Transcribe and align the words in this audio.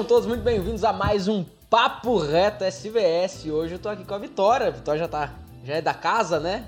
Sejam 0.00 0.08
todos 0.08 0.26
muito 0.26 0.40
bem-vindos 0.40 0.82
a 0.82 0.94
mais 0.94 1.28
um 1.28 1.44
Papo 1.68 2.16
Reto 2.16 2.64
SVS. 2.64 3.44
Hoje 3.44 3.74
eu 3.74 3.78
tô 3.78 3.90
aqui 3.90 4.02
com 4.02 4.14
a 4.14 4.18
Vitória. 4.18 4.68
A 4.68 4.70
Vitória 4.70 4.98
já 4.98 5.06
tá, 5.06 5.34
já 5.62 5.74
é 5.74 5.82
da 5.82 5.92
casa, 5.92 6.40
né? 6.40 6.64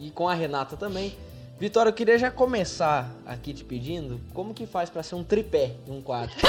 E 0.00 0.10
com 0.10 0.28
a 0.28 0.34
Renata 0.34 0.76
também. 0.76 1.16
Vitória, 1.60 1.90
eu 1.90 1.92
queria 1.92 2.18
já 2.18 2.28
começar 2.28 3.08
aqui 3.24 3.54
te 3.54 3.62
pedindo 3.62 4.20
como 4.34 4.52
que 4.52 4.66
faz 4.66 4.90
para 4.90 5.00
ser 5.04 5.14
um 5.14 5.22
tripé 5.22 5.76
em 5.86 5.92
um 5.92 6.02
quadro. 6.02 6.34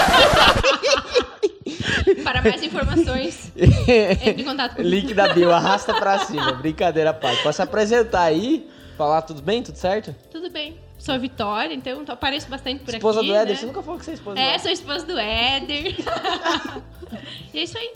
Para 2.24 2.42
mais 2.42 2.64
informações, 2.64 3.52
entre 3.56 4.42
em 4.42 4.44
contato 4.44 4.76
comigo. 4.76 4.90
Link 4.90 5.14
da 5.14 5.32
bio, 5.36 5.52
arrasta 5.52 5.94
pra 5.94 6.18
cima. 6.26 6.52
Brincadeira, 6.54 7.14
pai. 7.14 7.38
Pode 7.44 7.56
se 7.56 7.62
apresentar 7.62 8.24
aí, 8.24 8.68
falar 8.98 9.22
tudo 9.22 9.40
bem, 9.40 9.62
tudo 9.62 9.78
certo? 9.78 10.16
Tudo 10.32 10.50
bem. 10.50 10.80
Sou 11.04 11.16
a 11.16 11.18
Vitória, 11.18 11.74
então 11.74 12.02
apareço 12.08 12.48
bastante 12.50 12.84
por 12.86 12.94
esposa 12.94 13.20
aqui. 13.20 13.28
do 13.28 13.36
Éder, 13.36 13.54
né? 13.56 13.60
você 13.60 13.66
nunca 13.66 13.82
falou 13.84 14.00
que 14.00 14.06
você 14.06 14.12
é 14.12 14.14
esposa 14.14 14.36
do 14.36 14.40
É, 14.42 14.48
Éder. 14.50 14.62
sou 14.62 14.72
esposa 14.72 15.06
do 15.06 15.20
Éder. 15.20 15.96
e 17.54 17.60
é 17.60 17.64
isso 17.64 17.78
aí. 17.78 17.92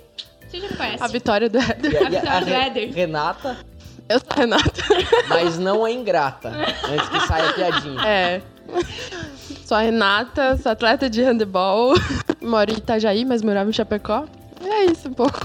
Você 0.49 0.59
já 0.59 0.67
me 0.67 0.75
conhece. 0.75 1.03
A 1.03 1.07
vitória 1.07 1.49
do 1.49 1.57
Éder. 1.57 1.91
E 1.93 1.97
a- 1.97 1.99
a 1.99 2.01
e 2.01 2.05
a 2.05 2.09
Vitória 2.19 2.41
do 2.41 2.45
Re- 2.51 2.65
Éder. 2.67 2.93
Renata, 2.93 3.57
Eu 4.09 4.19
sou 4.19 4.27
a 4.29 4.35
Renata. 4.35 4.83
mas 5.29 5.57
não 5.57 5.87
é 5.87 5.91
ingrata. 5.93 6.49
Antes 6.49 7.09
que 7.09 7.19
saia 7.27 7.49
a 7.49 7.53
piadinha. 7.53 8.01
É. 8.05 8.41
Sou 9.65 9.77
a 9.77 9.81
Renata, 9.81 10.57
sou 10.57 10.71
atleta 10.71 11.09
de 11.09 11.21
handebol. 11.23 11.93
Moro 12.41 12.71
em 12.71 12.75
Itajaí, 12.77 13.23
mas 13.25 13.41
morava 13.41 13.69
em 13.69 13.73
Chapecó. 13.73 14.25
E 14.61 14.67
é 14.67 14.85
isso, 14.85 15.07
um 15.09 15.13
pouco. 15.13 15.39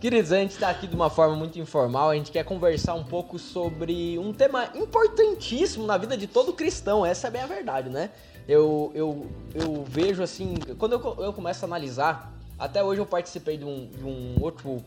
Queridos, 0.00 0.32
a 0.32 0.38
gente 0.38 0.52
está 0.52 0.70
aqui 0.70 0.86
de 0.86 0.96
uma 0.96 1.10
forma 1.10 1.36
muito 1.36 1.58
informal, 1.58 2.08
a 2.08 2.14
gente 2.14 2.32
quer 2.32 2.42
conversar 2.42 2.94
um 2.94 3.04
pouco 3.04 3.38
sobre 3.38 4.18
um 4.18 4.32
tema 4.32 4.70
importantíssimo 4.74 5.86
na 5.86 5.98
vida 5.98 6.16
de 6.16 6.26
todo 6.26 6.54
cristão, 6.54 7.04
essa 7.04 7.26
é 7.26 7.30
bem 7.30 7.42
a 7.42 7.46
verdade, 7.46 7.90
né? 7.90 8.08
Eu, 8.48 8.90
eu, 8.94 9.26
eu 9.54 9.84
vejo 9.86 10.22
assim, 10.22 10.54
quando 10.78 10.94
eu, 10.94 11.16
eu 11.22 11.34
começo 11.34 11.62
a 11.66 11.68
analisar, 11.68 12.32
até 12.58 12.82
hoje 12.82 12.98
eu 12.98 13.04
participei 13.04 13.58
de 13.58 13.64
um, 13.66 13.88
de 13.88 14.02
um 14.02 14.36
outro 14.40 14.82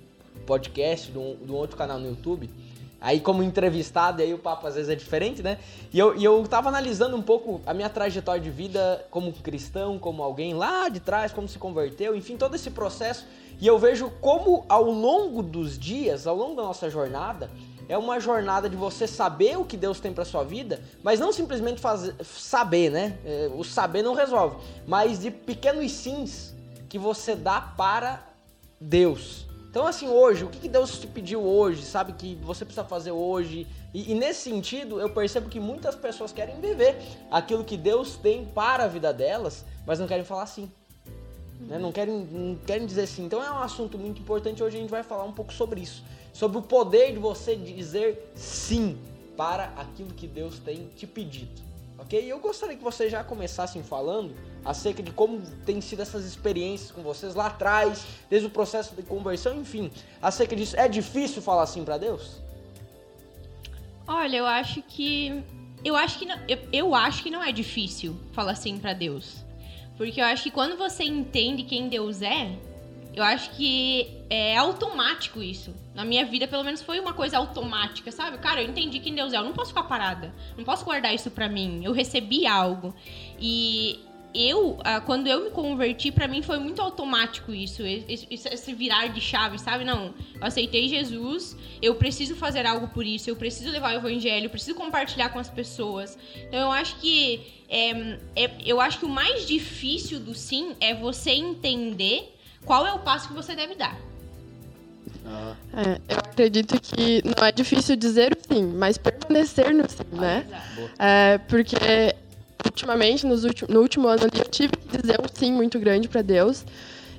podcast, 0.48 1.12
de 1.12 1.18
um, 1.20 1.36
de 1.36 1.52
um 1.52 1.56
outro 1.56 1.78
canal 1.78 2.00
no 2.00 2.08
YouTube, 2.08 2.50
aí 3.04 3.20
como 3.20 3.44
entrevistado, 3.44 4.22
aí 4.22 4.34
o 4.34 4.38
papo 4.38 4.66
às 4.66 4.76
vezes 4.76 4.90
é 4.90 4.96
diferente, 4.96 5.44
né? 5.44 5.60
E 5.92 6.00
eu, 6.00 6.16
e 6.16 6.24
eu 6.24 6.42
tava 6.48 6.70
analisando 6.70 7.18
um 7.18 7.22
pouco 7.22 7.62
a 7.66 7.74
minha 7.74 7.90
trajetória 7.90 8.42
de 8.42 8.50
vida 8.50 9.06
como 9.12 9.34
cristão, 9.34 10.00
como 10.00 10.24
alguém 10.24 10.54
lá 10.54 10.88
de 10.88 11.02
trás, 11.02 11.34
como 11.34 11.46
se 11.46 11.60
converteu, 11.60 12.16
enfim, 12.16 12.38
todo 12.38 12.56
esse 12.56 12.72
processo. 12.72 13.28
E 13.60 13.68
eu 13.68 13.78
vejo 13.78 14.10
como 14.22 14.66
ao 14.70 14.86
longo 14.86 15.44
dos 15.44 15.78
dias, 15.78 16.26
ao 16.26 16.36
longo 16.36 16.56
da 16.56 16.64
nossa 16.64 16.90
jornada, 16.90 17.52
é 17.90 17.98
uma 17.98 18.22
jornada 18.22 18.70
de 18.70 18.78
você 18.78 19.06
saber 19.06 19.58
o 19.58 19.66
que 19.66 19.76
Deus 19.76 20.00
tem 20.00 20.14
pra 20.14 20.24
sua 20.24 20.46
vida, 20.46 20.80
mas 21.04 21.20
não 21.20 21.34
simplesmente 21.34 21.82
fazer, 21.82 22.16
saber, 22.24 22.90
né? 22.90 23.18
É, 23.26 23.52
O 23.54 23.66
saber 23.66 24.02
não 24.02 24.14
resolve, 24.14 24.56
mas 24.88 25.20
de 25.20 25.30
pequenos 25.30 25.92
sims 25.92 26.56
que 26.88 26.98
você 26.98 27.36
dá 27.36 27.60
para 27.60 28.26
Deus. 28.80 29.53
Então, 29.74 29.88
assim, 29.88 30.08
hoje, 30.08 30.44
o 30.44 30.50
que 30.50 30.70
Deus 30.70 31.00
te 31.00 31.08
pediu 31.08 31.42
hoje, 31.42 31.82
sabe, 31.82 32.14
que 32.14 32.36
você 32.44 32.64
precisa 32.64 32.86
fazer 32.86 33.10
hoje? 33.10 33.66
E, 33.92 34.12
e 34.12 34.14
nesse 34.14 34.42
sentido, 34.42 35.02
eu 35.02 35.10
percebo 35.10 35.50
que 35.50 35.60
muitas 35.60 35.96
pessoas 35.96 36.32
querem 36.32 36.62
viver 36.62 36.96
aquilo 37.32 37.64
que 37.64 37.76
Deus 37.76 38.16
tem 38.16 38.46
para 38.46 38.84
a 38.84 38.88
vida 38.88 39.12
delas, 39.12 39.66
mas 39.84 39.98
não 39.98 40.06
querem 40.06 40.24
falar 40.24 40.46
sim. 40.46 40.72
Né? 41.62 41.80
Não, 41.80 41.92
querem, 41.92 42.20
não 42.24 42.56
querem 42.56 42.86
dizer 42.86 43.08
sim. 43.08 43.26
Então 43.26 43.44
é 43.44 43.50
um 43.50 43.64
assunto 43.64 43.98
muito 43.98 44.22
importante. 44.22 44.62
Hoje 44.62 44.78
a 44.78 44.80
gente 44.80 44.92
vai 44.92 45.02
falar 45.02 45.24
um 45.24 45.34
pouco 45.34 45.52
sobre 45.52 45.82
isso. 45.82 46.04
Sobre 46.32 46.60
o 46.60 46.62
poder 46.62 47.12
de 47.12 47.18
você 47.18 47.56
dizer 47.56 48.32
sim 48.36 48.96
para 49.36 49.74
aquilo 49.76 50.14
que 50.14 50.28
Deus 50.28 50.60
tem 50.60 50.88
te 50.96 51.08
pedido. 51.08 51.73
E 52.22 52.30
eu 52.30 52.38
gostaria 52.38 52.78
que 52.78 52.84
vocês 52.84 53.12
já 53.12 53.24
começassem 53.24 53.82
falando 53.82 54.36
acerca 54.64 55.02
de 55.02 55.12
como 55.12 55.42
tem 55.66 55.82
sido 55.82 56.04
essas 56.04 56.24
experiências 56.26 56.92
com 56.92 57.02
vocês 57.02 57.34
lá 57.34 57.48
atrás, 57.48 58.06
desde 58.30 58.48
o 58.48 58.52
processo 58.52 58.96
de 58.96 59.02
conversão, 59.02 59.60
enfim, 59.60 59.92
acerca 60.22 60.56
disso. 60.56 60.76
É 60.78 60.88
difícil 60.88 61.42
falar 61.42 61.66
sim 61.66 61.84
para 61.84 61.98
Deus? 61.98 62.40
Olha, 64.08 64.38
eu 64.38 64.46
acho 64.46 64.84
que. 64.84 65.44
Eu 65.84 65.96
acho 65.96 66.20
que 66.20 66.26
não, 66.26 66.38
eu, 66.48 66.60
eu 66.72 66.96
acho 66.96 67.24
que 67.24 67.32
não 67.32 67.44
é 67.44 67.52
difícil 67.52 68.16
falar 68.32 68.52
assim 68.52 68.78
pra 68.78 68.94
Deus. 68.94 69.44
Porque 69.98 70.22
eu 70.22 70.26
acho 70.26 70.44
que 70.44 70.52
quando 70.52 70.78
você 70.78 71.04
entende 71.04 71.64
quem 71.64 71.90
Deus 71.90 72.22
é, 72.22 72.56
eu 73.16 73.24
acho 73.24 73.52
que 73.52 74.08
é 74.30 74.58
automático 74.58 75.42
isso. 75.42 75.74
Na 75.94 76.04
minha 76.04 76.26
vida, 76.26 76.48
pelo 76.48 76.64
menos, 76.64 76.82
foi 76.82 77.00
uma 77.00 77.14
coisa 77.14 77.38
automática, 77.38 78.12
sabe? 78.12 78.38
Cara, 78.40 78.62
eu 78.64 78.70
entendi 78.70 79.00
quem 79.00 79.14
Deus 79.14 79.34
é. 79.34 79.38
Eu 79.38 79.44
não 79.44 79.54
posso 79.54 79.70
ficar 79.70 79.84
parada. 79.84 80.34
Não 80.58 80.64
posso 80.64 80.84
guardar 80.84 81.14
isso 81.14 81.30
pra 81.30 81.48
mim. 81.48 81.82
Eu 81.84 81.92
recebi 81.92 82.48
algo. 82.48 82.94
E 83.40 84.00
eu, 84.34 84.80
ah, 84.84 85.00
quando 85.00 85.28
eu 85.28 85.44
me 85.44 85.52
converti, 85.52 86.12
pra 86.12 86.28
mim 86.28 86.42
foi 86.42 86.58
muito 86.58 86.82
automático 86.82 87.54
isso. 87.54 87.84
Esse 87.86 88.74
virar 88.74 89.08
de 89.08 89.22
chave, 89.22 89.60
sabe? 89.60 89.84
Não, 89.86 90.06
eu 90.34 90.44
aceitei 90.48 90.88
Jesus. 90.88 91.56
Eu 91.82 91.94
preciso 91.96 92.36
fazer 92.36 92.66
algo 92.66 92.88
por 92.88 93.06
isso. 93.06 93.30
Eu 93.30 93.36
preciso 93.36 93.70
levar 93.70 93.94
o 93.94 93.98
evangelho. 93.98 94.46
Eu 94.46 94.50
preciso 94.50 94.76
compartilhar 94.76 95.30
com 95.30 95.38
as 95.38 95.50
pessoas. 95.52 96.18
Então, 96.48 96.60
eu 96.62 96.72
acho 96.72 96.96
que... 96.96 97.42
é, 97.70 97.92
é- 98.36 98.58
eu 98.66 98.82
acho 98.82 98.98
que 98.98 99.06
o 99.06 99.10
mais 99.10 99.46
difícil 99.46 100.20
do 100.20 100.34
sim 100.34 100.76
é 100.80 100.96
você 100.96 101.30
entender 101.32 102.33
qual 102.66 102.86
é 102.88 102.94
o 102.94 103.00
passo 103.00 103.28
que 103.28 103.34
você 103.34 103.56
deve 103.56 103.76
dar. 103.76 103.98
É, 105.74 106.00
eu 106.14 106.18
acredito 106.18 106.80
que 106.80 107.22
não 107.26 107.46
é 107.46 107.52
difícil 107.52 107.96
dizer 107.96 108.34
o 108.38 108.54
sim, 108.54 108.64
mas 108.66 108.98
permanecer 108.98 109.74
no 109.74 109.90
sim, 109.90 110.04
né? 110.12 110.46
É, 111.00 111.38
porque 111.48 111.76
ultimamente, 112.66 113.26
nos 113.26 113.44
ulti- 113.44 113.70
no 113.70 113.82
último 113.82 114.08
ano 114.08 114.24
ali, 114.24 114.40
eu 114.40 114.46
tive 114.50 114.74
que 114.76 114.98
dizer 114.98 115.20
um 115.20 115.28
sim 115.34 115.52
muito 115.52 115.80
grande 115.80 116.08
pra 116.08 116.22
Deus. 116.22 116.66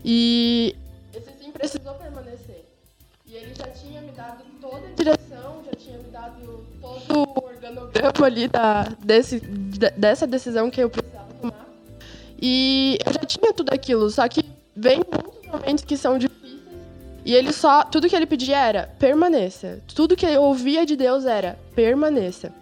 E 0.04 0.74
esse 1.14 1.30
sim 1.42 1.50
precisou 1.50 1.94
permanecer. 1.94 2.64
E 3.26 3.34
ele 3.34 3.54
já 3.54 3.66
tinha 3.68 4.00
me 4.02 4.12
dado 4.12 4.42
toda 4.60 4.86
a 4.86 4.94
direção, 4.94 5.62
já 5.64 5.72
tinha 5.78 5.98
me 5.98 6.10
dado 6.10 6.64
todo 6.80 7.18
o 7.40 7.44
organograma 7.46 8.26
ali 8.26 8.48
da, 8.48 8.82
desse, 9.02 9.40
de- 9.40 9.90
dessa 9.90 10.26
decisão 10.26 10.70
que 10.70 10.80
eu 10.82 10.90
precisava 10.90 11.24
tomar. 11.40 11.66
E 12.40 12.98
eu 13.06 13.12
já 13.12 13.20
tinha 13.20 13.52
tudo 13.54 13.72
aquilo, 13.72 14.10
só 14.10 14.28
que 14.28 14.44
vem 14.76 14.98
muitos 14.98 15.46
momentos 15.50 15.84
que 15.84 15.96
são 15.96 16.18
difíceis. 16.18 16.44
E 17.24 17.34
ele 17.34 17.52
só. 17.52 17.84
Tudo 17.84 18.08
que 18.08 18.14
ele 18.14 18.26
pedia 18.26 18.58
era 18.58 18.90
permaneça. 18.98 19.80
Tudo 19.94 20.16
que 20.16 20.26
eu 20.26 20.42
ouvia 20.42 20.84
de 20.84 20.96
Deus 20.96 21.24
era 21.24 21.58
permaneça. 21.74 22.52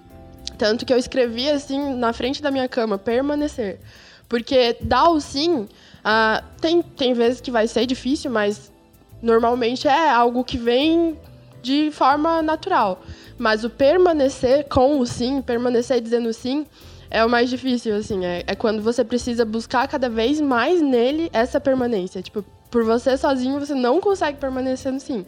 Tanto 0.56 0.86
que 0.86 0.92
eu 0.92 0.98
escrevi 0.98 1.50
assim 1.50 1.94
na 1.94 2.12
frente 2.12 2.40
da 2.40 2.50
minha 2.50 2.68
cama, 2.68 2.96
permanecer. 2.96 3.80
Porque 4.28 4.76
dar 4.80 5.10
o 5.10 5.20
sim, 5.20 5.68
ah, 6.04 6.42
tem, 6.60 6.80
tem 6.82 7.12
vezes 7.12 7.40
que 7.40 7.50
vai 7.50 7.66
ser 7.66 7.86
difícil, 7.86 8.30
mas 8.30 8.72
normalmente 9.20 9.88
é 9.88 10.10
algo 10.10 10.44
que 10.44 10.56
vem 10.56 11.18
de 11.60 11.90
forma 11.90 12.40
natural. 12.42 13.02
Mas 13.38 13.64
o 13.64 13.70
permanecer 13.70 14.68
com 14.68 14.98
o 15.00 15.06
sim, 15.06 15.42
permanecer 15.42 16.00
dizendo 16.00 16.32
sim, 16.32 16.66
é 17.12 17.22
o 17.24 17.28
mais 17.28 17.50
difícil, 17.50 17.94
assim. 17.94 18.24
É, 18.24 18.42
é 18.46 18.54
quando 18.54 18.82
você 18.82 19.04
precisa 19.04 19.44
buscar 19.44 19.86
cada 19.86 20.08
vez 20.08 20.40
mais 20.40 20.80
nele 20.80 21.28
essa 21.32 21.60
permanência. 21.60 22.22
Tipo, 22.22 22.42
por 22.70 22.84
você 22.84 23.16
sozinho, 23.18 23.60
você 23.60 23.74
não 23.74 24.00
consegue 24.00 24.38
permanecer 24.38 24.90
no 24.90 24.98
sim. 24.98 25.26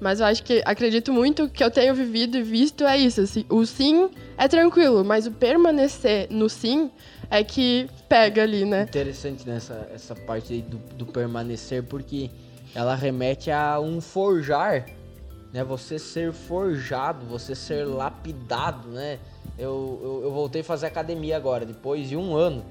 Mas 0.00 0.20
eu 0.20 0.26
acho 0.26 0.44
que, 0.44 0.62
acredito 0.64 1.12
muito 1.12 1.48
que 1.48 1.62
eu 1.62 1.72
tenho 1.72 1.92
vivido 1.92 2.38
e 2.38 2.42
visto 2.42 2.84
é 2.84 2.96
isso. 2.96 3.20
assim, 3.20 3.44
o 3.48 3.66
sim 3.66 4.10
é 4.36 4.46
tranquilo, 4.46 5.04
mas 5.04 5.26
o 5.26 5.32
permanecer 5.32 6.28
no 6.30 6.48
sim 6.48 6.88
é 7.28 7.42
que 7.42 7.90
pega 8.08 8.44
ali, 8.44 8.64
né? 8.64 8.82
Interessante 8.82 9.44
nessa 9.44 9.90
essa 9.92 10.14
parte 10.14 10.52
aí 10.52 10.62
do, 10.62 10.78
do 10.94 11.04
permanecer, 11.04 11.82
porque 11.82 12.30
ela 12.76 12.94
remete 12.94 13.50
a 13.50 13.80
um 13.80 14.00
forjar, 14.00 14.86
né? 15.52 15.64
Você 15.64 15.98
ser 15.98 16.32
forjado, 16.32 17.26
você 17.26 17.56
ser 17.56 17.84
lapidado, 17.84 18.88
né? 18.90 19.18
Eu, 19.58 20.00
eu, 20.02 20.20
eu 20.24 20.32
voltei 20.32 20.60
a 20.60 20.64
fazer 20.64 20.86
academia 20.86 21.36
agora, 21.36 21.66
depois 21.66 22.08
de 22.08 22.16
um 22.16 22.36
ano. 22.36 22.64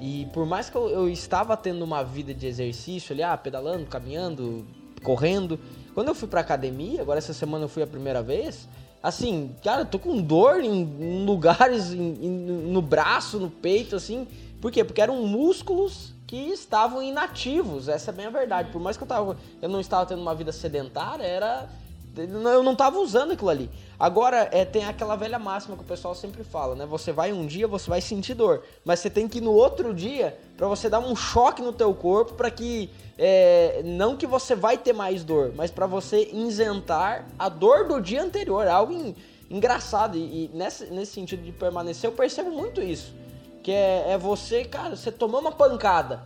E 0.00 0.26
por 0.32 0.44
mais 0.44 0.68
que 0.68 0.76
eu, 0.76 0.88
eu 0.90 1.08
estava 1.08 1.56
tendo 1.56 1.82
uma 1.82 2.02
vida 2.02 2.34
de 2.34 2.46
exercício 2.46 3.12
ali, 3.12 3.22
ah, 3.22 3.36
pedalando, 3.36 3.86
caminhando, 3.86 4.66
correndo. 5.02 5.58
Quando 5.94 6.08
eu 6.08 6.14
fui 6.14 6.28
pra 6.28 6.40
academia, 6.40 7.00
agora 7.00 7.18
essa 7.18 7.32
semana 7.32 7.64
eu 7.64 7.68
fui 7.68 7.82
a 7.82 7.86
primeira 7.86 8.22
vez, 8.22 8.68
assim, 9.02 9.54
cara, 9.62 9.82
eu 9.82 9.86
tô 9.86 9.98
com 9.98 10.20
dor 10.20 10.60
em, 10.62 11.24
lugares, 11.24 11.92
em- 11.92 12.14
em- 12.20 12.70
no 12.72 12.82
braço, 12.82 13.38
no 13.38 13.48
peito, 13.48 13.94
assim. 13.96 14.26
Por 14.60 14.70
quê? 14.72 14.82
Porque 14.84 15.00
eram 15.00 15.22
músculos 15.26 16.12
que 16.26 16.36
estavam 16.36 17.02
inativos, 17.02 17.88
essa 17.88 18.10
é 18.10 18.14
bem 18.14 18.26
a 18.26 18.30
verdade. 18.30 18.70
Por 18.72 18.80
mais 18.80 18.96
que 18.96 19.02
eu, 19.02 19.06
tava, 19.06 19.36
eu 19.62 19.68
não 19.68 19.80
estava 19.80 20.04
tendo 20.04 20.20
uma 20.20 20.34
vida 20.34 20.50
sedentária, 20.52 21.22
era 21.22 21.68
eu 22.16 22.62
não 22.62 22.76
tava 22.76 22.98
usando 22.98 23.32
aquilo 23.32 23.50
ali. 23.50 23.68
Agora, 23.98 24.48
é, 24.52 24.64
tem 24.64 24.84
aquela 24.84 25.16
velha 25.16 25.38
máxima 25.38 25.76
que 25.76 25.82
o 25.82 25.86
pessoal 25.86 26.14
sempre 26.14 26.42
fala, 26.42 26.74
né? 26.74 26.84
Você 26.86 27.12
vai 27.12 27.32
um 27.32 27.46
dia, 27.46 27.68
você 27.68 27.88
vai 27.88 28.00
sentir 28.00 28.34
dor. 28.34 28.62
Mas 28.84 29.00
você 29.00 29.08
tem 29.08 29.28
que 29.28 29.38
ir 29.38 29.40
no 29.40 29.52
outro 29.52 29.94
dia 29.94 30.36
pra 30.56 30.66
você 30.66 30.88
dar 30.88 30.98
um 30.98 31.14
choque 31.14 31.62
no 31.62 31.72
teu 31.72 31.94
corpo 31.94 32.34
pra 32.34 32.50
que... 32.50 32.90
é, 33.16 33.82
não 33.84 34.16
que 34.16 34.26
você 34.26 34.54
vai 34.56 34.76
ter 34.76 34.92
mais 34.92 35.22
dor, 35.22 35.52
mas 35.54 35.70
pra 35.70 35.86
você 35.86 36.28
isentar 36.32 37.26
a 37.38 37.48
dor 37.48 37.86
do 37.86 38.00
dia 38.00 38.22
anterior. 38.22 38.66
É 38.66 38.70
algo 38.70 38.92
en- 38.92 39.14
engraçado. 39.48 40.16
E, 40.18 40.46
e 40.46 40.50
nesse, 40.52 40.86
nesse 40.86 41.12
sentido 41.12 41.42
de 41.42 41.52
permanecer, 41.52 42.10
eu 42.10 42.14
percebo 42.14 42.50
muito 42.50 42.80
isso. 42.82 43.14
Que 43.62 43.70
é, 43.70 44.10
é 44.10 44.18
você, 44.18 44.64
cara, 44.64 44.96
você 44.96 45.10
tomou 45.12 45.40
uma 45.40 45.52
pancada. 45.52 46.22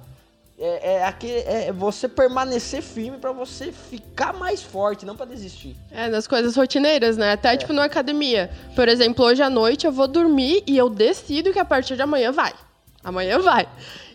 É, 0.60 0.94
é, 0.94 1.04
aqui, 1.04 1.30
é 1.30 1.72
você 1.72 2.08
permanecer 2.08 2.82
firme 2.82 3.16
pra 3.18 3.30
você 3.30 3.70
ficar 3.70 4.32
mais 4.32 4.60
forte, 4.60 5.06
não 5.06 5.14
pra 5.14 5.24
desistir. 5.24 5.76
É, 5.92 6.08
nas 6.08 6.26
coisas 6.26 6.56
rotineiras, 6.56 7.16
né? 7.16 7.32
Até, 7.32 7.56
tipo, 7.56 7.72
na 7.72 7.84
academia. 7.84 8.50
Por 8.74 8.88
exemplo, 8.88 9.24
hoje 9.24 9.40
à 9.40 9.48
noite 9.48 9.86
eu 9.86 9.92
vou 9.92 10.08
dormir 10.08 10.64
e 10.66 10.76
eu 10.76 10.90
decido 10.90 11.52
que 11.52 11.60
a 11.60 11.64
partir 11.64 11.94
de 11.94 12.02
amanhã 12.02 12.32
vai. 12.32 12.52
Amanhã 13.04 13.38
vai. 13.38 13.68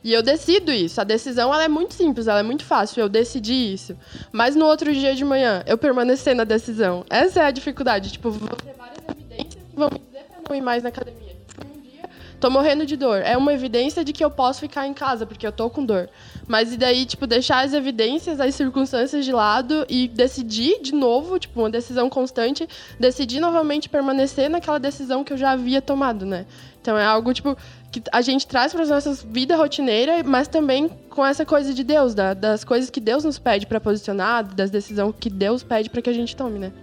E 0.03 0.11
eu 0.11 0.21
decido 0.21 0.69
isso. 0.69 0.99
A 0.99 1.05
decisão 1.05 1.53
ela 1.53 1.63
é 1.63 1.69
muito 1.69 1.93
simples, 1.93 2.27
ela 2.27 2.41
é 2.41 2.43
muito 2.43 2.65
fácil. 2.65 2.99
Eu 2.99 3.07
decidi 3.07 3.73
isso. 3.73 3.97
Mas 4.31 4.53
no 4.53 4.65
outro 4.65 4.93
dia 4.93 5.15
de 5.15 5.23
manhã, 5.23 5.63
eu 5.65 5.77
permanecer 5.77 6.35
na 6.35 6.43
decisão. 6.43 7.05
Essa 7.09 7.43
é 7.43 7.45
a 7.45 7.51
dificuldade. 7.51 8.11
Tipo, 8.11 8.29
vou 8.29 8.49
ter 8.49 8.73
várias 8.77 8.99
evidências 9.09 9.63
que 9.63 9.75
vão 9.75 9.89
me 9.89 9.99
dizer 9.99 10.25
pra 10.25 10.41
não 10.49 10.55
ir 10.55 10.61
mais 10.61 10.83
na 10.83 10.89
academia. 10.89 11.32
Tô 12.43 12.49
morrendo 12.49 12.85
de 12.85 12.97
dor. 12.97 13.21
É 13.21 13.37
uma 13.37 13.53
evidência 13.53 14.03
de 14.03 14.11
que 14.11 14.21
eu 14.21 14.29
posso 14.29 14.59
ficar 14.59 14.85
em 14.85 14.93
casa, 14.93 15.25
porque 15.25 15.47
eu 15.47 15.51
tô 15.53 15.69
com 15.69 15.85
dor. 15.85 16.09
Mas 16.45 16.73
e 16.73 16.77
daí, 16.77 17.05
tipo, 17.05 17.25
deixar 17.25 17.63
as 17.63 17.71
evidências, 17.71 18.37
as 18.37 18.53
circunstâncias 18.53 19.23
de 19.23 19.31
lado 19.31 19.85
e 19.87 20.09
decidir 20.09 20.81
de 20.81 20.93
novo, 20.93 21.39
tipo, 21.39 21.61
uma 21.61 21.69
decisão 21.69 22.09
constante, 22.09 22.67
decidir 22.99 23.39
novamente 23.39 23.87
permanecer 23.87 24.49
naquela 24.49 24.77
decisão 24.77 25.23
que 25.23 25.31
eu 25.31 25.37
já 25.37 25.51
havia 25.51 25.81
tomado, 25.81 26.25
né? 26.25 26.45
Então 26.81 26.97
é 26.97 27.05
algo, 27.05 27.33
tipo, 27.33 27.57
que 27.89 28.03
a 28.11 28.19
gente 28.19 28.45
traz 28.45 28.73
para 28.73 28.83
as 28.83 28.89
nossas 28.89 29.23
vida 29.23 29.55
rotineira, 29.55 30.21
mas 30.21 30.49
também 30.49 30.89
com 31.09 31.25
essa 31.25 31.45
coisa 31.45 31.73
de 31.73 31.81
Deus, 31.81 32.13
da, 32.13 32.33
das 32.33 32.65
coisas 32.65 32.89
que 32.89 32.99
Deus 32.99 33.23
nos 33.23 33.39
pede 33.39 33.65
para 33.65 33.79
posicionar, 33.79 34.43
das 34.53 34.69
decisões 34.69 35.15
que 35.17 35.29
Deus 35.29 35.63
pede 35.63 35.89
para 35.89 36.01
que 36.01 36.09
a 36.09 36.13
gente 36.13 36.35
tome, 36.35 36.59
né? 36.59 36.73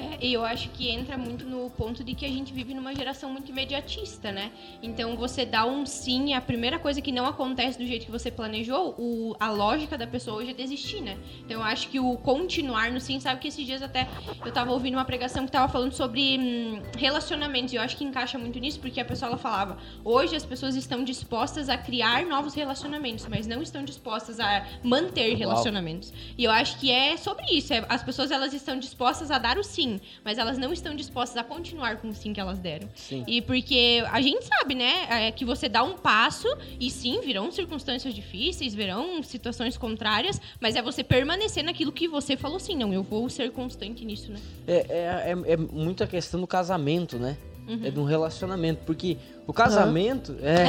É, 0.00 0.18
e 0.24 0.32
eu 0.32 0.42
acho 0.44 0.70
que 0.70 0.88
entra 0.88 1.18
muito 1.18 1.44
no 1.44 1.68
ponto 1.68 2.02
de 2.02 2.14
que 2.14 2.24
a 2.24 2.28
gente 2.28 2.54
vive 2.54 2.72
numa 2.72 2.94
geração 2.94 3.30
muito 3.30 3.50
imediatista, 3.50 4.32
né? 4.32 4.50
Então 4.82 5.14
você 5.14 5.44
dá 5.44 5.66
um 5.66 5.84
sim, 5.84 6.32
a 6.32 6.40
primeira 6.40 6.78
coisa 6.78 7.02
que 7.02 7.12
não 7.12 7.26
acontece 7.26 7.78
do 7.78 7.84
jeito 7.84 8.06
que 8.06 8.10
você 8.10 8.30
planejou, 8.30 8.94
o, 8.98 9.36
a 9.38 9.50
lógica 9.50 9.98
da 9.98 10.06
pessoa 10.06 10.38
hoje 10.38 10.52
é 10.52 10.54
desistir, 10.54 11.02
né? 11.02 11.18
Então 11.44 11.58
eu 11.58 11.62
acho 11.62 11.88
que 11.88 12.00
o 12.00 12.16
continuar 12.16 12.90
no 12.90 13.00
sim, 13.00 13.20
sabe 13.20 13.40
que 13.40 13.48
esses 13.48 13.66
dias 13.66 13.82
até 13.82 14.08
eu 14.44 14.50
tava 14.52 14.72
ouvindo 14.72 14.94
uma 14.94 15.04
pregação 15.04 15.44
que 15.44 15.52
tava 15.52 15.70
falando 15.70 15.92
sobre 15.92 16.38
hum, 16.38 16.82
relacionamentos, 16.96 17.74
e 17.74 17.76
eu 17.76 17.82
acho 17.82 17.96
que 17.96 18.04
encaixa 18.04 18.38
muito 18.38 18.58
nisso, 18.58 18.80
porque 18.80 19.00
a 19.00 19.04
pessoa 19.04 19.28
ela 19.28 19.38
falava, 19.38 19.76
hoje 20.02 20.34
as 20.34 20.46
pessoas 20.46 20.76
estão 20.76 21.04
dispostas 21.04 21.68
a 21.68 21.76
criar 21.76 22.24
novos 22.24 22.54
relacionamentos, 22.54 23.26
mas 23.26 23.46
não 23.46 23.60
estão 23.60 23.84
dispostas 23.84 24.40
a 24.40 24.66
manter 24.82 25.34
relacionamentos. 25.34 26.12
E 26.38 26.44
eu 26.44 26.50
acho 26.50 26.78
que 26.78 26.90
é 26.90 27.18
sobre 27.18 27.44
isso, 27.52 27.74
é, 27.74 27.84
as 27.88 28.02
pessoas 28.02 28.30
elas 28.30 28.54
estão 28.54 28.78
dispostas 28.78 29.30
a 29.30 29.38
dar 29.38 29.58
o 29.58 29.64
sim, 29.64 29.89
mas 30.22 30.36
elas 30.36 30.58
não 30.58 30.72
estão 30.72 30.94
dispostas 30.94 31.38
a 31.38 31.44
continuar 31.44 31.96
com 31.96 32.08
o 32.08 32.14
sim 32.14 32.32
que 32.32 32.40
elas 32.40 32.58
deram. 32.58 32.88
Sim. 32.94 33.24
E 33.26 33.40
porque 33.40 34.04
a 34.10 34.20
gente 34.20 34.44
sabe, 34.44 34.74
né, 34.74 35.06
é 35.08 35.32
que 35.32 35.44
você 35.44 35.68
dá 35.68 35.82
um 35.82 35.94
passo 35.94 36.48
e 36.78 36.90
sim, 36.90 37.20
virão 37.20 37.50
circunstâncias 37.50 38.12
difíceis, 38.14 38.74
virão 38.74 39.22
situações 39.22 39.76
contrárias, 39.76 40.40
mas 40.60 40.76
é 40.76 40.82
você 40.82 41.02
permanecer 41.02 41.64
naquilo 41.64 41.92
que 41.92 42.06
você 42.06 42.36
falou 42.36 42.60
sim, 42.60 42.76
não, 42.76 42.92
eu 42.92 43.02
vou 43.02 43.28
ser 43.30 43.50
constante 43.52 44.04
nisso, 44.04 44.30
né? 44.30 44.40
É, 44.66 44.74
é, 44.74 45.34
é, 45.48 45.52
é 45.52 45.56
muito 45.56 46.04
a 46.04 46.06
questão 46.06 46.40
do 46.40 46.46
casamento, 46.46 47.18
né? 47.18 47.36
É 47.84 47.90
de 47.90 48.00
um 48.00 48.04
relacionamento. 48.04 48.82
Porque 48.84 49.16
o 49.46 49.52
casamento 49.52 50.36
é. 50.42 50.66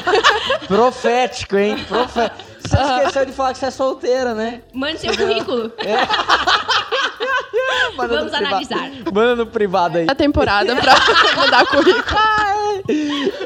Profético, 0.66 1.56
hein? 1.56 1.76
Profé... 1.86 2.30
Você 2.58 2.76
esqueceu 2.76 3.26
de 3.26 3.32
falar 3.32 3.52
que 3.52 3.58
você 3.58 3.66
é 3.66 3.70
solteira, 3.70 4.34
né? 4.34 4.62
Mande 4.72 5.00
seu 5.00 5.14
currículo. 5.14 5.72
Manda 7.96 8.16
Vamos 8.18 8.32
analisar. 8.34 8.90
Manda 9.12 9.36
no 9.36 9.46
privado 9.46 9.98
aí. 9.98 10.06
A 10.08 10.14
temporada 10.14 10.74
pra 10.76 10.94
mandar 11.36 11.66
currículo. 11.66 12.18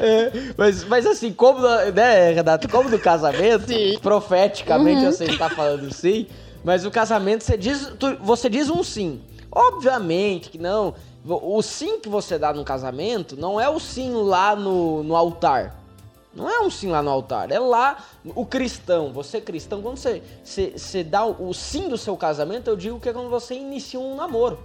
É, 0.01 0.31
mas, 0.57 0.83
mas 0.85 1.05
assim, 1.05 1.31
como, 1.33 1.59
né, 1.93 2.31
Renato, 2.31 2.67
como 2.69 2.89
no 2.89 2.99
casamento, 2.99 3.67
Sim. 3.67 3.97
profeticamente 4.01 5.05
você 5.05 5.25
está 5.25 5.49
falando 5.49 5.93
sim, 5.93 6.27
mas 6.63 6.85
o 6.85 6.91
casamento 6.91 7.43
você 7.43 7.57
diz, 7.57 7.91
tu- 7.99 8.17
você 8.21 8.49
diz 8.49 8.69
um 8.69 8.83
sim. 8.83 9.21
Obviamente 9.51 10.49
que 10.49 10.57
não. 10.57 10.93
O 11.25 11.61
sim 11.61 11.99
que 11.99 12.07
você 12.07 12.37
dá 12.39 12.53
no 12.53 12.63
casamento 12.63 13.35
não 13.37 13.59
é 13.59 13.67
o 13.69 13.79
sim 13.79 14.11
lá 14.13 14.55
no, 14.55 15.03
no 15.03 15.15
altar. 15.15 15.75
Não 16.37 16.47
é 16.47 16.61
um 16.61 16.69
sim 16.69 16.89
lá 16.89 17.01
no 17.01 17.09
altar, 17.09 17.51
é 17.51 17.57
lá 17.57 17.97
o 18.23 18.45
cristão. 18.45 19.11
Você 19.11 19.41
cristão, 19.41 19.81
quando 19.81 19.97
você, 19.97 20.21
você, 20.43 20.73
você 20.77 21.03
dá 21.03 21.25
o, 21.25 21.49
o 21.49 21.51
sim 21.51 21.89
do 21.89 21.97
seu 21.97 22.15
casamento, 22.15 22.69
eu 22.69 22.77
digo 22.77 22.99
que 22.99 23.09
é 23.09 23.13
quando 23.13 23.27
você 23.27 23.55
inicia 23.55 23.99
um 23.99 24.15
namoro. 24.15 24.59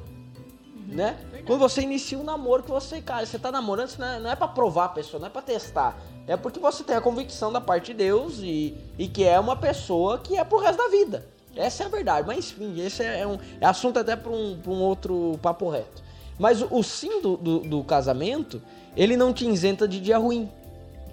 Né? 0.87 1.17
Quando 1.47 1.61
você 1.61 1.81
inicia 1.81 2.19
um 2.19 2.25
namoro 2.25 2.63
que 2.63 2.71
você, 2.71 3.01
cara, 3.01 3.25
você 3.25 3.39
tá 3.39 3.51
namorando, 3.51 3.89
isso 3.89 3.99
não 3.99 4.07
é, 4.07 4.21
não 4.21 4.31
é 4.31 4.37
pra 4.37 4.47
provar 4.47 4.85
a 4.85 4.89
pessoa, 4.91 5.19
não 5.19 5.29
é 5.29 5.31
pra 5.31 5.41
testar. 5.41 5.99
É 6.27 6.37
porque 6.37 6.61
você 6.61 6.85
tem 6.85 6.95
a 6.95 7.01
convicção 7.01 7.51
da 7.51 7.63
parte 7.63 7.87
de 7.87 7.95
Deus 7.95 8.41
e, 8.41 8.77
e 8.99 9.09
que 9.09 9.25
é 9.25 9.41
uma 9.41 9.57
pessoa 9.57 10.19
que 10.19 10.37
é 10.37 10.45
pro 10.45 10.59
resto 10.59 10.77
da 10.77 10.89
vida. 10.89 11.27
Essa 11.57 11.85
é 11.85 11.87
a 11.87 11.89
verdade. 11.89 12.27
Mas 12.27 12.51
enfim, 12.51 12.79
esse 12.85 13.03
é, 13.03 13.27
um 13.27 13.39
é 13.59 13.65
assunto 13.65 13.99
até 13.99 14.15
pra 14.15 14.31
um, 14.31 14.59
pra 14.63 14.71
um 14.71 14.83
outro 14.83 15.39
papo 15.41 15.71
reto. 15.71 16.03
Mas 16.39 16.61
o, 16.61 16.69
o 16.71 16.83
sim 16.83 17.23
do, 17.23 17.39
do, 17.39 17.59
do 17.61 17.83
casamento, 17.83 18.61
ele 18.95 19.17
não 19.17 19.33
te 19.33 19.49
isenta 19.49 19.89
de 19.89 19.99
dia 19.99 20.19
ruim. 20.19 20.51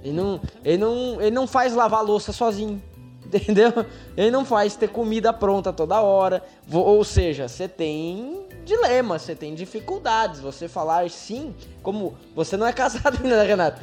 Ele 0.04 0.14
não, 0.14 0.40
ele 0.64 0.78
não, 0.78 1.22
ele 1.22 1.32
não 1.32 1.48
faz 1.48 1.74
lavar 1.74 2.04
louça 2.04 2.32
sozinho. 2.32 2.82
Entendeu? 3.26 3.72
Ele 4.18 4.32
não 4.32 4.44
faz 4.44 4.76
ter 4.76 4.90
comida 4.90 5.32
pronta 5.32 5.72
toda 5.72 6.02
hora. 6.02 6.42
Ou 6.72 7.04
seja, 7.04 7.48
você 7.48 7.68
tem 7.68 8.48
dilemas, 8.66 9.22
você 9.22 9.36
tem 9.36 9.54
dificuldades. 9.54 10.40
Você 10.40 10.68
falar 10.68 11.10
sim, 11.10 11.54
como 11.84 12.18
você 12.36 12.58
não 12.58 12.66
é 12.66 12.74
casado 12.74 13.18
ainda, 13.22 13.38
né, 13.38 13.44
Renato? 13.44 13.82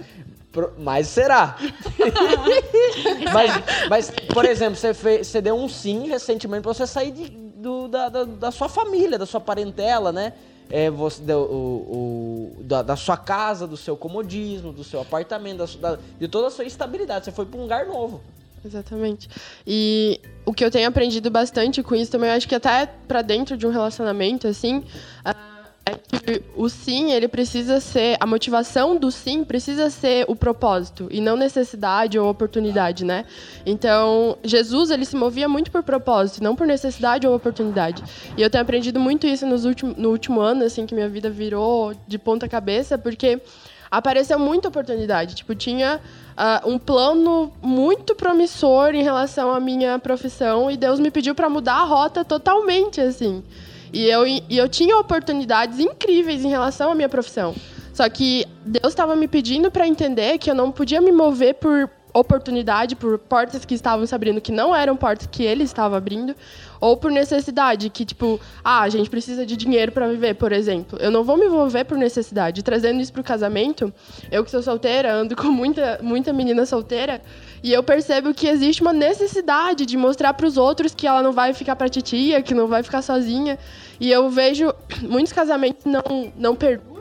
Mas 0.79 1.09
será. 1.09 1.57
mas, 3.33 3.53
mas, 3.91 4.11
por 4.33 4.45
exemplo, 4.45 4.75
você, 4.77 4.95
fez, 4.95 5.27
você 5.27 5.41
deu 5.41 5.55
um 5.55 5.69
sim 5.69 6.09
recentemente 6.09 6.62
pra 6.62 6.73
você 6.73 6.87
sair 6.87 7.11
de- 7.11 7.29
do- 7.29 7.89
da, 7.89 8.09
da, 8.09 8.25
da 8.25 8.51
sua 8.51 8.69
família, 8.69 9.19
da 9.19 9.27
sua 9.27 9.41
parentela, 9.41 10.12
né? 10.12 10.33
É, 10.71 10.91
você 10.91 11.23
o, 11.33 12.57
o- 12.59 12.63
da, 12.65 12.83
da 12.83 12.97
sua 12.97 13.17
casa, 13.17 13.67
do 13.67 13.77
seu 13.77 13.97
comodismo, 13.97 14.73
do 14.73 14.83
seu 14.83 15.01
apartamento, 15.01 15.59
da 15.79 15.93
da- 15.95 15.99
de 16.19 16.27
toda 16.29 16.49
a 16.49 16.51
sua 16.51 16.65
estabilidade. 16.65 17.25
Você 17.25 17.33
foi 17.33 17.47
pra 17.47 17.59
um 17.59 17.63
lugar 17.63 17.87
novo. 17.87 18.21
Exatamente. 18.65 19.29
E 19.65 20.21
o 20.45 20.53
que 20.53 20.65
eu 20.65 20.71
tenho 20.71 20.89
aprendido 20.89 21.31
bastante 21.31 21.83
com 21.85 21.95
isso 21.95 22.11
também, 22.11 22.31
eu 22.31 22.37
acho 22.37 22.49
que 22.49 22.55
até 22.55 22.87
pra 22.87 23.23
dentro 23.23 23.57
de 23.57 23.65
um 23.67 23.71
relacionamento, 23.71 24.49
assim, 24.49 24.83
ah, 25.25 25.56
é 25.87 25.94
que 25.94 26.43
o 26.56 26.69
sim, 26.69 27.12
ele 27.12 27.29
precisa 27.29 27.79
ser, 27.79 28.17
a 28.19 28.27
motivação 28.27 28.97
do 28.97 29.09
sim 29.12 29.45
precisa 29.45 29.88
ser 29.88 30.25
o 30.26 30.35
propósito, 30.35 31.07
e 31.12 31.21
não 31.21 31.37
necessidade 31.37 32.19
ou 32.19 32.28
oportunidade, 32.28 33.05
né? 33.05 33.25
Então, 33.64 34.37
Jesus, 34.43 34.90
ele 34.90 35.05
se 35.05 35.14
movia 35.14 35.49
muito 35.49 35.71
por 35.71 35.85
propósito, 35.85 36.43
não 36.43 36.57
por 36.57 36.66
necessidade 36.66 37.25
ou 37.25 37.37
oportunidade. 37.37 38.02
E 38.37 38.43
eu 38.43 38.50
tenho 38.50 38.62
aprendido 38.62 38.99
muito 38.99 39.28
isso 39.28 39.47
nos 39.47 39.64
no 39.64 40.11
último 40.11 40.40
ano, 40.40 40.64
assim, 40.64 40.87
que 40.87 40.95
minha 40.95 41.09
vida 41.09 41.31
virou 41.31 41.95
de 42.09 42.19
ponta 42.19 42.49
cabeça, 42.49 42.99
porque 42.99 43.40
apareceu 43.88 44.40
muita 44.40 44.66
oportunidade. 44.66 45.37
Tipo, 45.37 45.55
tinha 45.55 46.00
ah, 46.37 46.62
um 46.64 46.78
plano 46.78 47.52
muito 47.62 48.16
promissor 48.16 48.93
em 48.93 49.05
relação 49.05 49.52
à 49.52 49.61
minha 49.61 50.00
profissão 50.00 50.69
e 50.69 50.76
Deus 50.76 50.99
me 50.99 51.12
pediu 51.12 51.33
para 51.33 51.49
mudar 51.49 51.76
a 51.76 51.85
rota 51.85 52.25
totalmente, 52.25 53.00
assim. 53.00 53.45
E 53.93 54.05
eu, 54.05 54.26
e 54.26 54.43
eu 54.50 54.69
tinha 54.69 54.99
oportunidades 54.99 55.78
incríveis 55.78 56.45
em 56.45 56.49
relação 56.49 56.90
à 56.90 56.95
minha 56.95 57.09
profissão. 57.09 57.55
Só 57.93 58.09
que 58.11 58.45
Deus 58.64 58.93
estava 58.93 59.16
me 59.16 59.26
pedindo 59.26 59.71
para 59.71 59.87
entender 59.87 60.37
que 60.38 60.50
eu 60.50 60.55
não 60.55 60.71
podia 60.71 61.00
me 61.00 61.11
mover 61.11 61.55
por 61.55 61.88
oportunidade, 62.18 62.96
por 62.96 63.18
portas 63.18 63.64
que 63.64 63.75
estavam 63.75 64.06
se 64.06 64.14
abrindo 64.14 64.40
que 64.40 64.52
não 64.52 64.75
eram 64.75 64.96
portas 64.96 65.26
que 65.26 65.42
ele 65.42 65.64
estava 65.64 65.96
abrindo, 65.96 66.35
ou 66.80 66.96
por 66.96 67.11
necessidade, 67.11 67.90
que 67.90 68.04
tipo, 68.04 68.40
ah, 68.64 68.82
a 68.82 68.88
gente 68.88 69.08
precisa 69.08 69.44
de 69.44 69.56
dinheiro 69.56 69.92
para 69.92 70.08
viver, 70.08 70.35
por 70.35 70.52
exemplo. 70.52 70.99
Eu 71.00 71.11
não 71.11 71.25
vou 71.25 71.37
me 71.37 71.46
envolver 71.46 71.85
por 71.85 71.96
necessidade. 71.96 72.62
Trazendo 72.62 73.00
isso 73.00 73.12
pro 73.12 73.23
casamento, 73.23 73.92
eu 74.30 74.44
que 74.44 74.50
sou 74.50 74.62
solteira, 74.62 75.12
ando 75.12 75.37
com 75.37 75.49
muita, 75.49 75.99
muita 76.02 76.32
menina 76.32 76.66
solteira, 76.66 77.20
e 77.62 77.73
eu 77.73 77.82
percebo 77.82 78.32
que 78.35 78.46
existe 78.46 78.82
uma 78.82 78.92
necessidade 78.92 79.87
de 79.87 79.96
mostrar 79.96 80.35
para 80.35 80.46
os 80.46 80.56
outros 80.56 80.94
que 80.94 81.06
ela 81.06 81.23
não 81.23 81.32
vai 81.32 81.52
ficar 81.52 81.76
para 81.76 81.88
titia, 81.88 82.42
que 82.42 82.54
não 82.54 82.66
vai 82.66 82.82
ficar 82.82 83.02
sozinha. 83.02 83.58
E 83.99 84.11
eu 84.11 84.28
vejo 84.28 84.73
muitos 85.02 85.32
casamentos 85.32 85.85
não 85.85 86.32
não 86.37 86.54
perduram 86.54 86.96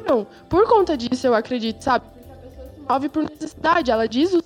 por 0.49 0.67
conta 0.67 0.95
disso, 0.95 1.27
eu 1.27 1.33
acredito, 1.33 1.81
sabe? 1.81 2.05
Porque 2.05 2.31
a 2.31 2.35
pessoa 2.35 2.69
se 2.73 2.93
move 2.93 3.09
por 3.09 3.23
necessidade, 3.23 3.91
ela 3.91 4.07
diz 4.07 4.33
o 4.33 4.43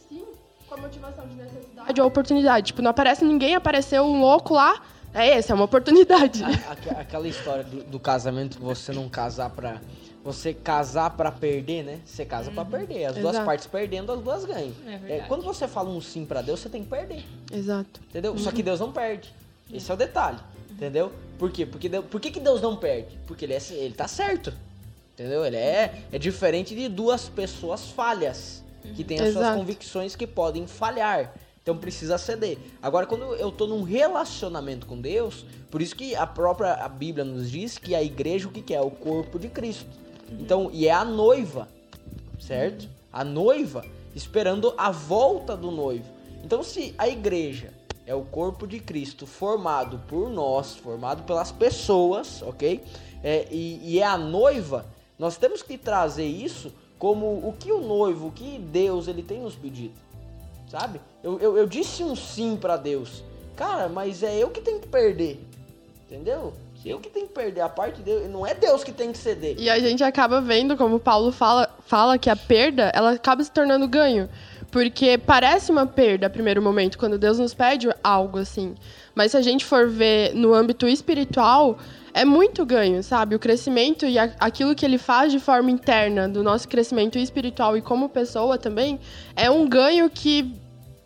de 1.90 1.94
necessidade 1.94 2.02
ou 2.02 2.08
oportunidade. 2.08 2.68
Tipo, 2.68 2.82
não 2.82 2.92
aparece 2.92 3.26
ninguém, 3.26 3.56
apareceu 3.56 4.04
um 4.04 4.20
louco 4.22 4.54
lá, 4.54 4.82
é 5.14 5.38
esse, 5.38 5.52
é 5.52 5.56
uma 5.56 5.66
oportunidade. 5.66 6.44
Aque- 6.44 6.90
Aquela 6.90 7.28
história 7.28 7.64
do, 7.64 7.84
do 7.84 8.00
casamento, 8.00 8.60
você 8.60 8.92
não 8.94 9.10
casar 9.10 9.50
pra. 9.50 9.82
Você 10.22 10.54
casar 10.54 11.12
pra 11.12 11.32
perder, 11.32 11.82
né? 11.84 12.00
Você 12.06 12.26
casa 12.26 12.52
pra 12.52 12.66
perder. 12.66 13.06
As 13.06 13.16
duas 13.16 13.30
Exato. 13.36 13.46
partes 13.46 13.66
perdendo, 13.68 14.12
as 14.12 14.20
duas 14.20 14.44
ganham. 14.46 14.74
É 15.08 15.18
É, 15.18 15.26
quando 15.28 15.44
você 15.44 15.66
fala 15.66 15.90
um 15.90 16.02
sim 16.02 16.26
pra 16.26 16.42
Deus, 16.42 16.60
você 16.60 16.68
tem 16.70 16.84
que 16.84 16.90
perder. 16.90 17.24
Exato. 17.52 18.02
Entendeu? 18.10 18.38
Só 18.38 18.52
que 18.52 18.62
Deus 18.62 18.82
não 18.82 18.92
perde. 18.92 19.34
Esse 19.74 19.90
é 19.90 19.94
o 19.94 19.98
detalhe. 19.98 20.38
Entendeu? 20.70 21.12
Por 21.40 21.50
quê? 21.52 21.66
Porque 21.66 21.88
Deus- 21.88 22.06
por 22.06 22.20
que, 22.20 22.32
que 22.32 22.40
Deus 22.40 22.62
não 22.62 22.76
perde? 22.76 23.18
Porque 23.26 23.46
ele, 23.46 23.54
é, 23.54 23.60
ele 23.72 23.94
tá 23.94 24.10
certo. 24.10 24.54
Entendeu? 25.14 25.46
Ele 25.46 25.56
é, 25.58 26.02
é 26.12 26.20
diferente 26.20 26.76
de 26.76 26.90
duas 26.90 27.30
pessoas 27.30 27.90
falhas. 27.90 28.62
Que 28.96 29.04
têm 29.06 29.18
as 29.20 29.32
suas 29.32 29.38
Exato. 29.38 29.58
convicções 29.58 30.16
que 30.18 30.28
podem 30.28 30.68
falhar. 30.68 31.34
Então 31.70 31.78
precisa 31.78 32.18
ceder. 32.18 32.58
Agora, 32.82 33.06
quando 33.06 33.36
eu 33.36 33.52
tô 33.52 33.68
num 33.68 33.84
relacionamento 33.84 34.88
com 34.88 35.00
Deus, 35.00 35.46
por 35.70 35.84
isso 35.84 35.96
que 35.96 36.16
a 36.16 36.26
própria 36.26 36.74
a 36.74 36.90
Bíblia 36.90 37.24
nos 37.24 37.52
diz 37.52 37.78
que 37.78 37.94
a 37.94 38.02
igreja 38.02 38.48
o 38.48 38.52
que, 38.52 38.60
que 38.60 38.74
é? 38.74 38.82
O 38.82 38.90
corpo 38.90 39.38
de 39.38 39.50
Cristo. 39.50 39.86
Então, 40.32 40.72
e 40.74 40.88
é 40.88 40.92
a 40.92 41.06
noiva, 41.06 41.68
certo? 42.40 42.90
A 43.14 43.24
noiva 43.24 43.86
esperando 44.16 44.74
a 44.80 44.90
volta 44.90 45.56
do 45.56 45.70
noivo. 45.70 46.06
Então, 46.44 46.64
se 46.64 46.96
a 46.98 47.08
igreja 47.08 47.72
é 48.08 48.16
o 48.16 48.24
corpo 48.24 48.66
de 48.66 48.80
Cristo 48.80 49.28
formado 49.28 50.02
por 50.08 50.28
nós, 50.28 50.76
formado 50.76 51.22
pelas 51.22 51.52
pessoas, 51.52 52.42
ok? 52.42 52.84
É, 53.24 53.48
e, 53.52 53.80
e 53.84 54.00
é 54.00 54.06
a 54.06 54.18
noiva, 54.18 54.88
nós 55.20 55.38
temos 55.38 55.62
que 55.62 55.78
trazer 55.78 56.26
isso 56.26 56.74
como 56.98 57.48
o 57.48 57.54
que 57.54 57.72
o 57.72 57.80
noivo, 57.80 58.30
o 58.30 58.32
que 58.32 58.58
Deus 58.58 59.08
ele 59.08 59.22
tem 59.22 59.40
nos 59.40 59.54
pedido, 59.54 59.94
sabe? 60.68 61.00
Eu, 61.24 61.40
eu, 61.40 61.58
eu 61.58 61.68
disse 61.68 62.04
um 62.04 62.16
sim 62.16 62.58
para 62.60 62.78
Deus, 62.78 63.24
cara, 63.56 63.90
mas 63.90 64.24
é 64.24 64.38
eu 64.38 64.50
que 64.50 64.62
tenho 64.62 64.80
que 64.80 64.88
perder, 64.88 65.40
entendeu? 66.06 66.54
Eu 66.86 67.00
que 67.00 67.10
tenho 67.10 67.28
que 67.28 67.34
perder 67.34 67.60
a 67.62 67.68
parte 67.68 68.02
dele, 68.02 68.30
não 68.30 68.48
é 68.48 68.54
Deus 68.54 68.84
que 68.84 68.92
tem 68.94 69.12
que 69.12 69.18
ceder. 69.18 69.56
E 69.60 69.70
a 69.70 69.78
gente 69.80 70.02
acaba 70.02 70.40
vendo, 70.40 70.78
como 70.78 70.98
Paulo 70.98 71.32
fala, 71.32 71.70
fala 71.86 72.18
que 72.18 72.30
a 72.30 72.36
perda, 72.38 72.90
ela 72.96 73.12
acaba 73.12 73.44
se 73.44 73.52
tornando 73.52 73.86
ganho. 73.88 74.30
Porque 74.72 75.18
parece 75.18 75.72
uma 75.72 75.86
perda 75.86 76.28
a 76.28 76.30
primeiro 76.30 76.62
momento, 76.62 76.98
quando 76.98 77.18
Deus 77.18 77.38
nos 77.40 77.54
pede 77.54 77.90
algo 78.04 78.38
assim. 78.38 78.76
Mas 79.14 79.32
se 79.32 79.38
a 79.38 79.42
gente 79.42 79.66
for 79.66 79.90
ver 79.90 80.34
no 80.36 80.54
âmbito 80.54 80.88
espiritual, 80.88 81.78
é 82.14 82.24
muito 82.24 82.66
ganho, 82.66 83.04
sabe? 83.04 83.36
O 83.36 83.40
crescimento 83.40 84.06
e 84.06 84.18
aquilo 84.18 84.76
que 84.76 84.86
ele 84.86 84.98
faz 84.98 85.32
de 85.32 85.40
forma 85.40 85.72
interna 85.72 86.30
do 86.30 86.44
nosso 86.44 86.68
crescimento 86.68 87.18
espiritual 87.18 87.76
e 87.76 87.82
como 87.82 88.08
pessoa 88.08 88.58
também, 88.58 89.00
é 89.36 89.50
um 89.50 89.68
ganho 89.68 90.10
que 90.10 90.56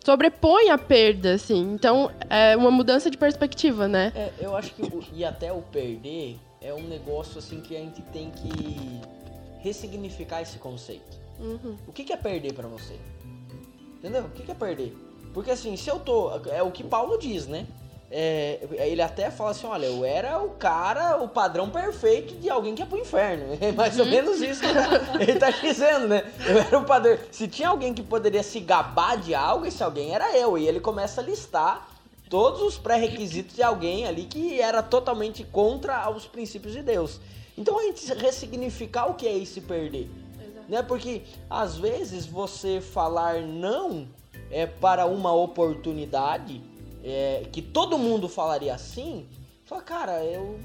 sobrepõe 0.04 0.70
a 0.70 0.78
perda, 0.78 1.34
assim. 1.34 1.72
Então, 1.72 2.10
é 2.28 2.56
uma 2.56 2.70
mudança 2.70 3.10
de 3.10 3.16
perspectiva, 3.16 3.88
né? 3.88 4.12
É, 4.14 4.32
eu 4.38 4.54
acho 4.54 4.74
que 4.74 4.82
o, 4.82 5.02
e 5.12 5.24
até 5.24 5.52
o 5.52 5.62
perder 5.62 6.38
é 6.60 6.72
um 6.72 6.82
negócio 6.82 7.38
assim 7.38 7.60
que 7.60 7.74
a 7.76 7.80
gente 7.80 8.02
tem 8.02 8.30
que 8.30 9.00
ressignificar 9.60 10.42
esse 10.42 10.58
conceito. 10.58 11.18
Uhum. 11.40 11.76
O 11.88 11.92
que, 11.92 12.04
que 12.04 12.12
é 12.12 12.16
perder 12.16 12.52
para 12.52 12.68
você? 12.68 12.98
Entendeu? 13.98 14.24
O 14.24 14.30
que, 14.30 14.42
que 14.42 14.50
é 14.50 14.54
perder? 14.54 14.94
Porque 15.32 15.50
assim, 15.50 15.76
se 15.76 15.90
eu 15.90 15.98
tô. 15.98 16.30
É 16.50 16.62
o 16.62 16.70
que 16.70 16.84
Paulo 16.84 17.18
diz, 17.18 17.46
né? 17.46 17.66
É, 18.16 18.60
ele 18.78 19.02
até 19.02 19.28
fala 19.28 19.50
assim: 19.50 19.66
olha, 19.66 19.86
eu 19.86 20.04
era 20.04 20.40
o 20.40 20.50
cara, 20.50 21.20
o 21.20 21.26
padrão 21.26 21.68
perfeito 21.68 22.36
de 22.36 22.48
alguém 22.48 22.72
que 22.72 22.80
ia 22.80 22.86
pro 22.86 22.96
inferno. 22.96 23.44
É 23.60 23.72
mais 23.72 23.98
ou 23.98 24.06
menos 24.06 24.40
isso 24.40 24.60
que 24.60 24.66
ele 24.66 24.74
tá, 24.74 25.20
ele 25.20 25.34
tá 25.34 25.50
dizendo, 25.50 26.06
né? 26.06 26.32
Eu 26.46 26.58
era 26.58 26.78
o 26.78 26.84
padrão. 26.84 27.18
Se 27.32 27.48
tinha 27.48 27.68
alguém 27.68 27.92
que 27.92 28.04
poderia 28.04 28.44
se 28.44 28.60
gabar 28.60 29.16
de 29.16 29.34
algo, 29.34 29.66
esse 29.66 29.82
alguém 29.82 30.14
era 30.14 30.36
eu. 30.36 30.56
E 30.56 30.68
ele 30.68 30.78
começa 30.78 31.20
a 31.20 31.24
listar 31.24 31.88
todos 32.30 32.62
os 32.62 32.78
pré-requisitos 32.78 33.56
de 33.56 33.64
alguém 33.64 34.06
ali 34.06 34.26
que 34.26 34.60
era 34.60 34.80
totalmente 34.80 35.42
contra 35.42 36.08
os 36.08 36.24
princípios 36.24 36.72
de 36.72 36.82
Deus. 36.82 37.20
Então 37.58 37.80
a 37.80 37.82
gente 37.82 38.14
ressignificar 38.14 39.06
o 39.06 39.14
que 39.14 39.26
é 39.26 39.36
esse 39.36 39.60
perder. 39.60 40.08
Né? 40.68 40.82
Porque 40.84 41.22
às 41.50 41.76
vezes 41.76 42.26
você 42.26 42.80
falar 42.80 43.40
não 43.40 44.06
é 44.52 44.66
para 44.66 45.04
uma 45.04 45.32
oportunidade 45.32 46.62
é, 47.04 47.46
que 47.52 47.60
todo 47.60 47.98
mundo 47.98 48.28
falaria 48.28 48.74
assim, 48.74 49.28
fala, 49.66 49.82
cara, 49.82 50.24
eu, 50.24 50.58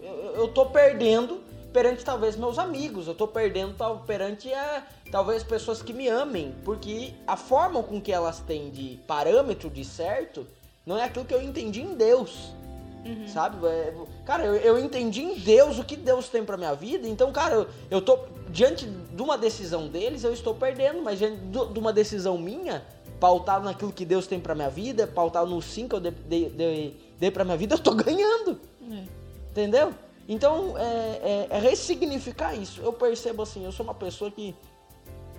eu, 0.00 0.34
eu 0.34 0.48
tô 0.48 0.66
perdendo 0.66 1.44
perante 1.72 2.02
talvez 2.02 2.36
meus 2.36 2.58
amigos, 2.58 3.06
eu 3.06 3.14
tô 3.14 3.28
perdendo 3.28 3.74
tal, 3.74 3.98
perante 4.00 4.50
a, 4.52 4.86
talvez 5.12 5.42
pessoas 5.42 5.82
que 5.82 5.92
me 5.92 6.08
amem, 6.08 6.54
porque 6.64 7.12
a 7.26 7.36
forma 7.36 7.82
com 7.82 8.00
que 8.00 8.10
elas 8.10 8.40
têm 8.40 8.70
de 8.70 8.98
parâmetro 9.06 9.68
de 9.68 9.84
certo 9.84 10.46
não 10.86 10.96
é 10.96 11.04
aquilo 11.04 11.26
que 11.26 11.34
eu 11.34 11.42
entendi 11.42 11.82
em 11.82 11.94
Deus. 11.94 12.54
Uhum. 13.04 13.28
Sabe? 13.28 13.64
É, 13.66 13.94
cara, 14.24 14.44
eu, 14.44 14.56
eu 14.56 14.78
entendi 14.78 15.22
em 15.22 15.34
Deus 15.34 15.78
o 15.78 15.84
que 15.84 15.94
Deus 15.94 16.28
tem 16.28 16.42
pra 16.42 16.56
minha 16.56 16.74
vida, 16.74 17.06
então, 17.06 17.30
cara, 17.30 17.54
eu, 17.54 17.68
eu 17.90 18.00
tô 18.00 18.18
diante 18.48 18.86
de 18.86 19.22
uma 19.22 19.36
decisão 19.36 19.86
deles, 19.86 20.24
eu 20.24 20.32
estou 20.32 20.54
perdendo, 20.54 21.02
mas 21.02 21.18
diante 21.18 21.36
de 21.36 21.78
uma 21.78 21.92
decisão 21.92 22.38
minha, 22.38 22.82
pautado 23.20 23.64
naquilo 23.64 23.92
que 23.92 24.04
Deus 24.04 24.26
tem 24.26 24.38
pra 24.40 24.54
minha 24.54 24.70
vida, 24.70 25.06
pautado 25.06 25.48
no 25.48 25.60
sim 25.62 25.88
que 25.88 25.94
eu 25.94 26.00
dei, 26.00 26.12
dei, 26.50 26.96
dei, 27.18 27.30
pra 27.30 27.44
minha 27.44 27.56
vida, 27.56 27.74
eu 27.74 27.78
tô 27.78 27.92
ganhando. 27.96 28.60
É. 28.90 29.04
Entendeu? 29.50 29.92
Então, 30.28 30.76
é, 30.76 30.82
é- 31.22 31.46
é 31.50 31.58
ressignificar 31.58 32.54
isso. 32.54 32.80
Eu 32.82 32.92
percebo 32.92 33.42
assim, 33.42 33.64
eu 33.64 33.72
sou 33.72 33.84
uma 33.84 33.94
pessoa 33.94 34.30
que 34.30 34.54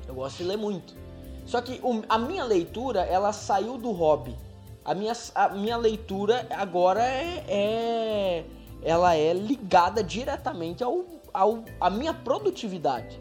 eu 0.08 0.16
gosto 0.16 0.38
de 0.38 0.44
ler 0.46 0.58
muito. 0.58 0.96
Só 1.46 1.62
que 1.62 1.80
o- 1.84 2.04
a 2.10 2.18
minha 2.18 2.44
leitura, 2.44 3.02
ela 3.02 3.32
saiu 3.34 3.78
do 3.78 3.92
hobby. 3.92 4.36
A 4.84 4.94
minha, 4.94 5.14
a 5.36 5.50
minha 5.50 5.76
leitura 5.78 6.48
agora 6.50 7.04
é, 7.04 7.44
é- 7.48 8.46
ela 8.82 9.16
é 9.16 9.34
ligada 9.34 10.02
diretamente 10.02 10.84
ao, 10.84 11.04
ao 11.38 11.64
a 11.80 11.90
minha 11.90 12.14
produtividade. 12.14 13.20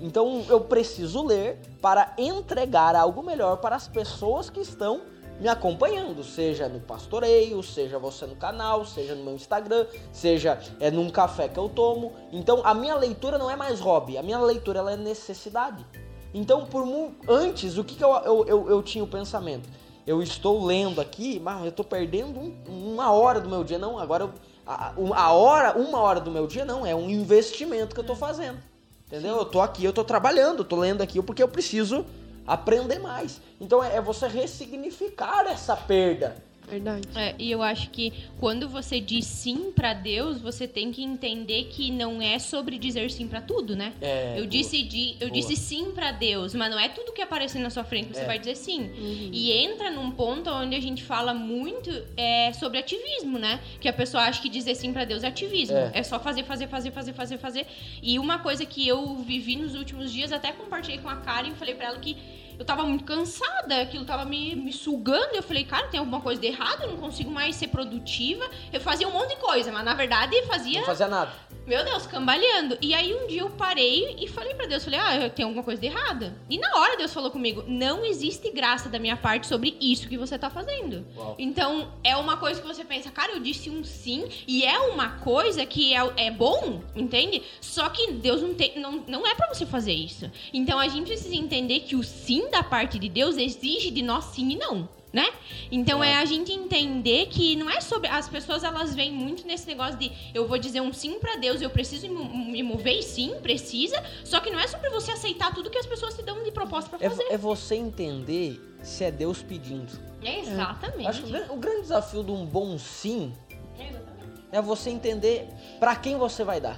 Então 0.00 0.44
eu 0.48 0.60
preciso 0.60 1.24
ler 1.24 1.58
para 1.80 2.12
entregar 2.18 2.94
algo 2.94 3.22
melhor 3.22 3.56
para 3.56 3.74
as 3.74 3.88
pessoas 3.88 4.50
que 4.50 4.60
estão 4.60 5.00
me 5.40 5.48
acompanhando, 5.48 6.22
seja 6.22 6.68
no 6.68 6.78
pastoreio, 6.80 7.60
seja 7.62 7.98
você 7.98 8.26
no 8.26 8.36
canal, 8.36 8.84
seja 8.84 9.14
no 9.14 9.24
meu 9.24 9.34
Instagram, 9.34 9.86
seja 10.12 10.60
é 10.78 10.90
num 10.90 11.08
café 11.10 11.48
que 11.48 11.58
eu 11.58 11.68
tomo. 11.68 12.12
Então 12.30 12.60
a 12.64 12.74
minha 12.74 12.94
leitura 12.94 13.38
não 13.38 13.50
é 13.50 13.56
mais 13.56 13.80
hobby, 13.80 14.18
a 14.18 14.22
minha 14.22 14.38
leitura 14.38 14.80
ela 14.80 14.92
é 14.92 14.96
necessidade. 14.96 15.84
Então 16.32 16.66
por 16.66 16.84
antes 17.26 17.78
o 17.78 17.82
que, 17.84 17.94
que 17.96 18.04
eu, 18.04 18.10
eu, 18.18 18.44
eu, 18.46 18.70
eu 18.70 18.82
tinha 18.82 19.02
o 19.02 19.08
pensamento? 19.08 19.68
Eu 20.06 20.22
estou 20.22 20.62
lendo 20.62 21.00
aqui, 21.00 21.40
mas 21.40 21.62
eu 21.62 21.70
estou 21.70 21.84
perdendo 21.84 22.38
um- 22.38 22.92
uma 22.92 23.10
hora 23.10 23.40
do 23.40 23.48
meu 23.48 23.64
dia, 23.64 23.78
não? 23.78 23.98
Agora 23.98 24.24
eu, 24.24 24.30
a, 24.66 24.94
a 25.14 25.32
hora, 25.32 25.78
uma 25.78 25.98
hora 25.98 26.20
do 26.20 26.30
meu 26.30 26.46
dia 26.46 26.64
não, 26.64 26.86
é 26.86 26.94
um 26.94 27.08
investimento 27.10 27.94
que 27.94 28.00
eu 28.00 28.04
estou 28.04 28.16
fazendo. 28.16 28.58
Entendeu? 29.06 29.36
Eu 29.36 29.44
tô 29.44 29.60
aqui, 29.60 29.84
eu 29.84 29.92
tô 29.92 30.02
trabalhando, 30.02 30.60
eu 30.60 30.64
tô 30.64 30.76
lendo 30.76 31.02
aqui 31.02 31.20
porque 31.22 31.42
eu 31.42 31.48
preciso 31.48 32.04
aprender 32.46 32.98
mais. 32.98 33.40
Então 33.60 33.82
é, 33.82 33.96
é 33.96 34.00
você 34.00 34.26
ressignificar 34.26 35.46
essa 35.46 35.76
perda. 35.76 36.36
Verdade. 36.68 37.06
É, 37.14 37.34
e 37.38 37.50
eu 37.50 37.62
acho 37.62 37.90
que 37.90 38.12
quando 38.40 38.68
você 38.68 38.98
diz 39.00 39.26
sim 39.26 39.70
pra 39.72 39.92
Deus, 39.92 40.40
você 40.40 40.66
tem 40.66 40.90
que 40.92 41.02
entender 41.02 41.64
que 41.64 41.90
não 41.90 42.20
é 42.22 42.38
sobre 42.38 42.78
dizer 42.78 43.10
sim 43.10 43.28
pra 43.28 43.40
tudo, 43.40 43.76
né? 43.76 43.92
É, 44.00 44.32
eu 44.32 44.36
boa. 44.38 44.46
disse, 44.46 44.82
di- 44.82 45.16
eu 45.20 45.28
Boa. 45.28 45.40
disse 45.40 45.56
sim 45.56 45.92
pra 45.92 46.10
Deus, 46.10 46.54
mas 46.54 46.70
não 46.70 46.78
é 46.78 46.88
tudo 46.88 47.12
que 47.12 47.20
aparecer 47.22 47.58
na 47.60 47.70
sua 47.70 47.84
frente 47.84 48.08
que 48.08 48.14
você 48.14 48.22
É. 48.22 48.26
vai 48.26 48.38
dizer 48.38 48.56
sim. 48.56 48.80
Uhum. 48.80 49.30
E 49.32 49.52
entra 49.52 49.90
num 49.90 50.10
ponto 50.10 50.48
onde 50.50 50.74
a 50.74 50.80
gente 50.80 51.02
fala 51.02 51.34
muito 51.34 51.90
é, 52.16 52.52
sobre 52.54 52.78
ativismo, 52.78 53.38
né? 53.38 53.60
Que 53.80 53.88
a 53.88 53.92
pessoa 53.92 54.22
acha 54.24 54.40
que 54.40 54.48
dizer 54.48 54.74
sim 54.74 54.92
pra 54.92 55.04
Deus 55.04 55.22
é 55.22 55.28
ativismo. 55.28 55.76
É. 55.76 55.90
É. 55.94 56.02
só 56.02 56.18
fazer, 56.18 56.44
fazer, 56.44 56.66
fazer, 56.68 56.90
fazer, 56.90 57.12
fazer, 57.12 57.38
fazer. 57.38 57.66
E 58.02 58.18
uma 58.18 58.38
coisa 58.38 58.64
que 58.64 58.86
eu 58.88 59.16
vivi 59.16 59.56
nos 59.56 59.74
últimos 59.74 60.12
dias, 60.12 60.32
até 60.32 60.50
compartilhei 60.52 60.98
com 60.98 61.08
a 61.08 61.16
Karen 61.16 61.50
e 61.50 61.54
falei 61.54 61.74
pra 61.74 61.86
ela 61.88 61.98
que 61.98 62.16
eu 62.58 62.64
tava 62.64 62.84
muito 62.84 63.04
cansada, 63.04 63.80
aquilo 63.82 64.04
tava 64.04 64.24
me, 64.24 64.54
me 64.54 64.72
sugando. 64.72 65.34
Eu 65.34 65.42
falei, 65.42 65.64
cara, 65.64 65.88
tem 65.88 65.98
alguma 65.98 66.20
coisa 66.20 66.40
de 66.40 66.46
errado, 66.46 66.82
eu 66.82 66.90
não 66.90 66.96
consigo 66.98 67.30
mais 67.30 67.56
ser 67.56 67.68
produtiva. 67.68 68.44
Eu 68.72 68.80
fazia 68.80 69.08
um 69.08 69.12
monte 69.12 69.30
de 69.30 69.36
coisa, 69.36 69.72
mas 69.72 69.84
na 69.84 69.94
verdade 69.94 70.40
fazia 70.46 70.80
Não 70.80 70.86
fazia 70.86 71.08
nada. 71.08 71.32
Meu 71.66 71.84
Deus, 71.84 72.06
cambaleando. 72.06 72.76
E 72.80 72.94
aí 72.94 73.14
um 73.14 73.26
dia 73.26 73.40
eu 73.40 73.50
parei 73.50 74.16
e 74.20 74.28
falei 74.28 74.54
pra 74.54 74.66
Deus, 74.66 74.84
falei, 74.84 75.00
ah, 75.00 75.30
tem 75.30 75.44
alguma 75.44 75.62
coisa 75.62 75.80
de 75.80 75.86
errada. 75.86 76.36
E 76.48 76.58
na 76.58 76.76
hora 76.76 76.96
Deus 76.96 77.12
falou 77.12 77.30
comigo, 77.30 77.64
não 77.66 78.04
existe 78.04 78.50
graça 78.50 78.88
da 78.88 78.98
minha 78.98 79.16
parte 79.16 79.46
sobre 79.46 79.76
isso 79.80 80.08
que 80.08 80.18
você 80.18 80.38
tá 80.38 80.50
fazendo. 80.50 81.06
Uau. 81.16 81.34
Então, 81.38 81.92
é 82.02 82.16
uma 82.16 82.36
coisa 82.36 82.60
que 82.60 82.66
você 82.66 82.84
pensa, 82.84 83.10
cara, 83.10 83.32
eu 83.32 83.40
disse 83.40 83.70
um 83.70 83.82
sim, 83.82 84.28
e 84.46 84.64
é 84.64 84.78
uma 84.78 85.18
coisa 85.18 85.64
que 85.64 85.94
é, 85.94 86.12
é 86.16 86.30
bom, 86.30 86.82
entende? 86.94 87.42
Só 87.60 87.88
que 87.88 88.12
Deus 88.12 88.42
não 88.42 88.54
tem, 88.54 88.78
não, 88.78 89.04
não 89.06 89.26
é 89.26 89.34
pra 89.34 89.48
você 89.52 89.64
fazer 89.64 89.92
isso. 89.92 90.30
Então 90.52 90.78
a 90.78 90.88
gente 90.88 91.06
precisa 91.06 91.34
entender 91.34 91.80
que 91.80 91.96
o 91.96 92.02
sim 92.02 92.50
da 92.50 92.62
parte 92.62 92.98
de 92.98 93.08
Deus 93.08 93.36
exige 93.36 93.90
de 93.90 94.02
nós 94.02 94.24
sim 94.26 94.50
e 94.52 94.56
não. 94.56 94.88
Né? 95.14 95.24
Então 95.70 96.02
é 96.02 96.16
a 96.16 96.24
gente 96.24 96.50
entender 96.52 97.26
que 97.26 97.54
não 97.54 97.70
é 97.70 97.80
sobre. 97.80 98.08
As 98.08 98.28
pessoas 98.28 98.64
elas 98.64 98.96
vêm 98.96 99.12
muito 99.12 99.46
nesse 99.46 99.64
negócio 99.64 99.96
de 99.96 100.10
eu 100.34 100.48
vou 100.48 100.58
dizer 100.58 100.80
um 100.80 100.92
sim 100.92 101.20
pra 101.20 101.36
Deus, 101.36 101.62
eu 101.62 101.70
preciso 101.70 102.08
me 102.08 102.14
mo- 102.14 102.50
me 102.50 102.62
mover, 102.64 102.98
e 102.98 103.02
sim, 103.04 103.36
precisa. 103.40 104.02
Só 104.24 104.40
que 104.40 104.50
não 104.50 104.58
é 104.58 104.66
sobre 104.66 104.90
você 104.90 105.12
aceitar 105.12 105.54
tudo 105.54 105.70
que 105.70 105.78
as 105.78 105.86
pessoas 105.86 106.14
te 106.16 106.22
dão 106.24 106.42
de 106.42 106.50
proposta 106.50 106.90
pra 106.90 107.06
É, 107.06 107.08
fazer. 107.08 107.22
é 107.30 107.38
você 107.38 107.76
entender 107.76 108.60
se 108.82 109.04
é 109.04 109.12
Deus 109.12 109.40
pedindo. 109.40 109.92
É, 110.20 110.40
exatamente. 110.40 111.06
Acho 111.08 111.22
que 111.22 111.28
o 111.28 111.32
gran- 111.32 111.52
o 111.52 111.56
grande 111.58 111.82
desafio 111.82 112.24
de 112.24 112.32
um 112.32 112.44
bom 112.44 112.76
sim 112.76 113.32
É, 113.78 114.58
é 114.58 114.60
você 114.60 114.90
entender 114.90 115.46
pra 115.78 115.94
quem 115.94 116.16
você 116.18 116.42
vai 116.42 116.60
dar. 116.60 116.76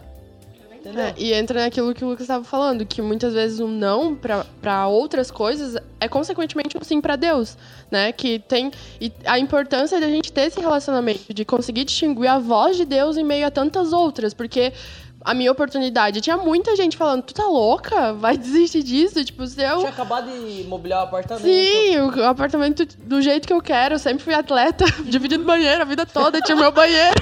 Entendeu? 0.87 1.05
É, 1.05 1.15
e 1.17 1.33
entra 1.33 1.61
naquilo 1.61 1.93
que 1.93 2.05
o 2.05 2.09
Lucas 2.09 2.23
estava 2.23 2.45
falando, 2.45 2.87
que 2.87 3.03
muitas 3.03 3.35
vezes 3.35 3.59
um 3.59 3.69
não 3.69 4.15
para 4.15 4.87
outras 4.87 5.31
coisas 5.31 5.77
é 6.01 6.09
consequentemente 6.09 6.79
um 6.79 6.85
sim 6.85 7.01
para 7.01 7.17
Deus, 7.17 7.59
né? 7.91 8.13
Que 8.13 8.39
tem 8.39 8.71
e 9.01 9.13
a 9.25 9.39
importância 9.39 10.01
da 10.01 10.07
gente 10.07 10.33
ter 10.33 10.43
esse 10.43 10.61
relacionamento, 10.61 11.35
de 11.35 11.45
conseguir 11.45 11.85
distinguir 11.85 12.29
a 12.29 12.39
voz 12.39 12.77
de 12.77 12.85
Deus 12.85 13.17
em 13.17 13.25
meio 13.25 13.47
a 13.47 13.51
tantas 13.51 13.93
outras, 13.93 14.33
porque 14.33 14.73
a 15.27 15.35
minha 15.35 15.51
oportunidade. 15.51 16.21
Tinha 16.21 16.37
muita 16.37 16.77
gente 16.77 16.97
falando, 16.97 17.25
tu 17.25 17.35
tá 17.35 17.45
louca? 17.47 18.13
Vai 18.13 18.37
desistir 18.39 18.85
disso? 18.85 19.25
Tipo, 19.25 19.45
se 19.45 19.61
eu... 19.61 19.79
Tinha 19.79 19.91
acabado 19.91 20.31
de 20.31 20.63
mobiliar 20.69 21.01
o 21.01 21.05
apartamento. 21.05 21.45
Sim, 21.45 21.99
o 21.99 22.25
apartamento 22.25 22.87
do 22.99 23.21
jeito 23.21 23.49
que 23.49 23.53
eu 23.53 23.61
quero. 23.61 23.97
Eu 23.97 23.99
sempre 23.99 24.23
fui 24.23 24.35
atleta, 24.35 24.85
dividindo 25.05 25.45
banheiro 25.45 25.83
a 25.83 25.85
vida 25.85 26.07
toda, 26.07 26.41
tinha 26.41 26.57
meu 26.57 26.71
banheiro. 26.71 27.17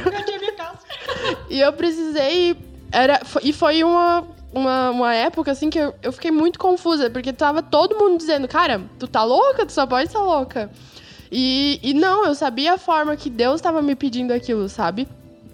e 1.48 1.60
eu 1.60 1.72
precisei. 1.72 2.73
Era, 2.94 3.20
e 3.42 3.52
foi 3.52 3.82
uma, 3.82 4.24
uma, 4.52 4.90
uma 4.90 5.14
época 5.14 5.50
assim 5.50 5.68
que 5.68 5.78
eu, 5.78 5.92
eu 6.00 6.12
fiquei 6.12 6.30
muito 6.30 6.60
confusa, 6.60 7.10
porque 7.10 7.32
tava 7.32 7.60
todo 7.60 7.98
mundo 7.98 8.16
dizendo, 8.16 8.46
cara, 8.46 8.80
tu 9.00 9.08
tá 9.08 9.24
louca? 9.24 9.66
Tu 9.66 9.72
só 9.72 9.84
pode 9.84 10.06
estar 10.06 10.20
louca. 10.20 10.70
E, 11.30 11.80
e 11.82 11.92
não, 11.92 12.24
eu 12.24 12.34
sabia 12.36 12.74
a 12.74 12.78
forma 12.78 13.16
que 13.16 13.28
Deus 13.28 13.56
estava 13.56 13.82
me 13.82 13.96
pedindo 13.96 14.32
aquilo, 14.32 14.68
sabe? 14.68 15.08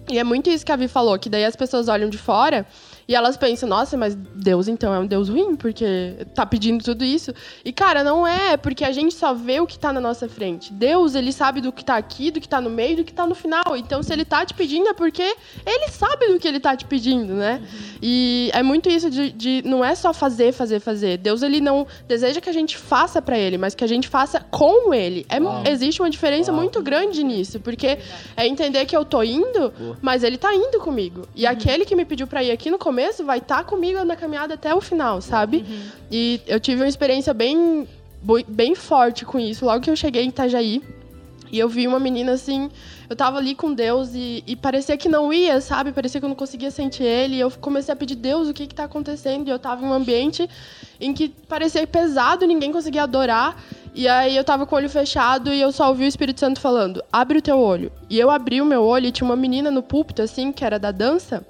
E 0.07 0.19
é 0.19 0.23
muito 0.23 0.51
isso 0.51 0.63
que 0.63 0.71
a 0.71 0.75
Vi 0.75 0.87
falou, 0.87 1.17
que 1.17 1.29
daí 1.29 1.43
as 1.43 1.55
pessoas 1.55 1.87
olham 1.87 2.09
de 2.09 2.17
fora 2.19 2.63
e 3.11 3.15
elas 3.15 3.35
pensam, 3.35 3.67
nossa, 3.67 3.97
mas 3.97 4.15
Deus 4.15 4.69
então 4.69 4.93
é 4.93 4.97
um 4.97 5.05
Deus 5.05 5.27
ruim, 5.27 5.57
porque 5.57 6.15
tá 6.33 6.45
pedindo 6.45 6.81
tudo 6.81 7.03
isso. 7.03 7.33
E, 7.65 7.73
cara, 7.73 8.05
não 8.05 8.25
é, 8.25 8.55
porque 8.55 8.85
a 8.85 8.91
gente 8.93 9.13
só 9.13 9.33
vê 9.33 9.59
o 9.59 9.67
que 9.67 9.77
tá 9.77 9.91
na 9.91 9.99
nossa 9.99 10.29
frente. 10.29 10.71
Deus, 10.71 11.13
ele 11.13 11.33
sabe 11.33 11.59
do 11.59 11.73
que 11.73 11.83
tá 11.83 11.97
aqui, 11.97 12.31
do 12.31 12.39
que 12.39 12.47
tá 12.47 12.61
no 12.61 12.69
meio, 12.69 12.95
do 12.95 13.03
que 13.03 13.11
tá 13.11 13.27
no 13.27 13.35
final. 13.35 13.75
Então, 13.75 14.01
se 14.01 14.13
ele 14.13 14.23
tá 14.23 14.45
te 14.45 14.53
pedindo, 14.53 14.87
é 14.87 14.93
porque 14.93 15.35
ele 15.65 15.89
sabe 15.89 16.27
do 16.27 16.39
que 16.39 16.47
ele 16.47 16.61
tá 16.61 16.73
te 16.73 16.85
pedindo, 16.85 17.33
né? 17.33 17.59
Uhum. 17.61 17.79
E 18.01 18.49
é 18.53 18.63
muito 18.63 18.87
isso 18.87 19.09
de, 19.09 19.29
de, 19.33 19.61
não 19.65 19.83
é 19.83 19.93
só 19.93 20.13
fazer, 20.13 20.53
fazer, 20.53 20.79
fazer. 20.79 21.17
Deus, 21.17 21.41
ele 21.41 21.59
não 21.59 21.85
deseja 22.07 22.39
que 22.39 22.49
a 22.49 22.53
gente 22.53 22.77
faça 22.77 23.21
para 23.21 23.37
ele, 23.37 23.57
mas 23.57 23.75
que 23.75 23.83
a 23.83 23.87
gente 23.87 24.07
faça 24.07 24.39
com 24.39 24.93
ele. 24.93 25.25
É, 25.27 25.69
existe 25.69 26.01
uma 26.01 26.09
diferença 26.09 26.49
Uau. 26.49 26.61
muito 26.61 26.81
grande 26.81 27.25
nisso, 27.25 27.59
porque 27.59 27.97
é 28.37 28.47
entender 28.47 28.85
que 28.85 28.95
eu 28.95 29.03
tô 29.03 29.21
indo, 29.21 29.73
mas 30.01 30.23
ele 30.23 30.37
tá 30.37 30.55
indo 30.55 30.79
comigo. 30.79 31.27
E 31.35 31.43
uhum. 31.43 31.51
aquele 31.51 31.83
que 31.83 31.93
me 31.93 32.05
pediu 32.05 32.25
para 32.25 32.41
ir 32.41 32.51
aqui 32.51 32.71
no 32.71 32.77
começo, 32.77 33.00
começo 33.01 33.25
vai 33.25 33.39
estar 33.39 33.57
tá 33.57 33.63
comigo 33.63 34.03
na 34.05 34.15
caminhada 34.15 34.53
até 34.53 34.73
o 34.75 34.79
final, 34.79 35.21
sabe? 35.21 35.65
Uhum. 35.67 35.81
E 36.11 36.41
eu 36.45 36.59
tive 36.59 36.81
uma 36.81 36.87
experiência 36.87 37.33
bem, 37.33 37.87
bem 38.47 38.75
forte 38.75 39.25
com 39.25 39.39
isso. 39.39 39.65
Logo 39.65 39.81
que 39.81 39.89
eu 39.89 39.95
cheguei 39.95 40.23
em 40.23 40.29
Itajaí, 40.29 40.83
e 41.51 41.59
eu 41.59 41.67
vi 41.67 41.87
uma 41.87 41.99
menina 41.99 42.33
assim, 42.33 42.69
eu 43.09 43.15
tava 43.15 43.37
ali 43.37 43.55
com 43.55 43.73
Deus 43.73 44.11
e, 44.13 44.41
e, 44.47 44.55
parecia 44.55 44.95
que 44.95 45.09
não 45.09 45.33
ia, 45.33 45.59
sabe? 45.59 45.91
Parecia 45.91 46.21
que 46.21 46.25
eu 46.25 46.29
não 46.29 46.35
conseguia 46.35 46.71
sentir 46.71 47.03
ele. 47.03 47.35
E 47.35 47.39
eu 47.41 47.51
comecei 47.51 47.91
a 47.91 47.95
pedir, 47.95 48.15
Deus, 48.15 48.47
o 48.47 48.53
que 48.53 48.67
que 48.67 48.75
tá 48.75 48.85
acontecendo? 48.85 49.47
E 49.47 49.51
eu 49.51 49.59
tava 49.59 49.83
em 49.83 49.89
um 49.89 49.91
ambiente 49.91 50.49
em 50.99 51.13
que 51.13 51.27
parecia 51.27 51.85
pesado, 51.85 52.45
ninguém 52.45 52.71
conseguia 52.71 53.03
adorar. 53.03 53.57
E 53.93 54.07
aí 54.07 54.37
eu 54.37 54.43
tava 54.45 54.65
com 54.65 54.75
o 54.75 54.77
olho 54.77 54.89
fechado 54.89 55.51
e 55.51 55.59
eu 55.59 55.73
só 55.73 55.89
ouvi 55.89 56.05
o 56.05 56.07
Espírito 56.07 56.39
Santo 56.39 56.61
falando, 56.61 57.03
abre 57.11 57.39
o 57.39 57.41
teu 57.41 57.59
olho. 57.59 57.91
E 58.09 58.17
eu 58.17 58.29
abri 58.29 58.61
o 58.61 58.65
meu 58.65 58.83
olho 58.83 59.07
e 59.07 59.11
tinha 59.11 59.27
uma 59.27 59.35
menina 59.35 59.69
no 59.69 59.83
púlpito, 59.83 60.21
assim, 60.21 60.53
que 60.53 60.63
era 60.63 60.79
da 60.79 60.91
dança. 60.91 61.45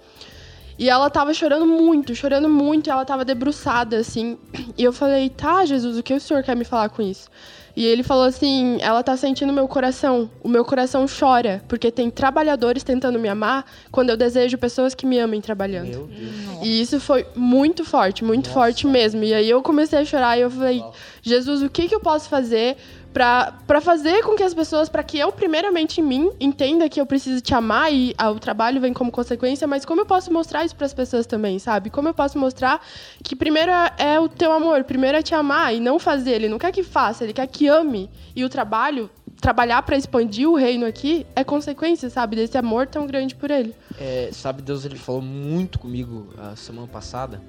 E 0.81 0.89
ela 0.89 1.11
tava 1.11 1.31
chorando 1.31 1.67
muito, 1.67 2.15
chorando 2.15 2.49
muito, 2.49 2.87
e 2.87 2.89
ela 2.89 3.05
tava 3.05 3.23
debruçada, 3.23 3.97
assim. 3.97 4.35
E 4.75 4.83
eu 4.83 4.91
falei, 4.91 5.29
tá, 5.29 5.63
Jesus, 5.63 5.95
o 5.95 6.01
que 6.01 6.11
o 6.11 6.19
senhor 6.19 6.41
quer 6.41 6.55
me 6.55 6.63
falar 6.63 6.89
com 6.89 7.03
isso? 7.03 7.29
E 7.75 7.85
ele 7.85 8.03
falou 8.03 8.23
assim: 8.23 8.77
ela 8.81 9.03
tá 9.03 9.15
sentindo 9.15 9.53
meu 9.53 9.67
coração. 9.67 10.29
O 10.43 10.49
meu 10.49 10.65
coração 10.65 11.05
chora, 11.07 11.63
porque 11.67 11.91
tem 11.91 12.09
trabalhadores 12.09 12.83
tentando 12.83 13.19
me 13.19 13.29
amar 13.29 13.65
quando 13.91 14.09
eu 14.09 14.17
desejo 14.17 14.57
pessoas 14.57 14.95
que 14.95 15.05
me 15.05 15.19
amem 15.19 15.39
trabalhando. 15.39 15.89
Meu 15.89 16.07
Deus. 16.07 16.59
E 16.63 16.81
isso 16.81 16.99
foi 16.99 17.25
muito 17.35 17.85
forte, 17.85 18.23
muito 18.23 18.47
Nossa. 18.47 18.59
forte 18.59 18.87
mesmo. 18.87 19.23
E 19.23 19.33
aí 19.33 19.49
eu 19.49 19.61
comecei 19.61 19.99
a 19.99 20.05
chorar 20.05 20.37
e 20.37 20.41
eu 20.41 20.49
falei: 20.49 20.83
Jesus, 21.21 21.61
o 21.61 21.69
que, 21.69 21.87
que 21.87 21.95
eu 21.95 21.99
posso 21.99 22.27
fazer 22.27 22.77
para 23.13 23.81
fazer 23.81 24.23
com 24.23 24.35
que 24.35 24.43
as 24.43 24.53
pessoas, 24.53 24.87
para 24.87 25.03
que 25.03 25.19
eu, 25.19 25.31
primeiramente 25.31 25.99
em 25.99 26.03
mim, 26.03 26.31
entenda 26.39 26.87
que 26.87 26.99
eu 26.99 27.05
preciso 27.05 27.41
te 27.41 27.53
amar 27.53 27.93
e 27.93 28.13
ah, 28.17 28.31
o 28.31 28.39
trabalho 28.39 28.79
vem 28.79 28.93
como 28.93 29.11
consequência, 29.11 29.67
mas 29.67 29.85
como 29.85 30.01
eu 30.01 30.05
posso 30.05 30.31
mostrar 30.31 30.63
isso 30.63 30.75
para 30.75 30.85
as 30.85 30.93
pessoas 30.93 31.25
também, 31.25 31.59
sabe? 31.59 31.89
Como 31.89 32.07
eu 32.07 32.13
posso 32.13 32.39
mostrar 32.39 32.81
que 33.21 33.35
primeiro 33.35 33.71
é, 33.97 34.19
o 34.19 34.29
teu 34.29 34.51
amor, 34.51 34.83
primeiro 34.85 35.17
é 35.17 35.21
te 35.21 35.35
amar 35.35 35.75
e 35.75 35.79
não 35.79 35.99
fazer. 35.99 36.31
Ele 36.31 36.49
não 36.49 36.57
quer 36.57 36.71
que 36.71 36.83
faça, 36.83 37.23
ele 37.23 37.33
quer 37.33 37.47
que 37.47 37.67
ame. 37.67 38.09
E 38.33 38.45
o 38.45 38.49
trabalho, 38.49 39.09
trabalhar 39.41 39.81
para 39.83 39.97
expandir 39.97 40.49
o 40.49 40.55
reino 40.55 40.85
aqui, 40.85 41.25
é 41.35 41.43
consequência, 41.43 42.09
sabe? 42.09 42.37
Desse 42.37 42.57
amor 42.57 42.87
tão 42.87 43.05
grande 43.05 43.35
por 43.35 43.51
ele. 43.51 43.75
É, 43.99 44.29
sabe, 44.31 44.61
Deus, 44.61 44.85
ele 44.85 44.97
falou 44.97 45.21
muito 45.21 45.79
comigo 45.79 46.33
a 46.37 46.55
semana 46.55 46.87
passada. 46.87 47.41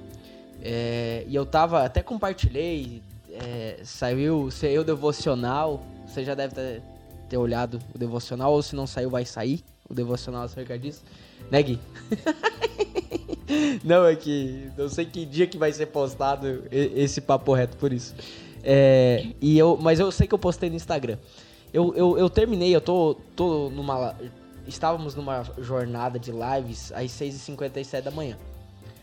É, 0.61 1.25
e 1.29 1.35
eu 1.35 1.46
tava, 1.46 1.85
até 1.85 2.03
compartilhei 2.03 3.03
é, 3.33 3.81
saiu, 3.85 4.51
saiu 4.51 4.85
devocional. 4.85 5.83
Você 6.07 6.25
já 6.25 6.35
deve 6.35 6.55
ter, 6.55 6.83
ter, 7.29 7.37
olhado 7.37 7.79
o 7.95 7.99
devocional, 7.99 8.53
ou 8.53 8.62
se 8.62 8.77
não 8.77 8.87
saiu, 8.87 9.11
vai 9.11 9.25
sair 9.25 9.64
o 9.88 9.95
devocional 9.95 10.42
acerca 10.42 10.79
disso. 10.79 11.03
Né, 11.51 11.62
Gui? 11.62 11.81
não, 13.85 14.07
é 14.07 14.14
que 14.14 14.71
não 14.77 14.88
sei 14.88 15.05
que 15.07 15.25
dia 15.25 15.47
que 15.47 15.59
vai 15.59 15.73
ser 15.73 15.87
postado 15.87 16.64
esse 16.71 17.21
papo 17.21 17.53
reto 17.53 17.77
por 17.77 17.92
isso. 17.92 18.14
É, 18.62 19.27
e 19.40 19.59
eu, 19.59 19.77
mas 19.81 19.99
eu 19.99 20.11
sei 20.12 20.27
que 20.27 20.35
eu 20.35 20.38
postei 20.38 20.71
no 20.71 20.77
Instagram. 20.77 21.18
Eu, 21.73 21.95
eu, 21.95 22.18
eu 22.18 22.29
terminei, 22.29 22.75
eu 22.75 22.81
tô, 22.81 23.16
tô 23.35 23.71
numa. 23.71 24.14
Estávamos 24.66 25.14
numa 25.14 25.42
jornada 25.59 26.18
de 26.18 26.31
lives 26.31 26.92
às 26.92 27.11
6h57 27.11 28.03
da 28.03 28.11
manhã. 28.11 28.37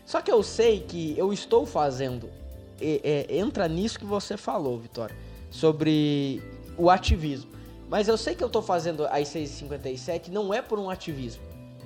Só 0.06 0.22
que 0.22 0.30
eu 0.30 0.42
sei 0.42 0.80
que 0.80 1.14
eu 1.18 1.32
estou 1.32 1.66
fazendo 1.66 2.28
é, 2.80 3.26
é, 3.30 3.36
entra 3.38 3.68
nisso 3.68 3.98
que 3.98 4.04
você 4.04 4.36
falou, 4.36 4.78
Vitória, 4.78 5.16
sobre 5.50 6.42
o 6.76 6.90
ativismo. 6.90 7.50
Mas 7.88 8.08
eu 8.08 8.16
sei 8.16 8.34
que 8.34 8.44
eu 8.44 8.48
tô 8.48 8.62
fazendo 8.62 9.04
as 9.06 9.28
6h57 9.28 10.28
não 10.28 10.54
é 10.54 10.62
por 10.62 10.78
um 10.78 10.88
ativismo. 10.88 11.42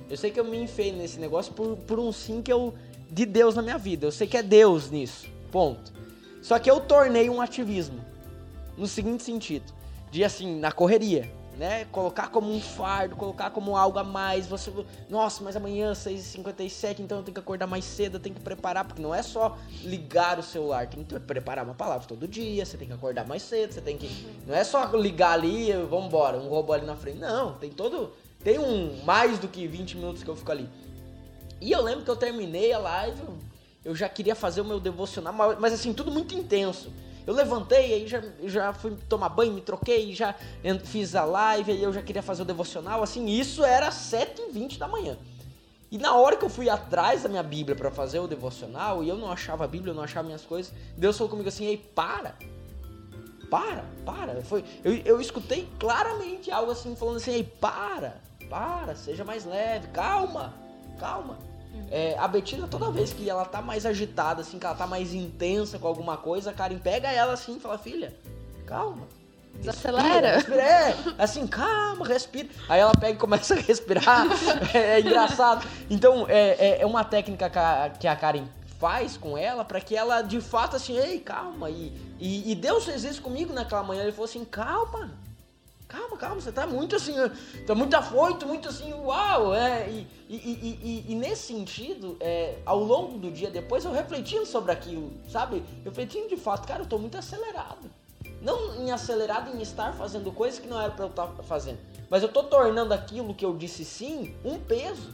Eu 0.09 0.15
sei 0.15 0.29
que 0.29 0.39
eu 0.39 0.45
me 0.45 0.57
enfiei 0.57 0.91
nesse 0.91 1.19
negócio 1.19 1.51
por, 1.53 1.77
por 1.77 1.99
um 1.99 2.11
sim 2.11 2.41
que 2.41 2.53
eu. 2.53 2.73
de 3.09 3.25
Deus 3.25 3.55
na 3.55 3.61
minha 3.61 3.77
vida. 3.77 4.05
Eu 4.05 4.11
sei 4.11 4.27
que 4.27 4.37
é 4.37 4.43
Deus 4.43 4.91
nisso. 4.91 5.27
Ponto. 5.51 5.91
Só 6.41 6.59
que 6.59 6.69
eu 6.69 6.79
tornei 6.79 7.27
um 7.29 7.41
ativismo. 7.41 7.99
No 8.77 8.85
seguinte 8.85 9.23
sentido: 9.23 9.73
de 10.11 10.23
assim, 10.23 10.59
na 10.59 10.71
correria 10.71 11.31
né? 11.55 11.85
Colocar 11.91 12.29
como 12.29 12.51
um 12.51 12.61
fardo, 12.61 13.15
colocar 13.15 13.49
como 13.49 13.75
algo 13.77 13.97
a 13.99 14.03
mais. 14.03 14.47
Você, 14.47 14.71
nossa, 15.09 15.43
mas 15.43 15.55
amanhã 15.55 15.93
6h57, 15.93 16.99
então 16.99 17.19
eu 17.19 17.23
tenho 17.23 17.33
que 17.33 17.39
acordar 17.39 17.67
mais 17.67 17.85
cedo, 17.85 18.15
eu 18.15 18.19
tenho 18.19 18.35
que 18.35 18.41
preparar, 18.41 18.85
porque 18.85 19.01
não 19.01 19.13
é 19.13 19.21
só 19.21 19.57
ligar 19.83 20.39
o 20.39 20.43
celular, 20.43 20.87
tem 20.87 21.03
que 21.03 21.19
preparar 21.19 21.65
uma 21.65 21.75
palavra 21.75 22.07
todo 22.07 22.27
dia, 22.27 22.65
você 22.65 22.77
tem 22.77 22.87
que 22.87 22.93
acordar 22.93 23.25
mais 23.25 23.41
cedo, 23.41 23.73
você 23.73 23.81
tem 23.81 23.97
que. 23.97 24.09
Não 24.45 24.55
é 24.55 24.63
só 24.63 24.85
ligar 24.95 25.33
ali 25.33 25.71
vamos 25.89 26.07
embora, 26.07 26.37
um 26.37 26.47
robô 26.47 26.73
ali 26.73 26.85
na 26.85 26.95
frente. 26.95 27.17
Não, 27.17 27.53
tem 27.53 27.69
todo. 27.69 28.11
Tem 28.43 28.59
um 28.59 29.03
mais 29.03 29.39
do 29.39 29.47
que 29.47 29.67
20 29.67 29.97
minutos 29.97 30.23
que 30.23 30.29
eu 30.29 30.35
fico 30.35 30.51
ali. 30.51 30.69
E 31.61 31.71
eu 31.71 31.81
lembro 31.81 32.03
que 32.03 32.11
eu 32.11 32.15
terminei 32.15 32.73
a 32.73 32.77
live, 32.77 33.21
eu 33.83 33.95
já 33.95 34.09
queria 34.09 34.35
fazer 34.35 34.61
o 34.61 34.65
meu 34.65 34.79
devocional, 34.79 35.33
mas 35.59 35.73
assim, 35.73 35.93
tudo 35.93 36.11
muito 36.11 36.35
intenso. 36.35 36.91
Eu 37.25 37.33
levantei, 37.33 37.93
aí 37.93 38.07
já, 38.07 38.21
já 38.43 38.73
fui 38.73 38.95
tomar 39.09 39.29
banho, 39.29 39.53
me 39.53 39.61
troquei, 39.61 40.13
já 40.13 40.35
fiz 40.83 41.15
a 41.15 41.25
live, 41.25 41.71
aí 41.71 41.81
eu 41.81 41.91
já 41.91 42.01
queria 42.01 42.21
fazer 42.21 42.43
o 42.43 42.45
devocional, 42.45 43.01
assim, 43.01 43.25
isso 43.27 43.63
era 43.63 43.89
7h20 43.89 44.77
da 44.77 44.87
manhã. 44.87 45.17
E 45.91 45.97
na 45.97 46.15
hora 46.15 46.35
que 46.35 46.45
eu 46.45 46.49
fui 46.49 46.69
atrás 46.69 47.23
da 47.23 47.29
minha 47.29 47.41
Bíblia 47.41 47.75
para 47.75 47.89
fazer 47.89 48.19
o 48.19 48.27
devocional, 48.27 49.03
e 49.03 49.09
eu 49.09 49.17
não 49.17 49.31
achava 49.31 49.63
a 49.63 49.67
Bíblia, 49.67 49.91
eu 49.91 49.95
não 49.95 50.03
achava 50.03 50.25
minhas 50.25 50.43
coisas, 50.43 50.73
Deus 50.97 51.17
falou 51.17 51.29
comigo 51.29 51.49
assim, 51.49 51.65
ei, 51.65 51.77
para, 51.77 52.35
para, 53.49 53.85
para. 54.05 54.41
Foi, 54.43 54.63
eu, 54.83 54.93
eu 54.97 55.21
escutei 55.21 55.67
claramente 55.79 56.51
algo 56.51 56.71
assim, 56.71 56.95
falando 56.95 57.17
assim, 57.17 57.31
ei, 57.31 57.43
para, 57.43 58.21
para, 58.49 58.95
seja 58.95 59.23
mais 59.23 59.45
leve, 59.45 59.87
calma, 59.87 60.53
calma. 60.99 61.39
É, 61.91 62.15
a 62.17 62.27
Betina, 62.27 62.67
toda 62.67 62.91
vez 62.91 63.13
que 63.13 63.29
ela 63.29 63.45
tá 63.45 63.61
mais 63.61 63.85
agitada, 63.85 64.41
assim, 64.41 64.59
que 64.59 64.65
ela 64.65 64.75
tá 64.75 64.87
mais 64.87 65.13
intensa 65.13 65.79
com 65.79 65.87
alguma 65.87 66.17
coisa, 66.17 66.49
a 66.49 66.53
Karen 66.53 66.77
pega 66.77 67.11
ela 67.11 67.33
assim 67.33 67.57
e 67.57 67.59
fala, 67.59 67.77
filha, 67.77 68.13
calma. 68.65 69.07
Desacelera. 69.55 70.35
Respira, 70.35 70.61
é, 70.61 70.95
assim, 71.17 71.47
calma, 71.47 72.05
respira. 72.05 72.49
Aí 72.67 72.79
ela 72.79 72.91
pega 72.91 73.13
e 73.13 73.17
começa 73.17 73.53
a 73.53 73.57
respirar. 73.57 74.27
é, 74.73 74.77
é, 74.77 74.99
engraçado. 74.99 75.65
Então, 75.89 76.25
é, 76.27 76.49
é, 76.49 76.81
é 76.81 76.85
uma 76.85 77.03
técnica 77.03 77.49
que 77.49 77.59
a, 77.59 77.91
que 77.97 78.07
a 78.07 78.15
Karen 78.15 78.45
faz 78.79 79.15
com 79.15 79.37
ela 79.37 79.63
para 79.63 79.79
que 79.79 79.95
ela 79.95 80.21
de 80.21 80.41
fato 80.41 80.75
assim, 80.75 80.97
ei, 80.97 81.19
calma. 81.19 81.69
E, 81.69 81.95
e, 82.19 82.51
e 82.51 82.55
Deus 82.55 82.83
fez 82.83 83.05
isso 83.05 83.21
comigo 83.21 83.53
naquela 83.53 83.83
manhã. 83.83 84.03
Ele 84.03 84.11
falou 84.11 84.25
assim, 84.25 84.43
calma 84.43 85.11
calma, 85.87 86.17
calma, 86.17 86.41
você 86.41 86.51
tá 86.51 86.65
muito 86.65 86.95
assim, 86.95 87.13
tá 87.65 87.75
muito 87.75 87.95
afoito, 87.95 88.45
muito 88.45 88.69
assim, 88.69 88.93
uau, 88.93 89.53
é, 89.53 89.89
e, 89.89 90.07
e, 90.29 90.35
e, 90.35 91.05
e, 91.09 91.15
nesse 91.15 91.53
sentido, 91.53 92.17
é, 92.19 92.57
ao 92.65 92.79
longo 92.79 93.17
do 93.17 93.31
dia 93.31 93.49
depois, 93.49 93.85
eu 93.85 93.91
refletindo 93.91 94.45
sobre 94.45 94.71
aquilo, 94.71 95.11
sabe, 95.29 95.63
refletindo 95.83 96.27
de 96.27 96.37
fato, 96.37 96.67
cara, 96.67 96.83
eu 96.83 96.87
tô 96.87 96.97
muito 96.97 97.17
acelerado, 97.17 97.89
não 98.41 98.75
em 98.75 98.91
acelerado 98.91 99.55
em 99.55 99.61
estar 99.61 99.93
fazendo 99.93 100.31
coisas 100.31 100.59
que 100.59 100.67
não 100.67 100.81
era 100.81 100.91
para 100.91 101.05
eu 101.05 101.09
estar 101.09 101.27
fazendo, 101.43 101.79
mas 102.09 102.23
eu 102.23 102.29
tô 102.29 102.43
tornando 102.43 102.93
aquilo 102.93 103.33
que 103.33 103.45
eu 103.45 103.55
disse 103.55 103.85
sim, 103.85 104.35
um 104.43 104.59
peso, 104.59 105.13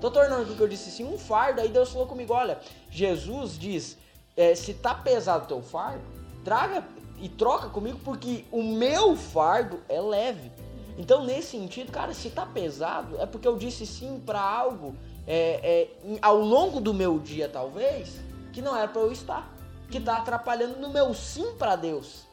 tô 0.00 0.10
tornando 0.10 0.42
aquilo 0.42 0.56
que 0.56 0.62
eu 0.62 0.68
disse 0.68 0.90
sim, 0.90 1.04
um 1.04 1.18
fardo, 1.18 1.60
aí 1.60 1.68
Deus 1.68 1.90
falou 1.90 2.06
comigo, 2.06 2.32
olha, 2.32 2.58
Jesus 2.90 3.58
diz, 3.58 3.96
é, 4.36 4.54
se 4.54 4.74
tá 4.74 4.94
pesado 4.94 5.44
o 5.44 5.48
teu 5.48 5.62
fardo, 5.62 6.02
traga 6.44 6.84
e 7.20 7.28
troca 7.28 7.68
comigo 7.68 7.98
porque 8.04 8.44
o 8.50 8.62
meu 8.62 9.16
fardo 9.16 9.80
é 9.88 10.00
leve. 10.00 10.50
Então, 10.96 11.24
nesse 11.24 11.52
sentido, 11.52 11.92
cara, 11.92 12.12
se 12.12 12.30
tá 12.30 12.44
pesado, 12.44 13.20
é 13.20 13.26
porque 13.26 13.46
eu 13.46 13.56
disse 13.56 13.86
sim 13.86 14.20
para 14.24 14.40
algo 14.40 14.96
é, 15.26 15.88
é, 16.04 16.18
ao 16.20 16.40
longo 16.40 16.80
do 16.80 16.92
meu 16.92 17.18
dia, 17.18 17.48
talvez, 17.48 18.18
que 18.52 18.62
não 18.62 18.74
era 18.74 18.88
para 18.88 19.02
eu 19.02 19.12
estar. 19.12 19.54
Que 19.90 20.00
tá 20.00 20.16
atrapalhando 20.18 20.78
no 20.80 20.90
meu 20.90 21.14
sim 21.14 21.54
para 21.58 21.76
Deus. 21.76 22.26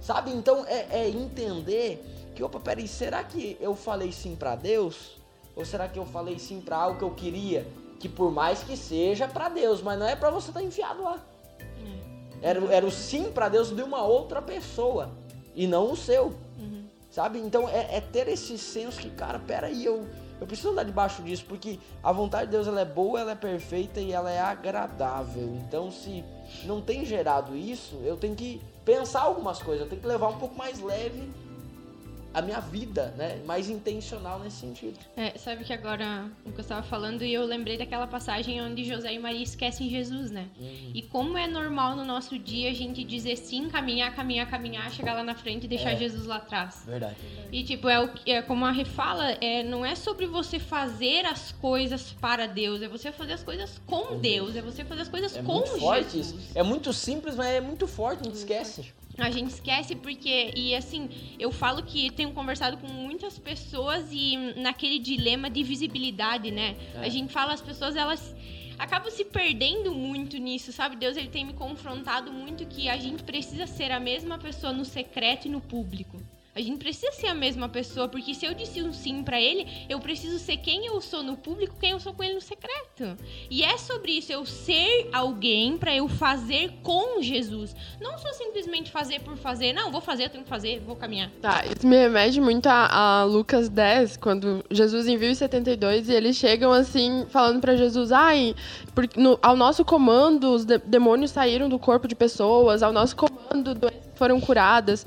Sabe? 0.00 0.30
Então 0.30 0.64
é, 0.66 1.02
é, 1.02 1.08
entender 1.08 2.02
que, 2.34 2.42
opa, 2.42 2.58
peraí, 2.58 2.88
será 2.88 3.22
que 3.22 3.56
eu 3.60 3.74
falei 3.74 4.12
sim 4.12 4.34
para 4.34 4.56
Deus? 4.56 5.20
Ou 5.54 5.64
será 5.64 5.86
que 5.86 5.98
eu 5.98 6.06
falei 6.06 6.38
sim 6.38 6.60
para 6.60 6.76
algo 6.76 6.98
que 6.98 7.04
eu 7.04 7.10
queria? 7.10 7.66
Que 7.98 8.08
por 8.08 8.32
mais 8.32 8.62
que 8.62 8.76
seja 8.76 9.28
para 9.28 9.48
Deus, 9.50 9.82
mas 9.82 9.98
não 9.98 10.06
é 10.06 10.16
para 10.16 10.30
você 10.30 10.48
estar 10.48 10.60
tá 10.60 10.66
enfiado 10.66 11.02
lá. 11.02 11.22
Era, 12.42 12.64
era 12.72 12.86
o 12.86 12.90
sim 12.90 13.30
para 13.30 13.48
Deus 13.48 13.74
de 13.74 13.82
uma 13.82 14.02
outra 14.02 14.40
pessoa 14.40 15.10
e 15.54 15.66
não 15.66 15.92
o 15.92 15.96
seu. 15.96 16.26
Uhum. 16.58 16.84
Sabe? 17.10 17.38
Então 17.38 17.68
é, 17.68 17.96
é, 17.96 18.00
ter 18.00 18.28
esse 18.28 18.56
senso 18.56 18.98
que, 18.98 19.10
cara, 19.10 19.38
peraí, 19.38 19.84
eu, 19.84 20.06
eu 20.40 20.46
preciso 20.46 20.70
andar 20.70 20.84
debaixo 20.84 21.22
disso, 21.22 21.44
porque 21.48 21.78
a 22.02 22.12
vontade 22.12 22.46
de 22.46 22.52
Deus 22.52 22.66
ela 22.66 22.80
é 22.80 22.84
boa, 22.84 23.20
ela 23.20 23.32
é 23.32 23.36
perfeita 23.36 24.00
e 24.00 24.12
ela 24.12 24.30
é 24.30 24.40
agradável. 24.40 25.58
Então, 25.66 25.90
se 25.90 26.24
não 26.64 26.80
tem 26.80 27.04
gerado 27.04 27.56
isso, 27.56 27.96
eu 28.04 28.16
tenho 28.16 28.34
que 28.34 28.60
pensar 28.84 29.22
algumas 29.22 29.60
coisas, 29.60 29.82
eu 29.82 29.88
tenho 29.88 30.00
que 30.00 30.08
levar 30.08 30.28
um 30.28 30.38
pouco 30.38 30.56
mais 30.56 30.80
leve 30.80 31.30
a 32.32 32.40
minha 32.40 32.60
vida, 32.60 33.12
né? 33.16 33.40
Mais 33.44 33.68
intencional 33.68 34.38
nesse 34.38 34.58
sentido. 34.58 34.98
É, 35.16 35.36
sabe 35.36 35.64
que 35.64 35.72
agora 35.72 36.30
o 36.44 36.52
que 36.52 36.58
eu 36.58 36.62
estava 36.62 36.82
falando 36.82 37.22
e 37.22 37.32
eu 37.32 37.44
lembrei 37.44 37.76
daquela 37.76 38.06
passagem 38.06 38.62
onde 38.62 38.84
José 38.84 39.12
e 39.12 39.18
Maria 39.18 39.42
esquecem 39.42 39.88
Jesus, 39.88 40.30
né? 40.30 40.48
Uhum. 40.58 40.92
E 40.94 41.02
como 41.02 41.36
é 41.36 41.46
normal 41.46 41.96
no 41.96 42.04
nosso 42.04 42.38
dia 42.38 42.70
a 42.70 42.74
gente 42.74 43.02
dizer 43.02 43.36
sim, 43.36 43.68
caminhar, 43.68 44.14
caminhar, 44.14 44.48
caminhar, 44.48 44.90
chegar 44.90 45.14
lá 45.14 45.24
na 45.24 45.34
frente 45.34 45.64
e 45.64 45.68
deixar 45.68 45.92
é. 45.92 45.96
Jesus 45.96 46.26
lá 46.26 46.36
atrás. 46.36 46.84
Verdade. 46.86 47.16
E 47.50 47.64
tipo, 47.64 47.88
é, 47.88 48.04
o, 48.04 48.10
é 48.26 48.42
como 48.42 48.64
a 48.64 48.70
refala, 48.70 49.32
é, 49.40 49.62
não 49.62 49.84
é 49.84 49.94
sobre 49.94 50.26
você 50.26 50.58
fazer 50.58 51.26
as 51.26 51.52
coisas 51.52 52.12
para 52.12 52.46
Deus, 52.46 52.80
é 52.82 52.88
você 52.88 53.10
fazer 53.10 53.32
as 53.32 53.42
coisas 53.42 53.80
com 53.86 54.18
Deus, 54.18 54.54
é 54.54 54.62
você 54.62 54.84
fazer 54.84 55.02
as 55.02 55.08
coisas 55.08 55.36
é 55.36 55.42
com 55.42 55.54
muito 55.54 55.78
forte 55.78 56.12
Jesus. 56.12 56.44
Isso. 56.44 56.58
É 56.58 56.62
muito 56.62 56.92
simples, 56.92 57.34
mas 57.34 57.48
é 57.48 57.60
muito 57.60 57.86
forte, 57.88 58.20
a 58.20 58.24
gente 58.24 58.36
esquece. 58.36 58.92
A 59.24 59.30
gente 59.30 59.50
esquece 59.50 59.94
porque, 59.94 60.52
e 60.56 60.74
assim, 60.74 61.08
eu 61.38 61.50
falo 61.50 61.82
que 61.82 62.10
tenho 62.10 62.32
conversado 62.32 62.76
com 62.78 62.86
muitas 62.86 63.38
pessoas 63.38 64.08
e 64.10 64.36
naquele 64.56 64.98
dilema 64.98 65.50
de 65.50 65.62
visibilidade, 65.62 66.50
né? 66.50 66.76
É. 66.94 67.06
A 67.06 67.08
gente 67.08 67.32
fala, 67.32 67.52
as 67.52 67.60
pessoas, 67.60 67.96
elas 67.96 68.34
acabam 68.78 69.10
se 69.10 69.24
perdendo 69.24 69.94
muito 69.94 70.38
nisso, 70.38 70.72
sabe? 70.72 70.96
Deus, 70.96 71.16
ele 71.16 71.28
tem 71.28 71.44
me 71.44 71.52
confrontado 71.52 72.32
muito 72.32 72.66
que 72.66 72.88
a 72.88 72.96
gente 72.96 73.22
precisa 73.22 73.66
ser 73.66 73.92
a 73.92 74.00
mesma 74.00 74.38
pessoa 74.38 74.72
no 74.72 74.84
secreto 74.84 75.46
e 75.46 75.50
no 75.50 75.60
público. 75.60 76.20
A 76.52 76.60
gente 76.60 76.78
precisa 76.78 77.12
ser 77.12 77.28
a 77.28 77.34
mesma 77.34 77.68
pessoa, 77.68 78.08
porque 78.08 78.34
se 78.34 78.44
eu 78.44 78.52
disse 78.54 78.82
um 78.82 78.92
sim 78.92 79.22
para 79.22 79.40
ele, 79.40 79.66
eu 79.88 80.00
preciso 80.00 80.36
ser 80.40 80.56
quem 80.56 80.84
eu 80.84 81.00
sou 81.00 81.22
no 81.22 81.36
público, 81.36 81.76
quem 81.78 81.90
eu 81.90 82.00
sou 82.00 82.12
com 82.12 82.24
ele 82.24 82.34
no 82.34 82.40
secreto. 82.40 83.16
E 83.48 83.62
é 83.62 83.78
sobre 83.78 84.12
isso, 84.12 84.32
eu 84.32 84.44
ser 84.44 85.08
alguém 85.12 85.78
para 85.78 85.94
eu 85.94 86.08
fazer 86.08 86.72
com 86.82 87.22
Jesus. 87.22 87.76
Não 88.00 88.18
só 88.18 88.32
simplesmente 88.32 88.90
fazer 88.90 89.20
por 89.20 89.36
fazer, 89.36 89.72
não, 89.72 89.92
vou 89.92 90.00
fazer, 90.00 90.24
eu 90.24 90.30
tenho 90.30 90.42
que 90.42 90.50
fazer, 90.50 90.80
vou 90.80 90.96
caminhar. 90.96 91.30
Tá, 91.40 91.64
isso 91.64 91.86
me 91.86 91.96
remete 91.96 92.40
muito 92.40 92.66
a, 92.66 93.20
a 93.20 93.24
Lucas 93.24 93.68
10, 93.68 94.16
quando 94.16 94.64
Jesus 94.72 95.06
envia 95.06 95.30
os 95.30 95.38
72 95.38 96.08
e 96.08 96.12
eles 96.12 96.34
chegam 96.34 96.72
assim, 96.72 97.26
falando 97.28 97.60
para 97.60 97.76
Jesus, 97.76 98.10
ai, 98.10 98.56
porque 98.92 99.20
no, 99.20 99.38
ao 99.40 99.54
nosso 99.54 99.84
comando 99.84 100.52
os 100.52 100.64
de 100.64 100.78
demônios 100.78 101.30
saíram 101.30 101.68
do 101.68 101.78
corpo 101.78 102.08
de 102.08 102.16
pessoas, 102.16 102.82
ao 102.82 102.92
nosso 102.92 103.14
comando 103.14 103.72
doenças 103.72 104.10
foram 104.20 104.38
curadas. 104.38 105.06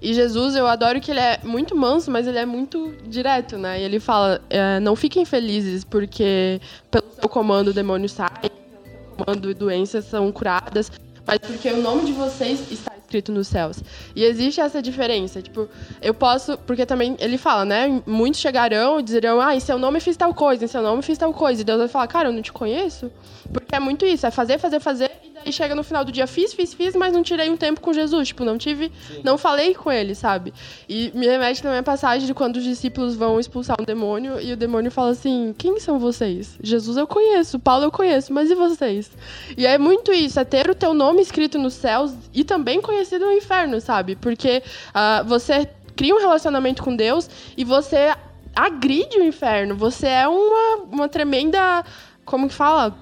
E 0.00 0.14
Jesus, 0.14 0.54
eu 0.54 0.66
adoro 0.66 1.00
que 1.00 1.10
ele 1.10 1.20
é 1.20 1.38
muito 1.42 1.74
manso, 1.76 2.10
mas 2.10 2.26
ele 2.26 2.38
é 2.38 2.46
muito 2.46 2.94
direto, 3.06 3.58
né? 3.58 3.80
E 3.80 3.84
ele 3.84 4.00
fala: 4.00 4.40
é, 4.48 4.78
não 4.80 4.94
fiquem 4.94 5.24
felizes 5.24 5.84
porque 5.84 6.60
pelo 6.90 7.04
seu 7.18 7.28
comando 7.28 7.68
o 7.68 7.72
demônio 7.72 8.08
sai, 8.08 8.28
pelo 8.40 8.52
seu 8.52 9.16
comando 9.16 9.54
doenças 9.54 10.04
são 10.04 10.30
curadas, 10.30 10.90
mas 11.26 11.38
porque 11.38 11.68
o 11.68 11.82
nome 11.82 12.06
de 12.06 12.12
vocês 12.12 12.70
está 12.70 12.92
escrito 12.96 13.32
nos 13.32 13.48
céus. 13.48 13.82
E 14.14 14.24
existe 14.24 14.60
essa 14.60 14.80
diferença, 14.80 15.42
tipo, 15.42 15.68
eu 16.00 16.14
posso, 16.14 16.56
porque 16.58 16.86
também 16.86 17.16
ele 17.18 17.36
fala, 17.36 17.64
né? 17.64 18.02
Muitos 18.06 18.40
chegarão 18.40 19.00
e 19.00 19.02
dirão: 19.02 19.40
"Ah, 19.40 19.54
em 19.54 19.60
seu 19.60 19.78
nome 19.78 20.00
fiz 20.00 20.16
tal 20.16 20.32
coisa, 20.32 20.64
em 20.64 20.68
seu 20.68 20.82
nome 20.82 21.02
fiz 21.02 21.18
tal 21.18 21.32
coisa". 21.32 21.60
E 21.60 21.64
Deus 21.64 21.78
vai 21.78 21.88
falar: 21.88 22.06
"Cara, 22.06 22.28
eu 22.28 22.32
não 22.32 22.42
te 22.42 22.52
conheço". 22.52 23.10
Porque 23.52 23.74
é 23.74 23.80
muito 23.80 24.04
isso, 24.04 24.26
é 24.26 24.30
fazer, 24.30 24.58
fazer, 24.58 24.80
fazer 24.80 25.10
e 25.24 25.28
chega 25.52 25.74
no 25.74 25.82
final 25.82 26.04
do 26.04 26.12
dia, 26.12 26.26
fiz, 26.26 26.52
fiz, 26.52 26.74
fiz, 26.74 26.94
mas 26.94 27.12
não 27.12 27.22
tirei 27.22 27.50
um 27.50 27.56
tempo 27.56 27.80
com 27.80 27.92
Jesus. 27.92 28.28
Tipo, 28.28 28.44
não 28.44 28.58
tive. 28.58 28.90
Sim. 29.06 29.20
Não 29.24 29.38
falei 29.38 29.74
com 29.74 29.90
ele, 29.90 30.14
sabe? 30.14 30.52
E 30.88 31.10
me 31.14 31.26
remete 31.26 31.62
também 31.62 31.78
a 31.78 31.82
passagem 31.82 32.26
de 32.26 32.34
quando 32.34 32.56
os 32.56 32.64
discípulos 32.64 33.14
vão 33.14 33.38
expulsar 33.38 33.76
um 33.80 33.84
demônio 33.84 34.40
e 34.40 34.52
o 34.52 34.56
demônio 34.56 34.90
fala 34.90 35.10
assim: 35.10 35.54
Quem 35.56 35.78
são 35.80 35.98
vocês? 35.98 36.58
Jesus 36.62 36.96
eu 36.96 37.06
conheço, 37.06 37.58
Paulo 37.58 37.84
eu 37.84 37.90
conheço, 37.90 38.32
mas 38.32 38.50
e 38.50 38.54
vocês? 38.54 39.10
E 39.56 39.66
é 39.66 39.78
muito 39.78 40.12
isso, 40.12 40.38
é 40.38 40.44
ter 40.44 40.68
o 40.70 40.74
teu 40.74 40.94
nome 40.94 41.20
escrito 41.20 41.58
nos 41.58 41.74
céus 41.74 42.12
e 42.32 42.44
também 42.44 42.80
conhecido 42.80 43.26
no 43.26 43.32
inferno, 43.32 43.80
sabe? 43.80 44.16
Porque 44.16 44.62
uh, 44.90 45.24
você 45.26 45.68
cria 45.96 46.14
um 46.14 46.18
relacionamento 46.18 46.82
com 46.82 46.94
Deus 46.94 47.28
e 47.56 47.64
você 47.64 48.14
agride 48.54 49.18
o 49.18 49.24
inferno. 49.24 49.74
Você 49.76 50.06
é 50.06 50.28
uma, 50.28 50.84
uma 50.84 51.08
tremenda. 51.08 51.84
Como 52.24 52.48
que 52.48 52.54
fala? 52.54 52.96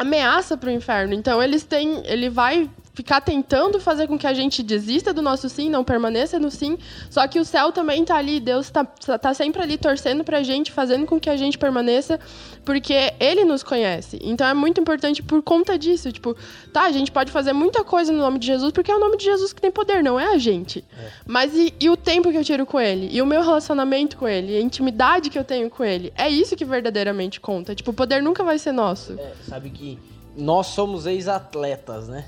Ameaça 0.00 0.56
para 0.56 0.70
o 0.70 0.72
inferno. 0.72 1.12
Então 1.12 1.42
eles 1.42 1.62
têm, 1.62 2.02
ele 2.06 2.30
vai 2.30 2.70
ficar 3.00 3.22
tentando 3.22 3.80
fazer 3.80 4.06
com 4.06 4.18
que 4.18 4.26
a 4.26 4.34
gente 4.34 4.62
desista 4.62 5.14
do 5.14 5.22
nosso 5.22 5.48
sim, 5.48 5.70
não 5.70 5.82
permaneça 5.82 6.38
no 6.38 6.50
sim. 6.50 6.76
Só 7.08 7.26
que 7.26 7.40
o 7.40 7.44
céu 7.46 7.72
também 7.72 8.02
está 8.02 8.16
ali, 8.16 8.38
Deus 8.38 8.66
está 8.66 8.84
tá 8.84 9.32
sempre 9.32 9.62
ali 9.62 9.78
torcendo 9.78 10.22
para 10.22 10.38
a 10.38 10.42
gente, 10.42 10.70
fazendo 10.70 11.06
com 11.06 11.18
que 11.18 11.30
a 11.30 11.36
gente 11.36 11.56
permaneça, 11.56 12.20
porque 12.62 13.14
Ele 13.18 13.42
nos 13.42 13.62
conhece. 13.62 14.18
Então 14.22 14.46
é 14.46 14.52
muito 14.52 14.78
importante 14.78 15.22
por 15.22 15.42
conta 15.42 15.78
disso. 15.78 16.12
Tipo, 16.12 16.36
tá, 16.74 16.82
a 16.82 16.92
gente 16.92 17.10
pode 17.10 17.32
fazer 17.32 17.54
muita 17.54 17.82
coisa 17.82 18.12
no 18.12 18.18
nome 18.18 18.38
de 18.38 18.46
Jesus, 18.46 18.70
porque 18.70 18.90
é 18.90 18.96
o 18.96 19.00
nome 19.00 19.16
de 19.16 19.24
Jesus 19.24 19.54
que 19.54 19.62
tem 19.62 19.70
poder, 19.70 20.02
não 20.02 20.20
é 20.20 20.34
a 20.34 20.38
gente. 20.38 20.84
É. 20.98 21.10
Mas 21.26 21.54
e, 21.54 21.72
e 21.80 21.88
o 21.88 21.96
tempo 21.96 22.30
que 22.30 22.36
eu 22.36 22.44
tiro 22.44 22.66
com 22.66 22.78
Ele? 22.78 23.08
E 23.10 23.22
o 23.22 23.26
meu 23.26 23.40
relacionamento 23.40 24.18
com 24.18 24.28
Ele? 24.28 24.58
A 24.58 24.60
intimidade 24.60 25.30
que 25.30 25.38
eu 25.38 25.44
tenho 25.44 25.70
com 25.70 25.82
Ele? 25.82 26.12
É 26.18 26.28
isso 26.28 26.54
que 26.54 26.66
verdadeiramente 26.66 27.40
conta. 27.40 27.74
Tipo, 27.74 27.92
o 27.92 27.94
poder 27.94 28.22
nunca 28.22 28.44
vai 28.44 28.58
ser 28.58 28.72
nosso. 28.72 29.14
É, 29.18 29.32
sabe 29.48 29.70
que 29.70 29.98
nós 30.36 30.66
somos 30.66 31.06
ex-atletas, 31.06 32.06
né? 32.06 32.26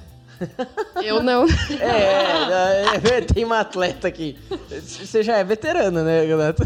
Eu 1.03 1.23
não. 1.23 1.47
É, 1.81 2.95
é, 2.95 3.17
é, 3.17 3.21
tem 3.21 3.45
uma 3.45 3.61
atleta 3.61 4.09
aqui. 4.09 4.39
Você 4.71 5.23
já 5.23 5.37
é 5.39 5.45
veterana, 5.45 6.03
né, 6.03 6.25
Renato? 6.25 6.63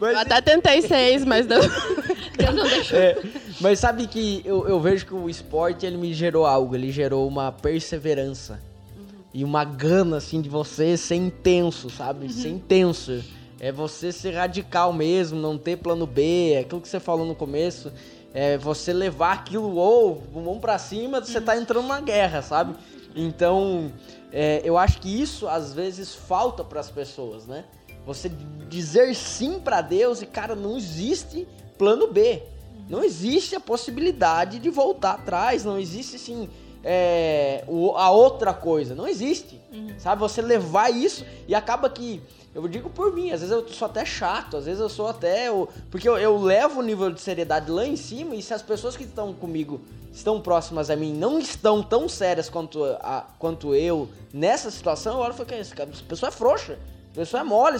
Mas... 0.00 0.14
Eu 0.14 0.18
até 0.18 0.40
tentei 0.40 0.82
seis, 0.82 1.24
mas 1.24 1.46
não. 1.46 1.60
Deus 2.36 2.54
não 2.54 2.68
deixou. 2.68 2.98
É, 2.98 3.16
mas 3.60 3.78
sabe 3.78 4.06
que 4.06 4.42
eu, 4.44 4.66
eu, 4.68 4.80
vejo 4.80 5.06
que 5.06 5.14
o 5.14 5.28
esporte 5.28 5.86
ele 5.86 5.96
me 5.96 6.12
gerou 6.12 6.46
algo, 6.46 6.74
ele 6.74 6.90
gerou 6.90 7.26
uma 7.26 7.52
perseverança. 7.52 8.60
Uhum. 8.96 9.06
E 9.32 9.44
uma 9.44 9.64
gana, 9.64 10.16
assim, 10.16 10.40
de 10.40 10.48
você 10.48 10.96
ser 10.96 11.16
intenso, 11.16 11.90
sabe? 11.90 12.26
Uhum. 12.26 12.32
Ser 12.32 12.48
intenso. 12.48 13.22
É 13.60 13.70
você 13.70 14.12
ser 14.12 14.32
radical 14.32 14.92
mesmo, 14.92 15.40
não 15.40 15.56
ter 15.56 15.76
plano 15.76 16.06
B, 16.06 16.52
é 16.54 16.58
aquilo 16.60 16.80
que 16.80 16.88
você 16.88 17.00
falou 17.00 17.26
no 17.26 17.34
começo 17.34 17.92
é 18.34 18.58
você 18.58 18.92
levar 18.92 19.32
aquilo 19.32 19.76
ou 19.76 20.22
vamos 20.32 20.58
para 20.58 20.76
cima, 20.76 21.20
você 21.20 21.40
tá 21.40 21.56
entrando 21.56 21.82
numa 21.82 22.00
guerra, 22.00 22.42
sabe? 22.42 22.74
Então, 23.14 23.92
é, 24.32 24.60
eu 24.64 24.76
acho 24.76 25.00
que 25.00 25.22
isso 25.22 25.46
às 25.46 25.72
vezes 25.72 26.12
falta 26.12 26.64
para 26.64 26.80
as 26.80 26.90
pessoas, 26.90 27.46
né? 27.46 27.64
Você 28.04 28.28
dizer 28.68 29.14
sim 29.14 29.60
para 29.60 29.80
Deus 29.80 30.20
e 30.20 30.26
cara, 30.26 30.56
não 30.56 30.76
existe 30.76 31.46
plano 31.78 32.08
B. 32.08 32.42
Não 32.88 33.02
existe 33.02 33.54
a 33.54 33.60
possibilidade 33.60 34.58
de 34.58 34.68
voltar 34.68 35.12
atrás, 35.12 35.64
não 35.64 35.78
existe 35.78 36.16
assim 36.16 36.50
é, 36.82 37.64
a 37.96 38.10
outra 38.10 38.52
coisa, 38.52 38.94
não 38.94 39.08
existe. 39.08 39.58
Uhum. 39.72 39.94
Sabe? 39.98 40.20
Você 40.20 40.42
levar 40.42 40.90
isso 40.90 41.24
e 41.48 41.54
acaba 41.54 41.88
que 41.88 42.20
eu 42.54 42.68
digo 42.68 42.88
por 42.88 43.12
mim, 43.12 43.32
às 43.32 43.40
vezes 43.40 43.50
eu 43.50 43.68
sou 43.68 43.86
até 43.86 44.04
chato, 44.04 44.56
às 44.56 44.66
vezes 44.66 44.80
eu 44.80 44.88
sou 44.88 45.08
até. 45.08 45.48
Eu, 45.48 45.68
porque 45.90 46.08
eu, 46.08 46.16
eu, 46.16 46.40
levo 46.40 46.80
o 46.80 46.82
nível 46.82 47.10
de 47.10 47.20
seriedade 47.20 47.70
lá 47.70 47.84
em 47.84 47.96
cima, 47.96 48.36
e 48.36 48.42
se 48.42 48.54
as 48.54 48.62
pessoas 48.62 48.96
que 48.96 49.02
estão 49.02 49.32
comigo, 49.32 49.80
estão 50.12 50.40
próximas 50.40 50.88
a 50.88 50.94
mim, 50.94 51.12
não 51.12 51.38
estão 51.38 51.82
tão 51.82 52.08
sérias 52.08 52.48
quanto, 52.48 52.84
a, 52.84 53.26
quanto 53.38 53.74
eu 53.74 54.08
nessa 54.32 54.70
situação, 54.70 55.14
eu 55.14 55.20
olho 55.20 55.32
e 55.32 55.36
falo 55.36 55.48
que 55.48 55.54
essa 55.54 55.74
pessoa 56.08 56.28
é 56.28 56.32
frouxa. 56.32 56.78
A 57.12 57.14
pessoa 57.14 57.40
é 57.40 57.44
mole. 57.44 57.78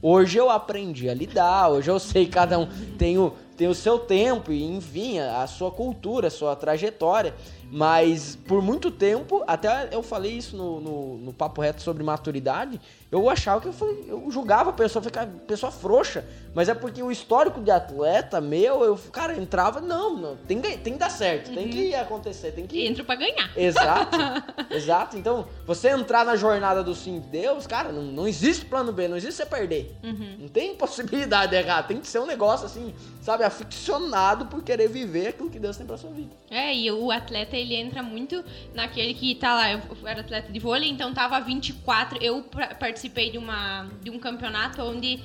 Hoje 0.00 0.38
eu 0.38 0.48
aprendi 0.48 1.10
a 1.10 1.14
lidar, 1.14 1.70
hoje 1.70 1.90
eu 1.90 1.98
sei, 1.98 2.26
cada 2.26 2.56
um. 2.56 2.68
Tenho, 2.96 3.32
tem 3.56 3.68
o 3.68 3.74
seu 3.74 3.98
tempo 3.98 4.52
e, 4.52 4.62
enfim, 4.62 5.18
a 5.18 5.46
sua 5.46 5.70
cultura, 5.70 6.28
a 6.28 6.30
sua 6.30 6.54
trajetória. 6.54 7.34
Mas 7.70 8.36
por 8.46 8.62
muito 8.62 8.90
tempo, 8.90 9.42
até 9.46 9.88
eu 9.90 10.02
falei 10.02 10.32
isso 10.32 10.56
no, 10.56 10.80
no, 10.80 11.18
no 11.18 11.32
papo 11.32 11.60
reto 11.60 11.82
sobre 11.82 12.02
maturidade, 12.02 12.80
eu 13.10 13.28
achava 13.28 13.60
que 13.60 13.68
eu, 13.68 13.72
falei, 13.72 14.04
eu 14.08 14.30
julgava 14.30 14.70
a 14.70 14.72
pessoa, 14.72 15.02
ficava 15.02 15.30
pessoa 15.46 15.72
frouxa. 15.72 16.24
Mas 16.54 16.68
é 16.68 16.74
porque 16.74 17.02
o 17.02 17.10
histórico 17.10 17.60
de 17.60 17.70
atleta 17.70 18.40
meu, 18.40 18.82
eu, 18.82 18.98
cara, 19.12 19.36
entrava, 19.36 19.80
não, 19.80 20.16
não 20.16 20.36
tem, 20.36 20.60
tem 20.60 20.92
que 20.94 20.98
dar 20.98 21.10
certo, 21.10 21.48
uhum. 21.48 21.54
tem 21.54 21.68
que 21.68 21.94
acontecer, 21.94 22.52
tem 22.52 22.66
que. 22.66 22.86
Entra 22.86 23.04
pra 23.04 23.14
ganhar. 23.14 23.50
Exato. 23.56 24.18
exato. 24.70 25.16
Então, 25.16 25.46
você 25.66 25.90
entrar 25.90 26.24
na 26.24 26.34
jornada 26.34 26.82
do 26.82 26.94
sim 26.94 27.20
de 27.20 27.28
Deus, 27.28 27.66
cara, 27.66 27.92
não, 27.92 28.02
não 28.02 28.28
existe 28.28 28.64
plano 28.64 28.92
B, 28.92 29.06
não 29.06 29.16
existe 29.16 29.36
você 29.36 29.46
perder. 29.46 29.94
Uhum. 30.02 30.36
Não 30.40 30.48
tem 30.48 30.74
possibilidade 30.74 31.50
de 31.50 31.58
errar. 31.58 31.82
Tem 31.82 32.00
que 32.00 32.06
ser 32.06 32.18
um 32.18 32.26
negócio 32.26 32.66
assim, 32.66 32.94
sabe, 33.20 33.44
aficionado 33.46 34.46
por 34.46 34.62
querer 34.62 34.88
viver 34.88 35.28
aquilo 35.28 35.50
que 35.50 35.58
Deus 35.58 35.76
tem 35.76 35.86
pra 35.86 35.96
sua 35.96 36.10
vida. 36.10 36.36
É, 36.50 36.74
e 36.74 36.90
o 36.90 37.10
atleta, 37.10 37.56
ele 37.56 37.74
entra 37.74 38.02
muito 38.02 38.44
naquele 38.74 39.14
que 39.14 39.34
tá 39.34 39.54
lá, 39.54 39.72
eu 39.72 39.80
era 40.04 40.20
atleta 40.20 40.52
de 40.52 40.58
vôlei, 40.58 40.88
então 40.88 41.12
tava 41.14 41.40
24, 41.40 42.22
eu 42.22 42.44
participei 42.78 43.30
de, 43.30 43.38
uma, 43.38 43.88
de 44.02 44.10
um 44.10 44.18
campeonato 44.18 44.82
onde 44.82 45.20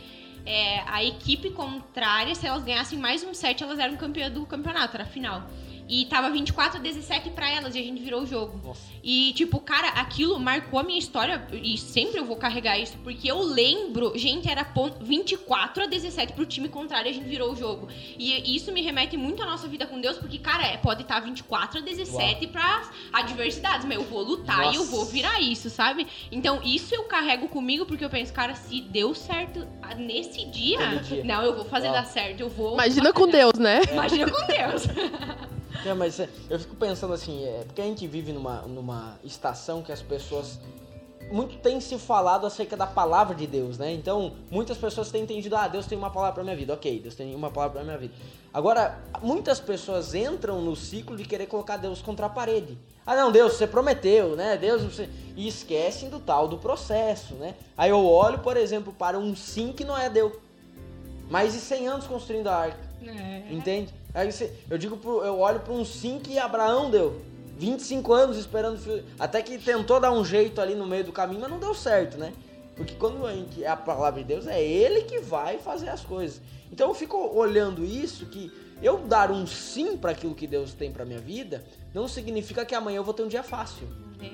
é, 0.46 0.80
a 0.88 1.04
equipe 1.04 1.52
contrária, 1.52 2.34
se 2.36 2.48
elas 2.48 2.64
ganhassem 2.64 2.98
mais 2.98 3.24
um 3.24 3.34
set, 3.34 3.62
elas 3.62 3.80
eram 3.80 3.96
campeã 3.98 4.30
do 4.30 4.46
campeonato, 4.46 4.96
era 4.96 5.04
a 5.04 5.08
final. 5.08 5.48
E 5.92 6.06
tava 6.06 6.30
24 6.30 6.80
a 6.80 6.82
17 6.82 7.32
pra 7.32 7.50
elas 7.50 7.76
e 7.76 7.80
a 7.80 7.84
gente 7.84 8.02
virou 8.02 8.22
o 8.22 8.26
jogo. 8.26 8.62
Nossa. 8.66 8.80
E, 9.04 9.34
tipo, 9.34 9.60
cara, 9.60 9.90
aquilo 9.90 10.40
marcou 10.40 10.80
a 10.80 10.84
minha 10.84 10.98
história 10.98 11.46
e 11.52 11.78
sempre 11.78 12.18
eu 12.18 12.24
vou 12.24 12.38
carregar 12.38 12.80
isso, 12.80 12.98
porque 13.04 13.30
eu 13.30 13.42
lembro, 13.42 14.14
gente, 14.18 14.50
era 14.50 14.66
24 15.02 15.84
a 15.84 15.88
17 15.88 16.32
pro 16.32 16.46
time 16.46 16.70
contrário 16.70 17.10
e 17.10 17.12
a 17.12 17.14
gente 17.14 17.28
virou 17.28 17.52
o 17.52 17.58
jogo. 17.58 17.90
E 18.18 18.56
isso 18.56 18.72
me 18.72 18.82
remete 18.82 19.18
muito 19.18 19.44
à 19.44 19.46
nossa 19.46 19.68
vida 19.68 19.86
com 19.86 20.00
Deus, 20.00 20.18
porque, 20.18 20.38
cara, 20.38 20.66
é, 20.66 20.78
pode 20.78 21.02
estar 21.02 21.16
tá 21.16 21.20
24 21.20 21.80
a 21.80 21.82
17 21.82 22.46
Uau. 22.46 22.54
pra 22.54 22.90
adversidades, 23.12 23.86
mas 23.86 23.98
eu 23.98 24.04
vou 24.06 24.24
lutar 24.24 24.60
Nossa. 24.60 24.72
e 24.72 24.76
eu 24.78 24.86
vou 24.86 25.04
virar 25.04 25.42
isso, 25.42 25.70
sabe? 25.70 26.08
Então, 26.32 26.62
isso 26.64 26.96
eu 26.96 27.04
carrego 27.04 27.50
comigo 27.50 27.86
porque 27.86 28.06
eu 28.06 28.10
penso, 28.10 28.32
cara, 28.32 28.56
se 28.56 28.80
deu 28.80 29.14
certo 29.14 29.68
nesse 29.98 30.46
dia, 30.46 31.00
dia. 31.00 31.22
não, 31.26 31.44
eu 31.44 31.54
vou 31.54 31.66
fazer 31.66 31.88
Uau. 31.88 31.96
dar 31.96 32.06
certo, 32.06 32.40
eu 32.40 32.50
vou. 32.50 32.76
Imagina 32.76 33.12
com 33.12 33.28
Deus, 33.28 33.56
né? 33.56 33.82
Imagina 33.92 34.32
com 34.32 34.48
Deus. 34.48 34.88
É, 35.86 35.94
mas 35.94 36.20
eu 36.20 36.60
fico 36.60 36.76
pensando 36.76 37.14
assim, 37.14 37.44
é 37.44 37.64
porque 37.66 37.82
a 37.82 37.86
gente 37.86 38.06
vive 38.08 38.32
numa, 38.32 38.62
numa 38.62 39.18
estação 39.24 39.82
que 39.82 39.92
as 39.92 40.02
pessoas 40.02 40.60
muito 41.32 41.58
tem 41.58 41.80
se 41.80 41.98
falado 41.98 42.46
acerca 42.46 42.76
da 42.76 42.86
palavra 42.86 43.34
de 43.34 43.48
Deus, 43.48 43.78
né? 43.78 43.92
Então, 43.92 44.34
muitas 44.50 44.78
pessoas 44.78 45.10
têm 45.10 45.24
entendido, 45.24 45.56
ah, 45.56 45.68
Deus 45.68 45.86
tem 45.86 45.98
uma 45.98 46.10
palavra 46.10 46.36
para 46.36 46.44
minha 46.44 46.56
vida. 46.56 46.74
OK, 46.74 47.00
Deus 47.00 47.16
tem 47.16 47.34
uma 47.34 47.50
palavra 47.50 47.78
para 47.78 47.84
minha 47.86 47.98
vida. 47.98 48.14
Agora, 48.54 49.00
muitas 49.22 49.60
pessoas 49.60 50.14
entram 50.14 50.62
no 50.62 50.76
ciclo 50.76 51.16
de 51.16 51.24
querer 51.24 51.48
colocar 51.48 51.78
Deus 51.78 52.02
contra 52.02 52.26
a 52.26 52.30
parede. 52.30 52.78
Ah, 53.06 53.16
não, 53.16 53.32
Deus, 53.32 53.54
você 53.54 53.66
prometeu, 53.66 54.36
né? 54.36 54.58
Deus, 54.58 54.84
você... 54.84 55.10
e 55.36 55.48
esquecem 55.48 56.10
do 56.10 56.20
tal 56.20 56.48
do 56.48 56.58
processo, 56.58 57.34
né? 57.36 57.56
Aí 57.78 57.90
eu 57.90 58.06
olho, 58.06 58.40
por 58.40 58.58
exemplo, 58.58 58.94
para 58.94 59.18
um 59.18 59.36
sim 59.36 59.72
que 59.72 59.86
não 59.86 59.98
é 59.98 60.10
Deus. 60.10 60.34
Mais 61.30 61.54
de 61.54 61.60
100 61.60 61.88
anos 61.88 62.08
construindo 62.08 62.48
a 62.48 62.56
arca. 62.56 62.92
É. 63.08 63.52
Entende? 63.52 63.94
Aí 64.14 64.32
você, 64.32 64.54
eu 64.70 64.78
digo, 64.78 64.98
pro, 64.98 65.24
eu 65.24 65.40
olho 65.40 65.60
para 65.60 65.74
um 65.74 65.86
sim 65.86 66.20
que 66.20 66.38
Abraão 66.38 66.90
deu. 66.90 67.22
25 67.58 68.14
anos 68.14 68.38
esperando 68.38 68.80
filho. 68.80 69.06
Até 69.20 69.42
que 69.42 69.58
tentou 69.58 70.00
dar 70.00 70.12
um 70.12 70.26
jeito 70.26 70.60
ali 70.60 70.74
no 70.74 70.88
meio 70.88 71.04
do 71.04 71.12
caminho, 71.12 71.42
mas 71.42 71.50
não 71.50 71.60
deu 71.60 71.76
certo, 71.76 72.18
né? 72.18 72.34
Porque 72.76 72.96
quando 72.96 73.26
a, 73.26 73.34
gente, 73.34 73.64
a 73.64 73.76
palavra 73.76 74.22
de 74.22 74.28
Deus, 74.28 74.48
é 74.48 74.62
Ele 74.62 75.02
que 75.04 75.20
vai 75.20 75.60
fazer 75.60 75.90
as 75.90 76.02
coisas. 76.02 76.42
Então 76.72 76.88
eu 76.88 76.96
fico 76.96 77.18
olhando 77.36 77.86
isso, 77.86 78.26
que 78.26 78.52
eu 78.82 78.98
dar 79.00 79.30
um 79.30 79.46
sim 79.46 79.96
para 79.96 80.12
aquilo 80.12 80.34
que 80.34 80.48
Deus 80.48 80.74
tem 80.74 80.92
para 80.92 81.06
minha 81.06 81.20
vida, 81.20 81.64
não 81.94 82.08
significa 82.08 82.66
que 82.66 82.74
amanhã 82.74 82.98
eu 82.98 83.04
vou 83.04 83.14
ter 83.14 83.24
um 83.24 83.28
dia 83.28 83.44
fácil. 83.44 83.88
É, 84.22 84.32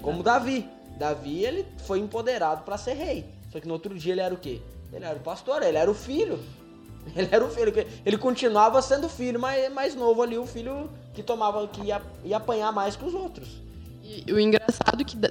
Como 0.00 0.22
Davi. 0.22 0.66
Davi, 0.96 1.44
ele 1.44 1.66
foi 1.84 1.98
empoderado 1.98 2.62
para 2.62 2.78
ser 2.78 2.94
rei. 2.94 3.26
Só 3.52 3.60
que 3.60 3.68
no 3.68 3.74
outro 3.74 3.94
dia 3.94 4.14
ele 4.14 4.22
era 4.22 4.32
o 4.32 4.38
quê? 4.38 4.62
Ele 4.90 5.04
era 5.04 5.16
o 5.16 5.20
pastor, 5.20 5.62
ele 5.62 5.76
era 5.76 5.90
o 5.90 5.94
filho. 5.94 6.40
Ele 7.14 7.28
era 7.30 7.44
o 7.44 7.48
filho, 7.48 7.72
ele 8.04 8.18
continuava 8.18 8.82
sendo 8.82 9.08
filho, 9.08 9.38
mas 9.38 9.72
mais 9.72 9.94
novo 9.94 10.22
ali, 10.22 10.36
o 10.36 10.46
filho 10.46 10.90
que 11.14 11.22
tomava, 11.22 11.66
que 11.68 11.82
ia, 11.82 12.02
ia 12.24 12.36
apanhar 12.36 12.72
mais 12.72 12.96
que 12.96 13.04
os 13.04 13.14
outros. 13.14 13.48
E 14.02 14.32
o 14.32 14.38
engraçado 14.38 15.04
que 15.04 15.16
da 15.16 15.30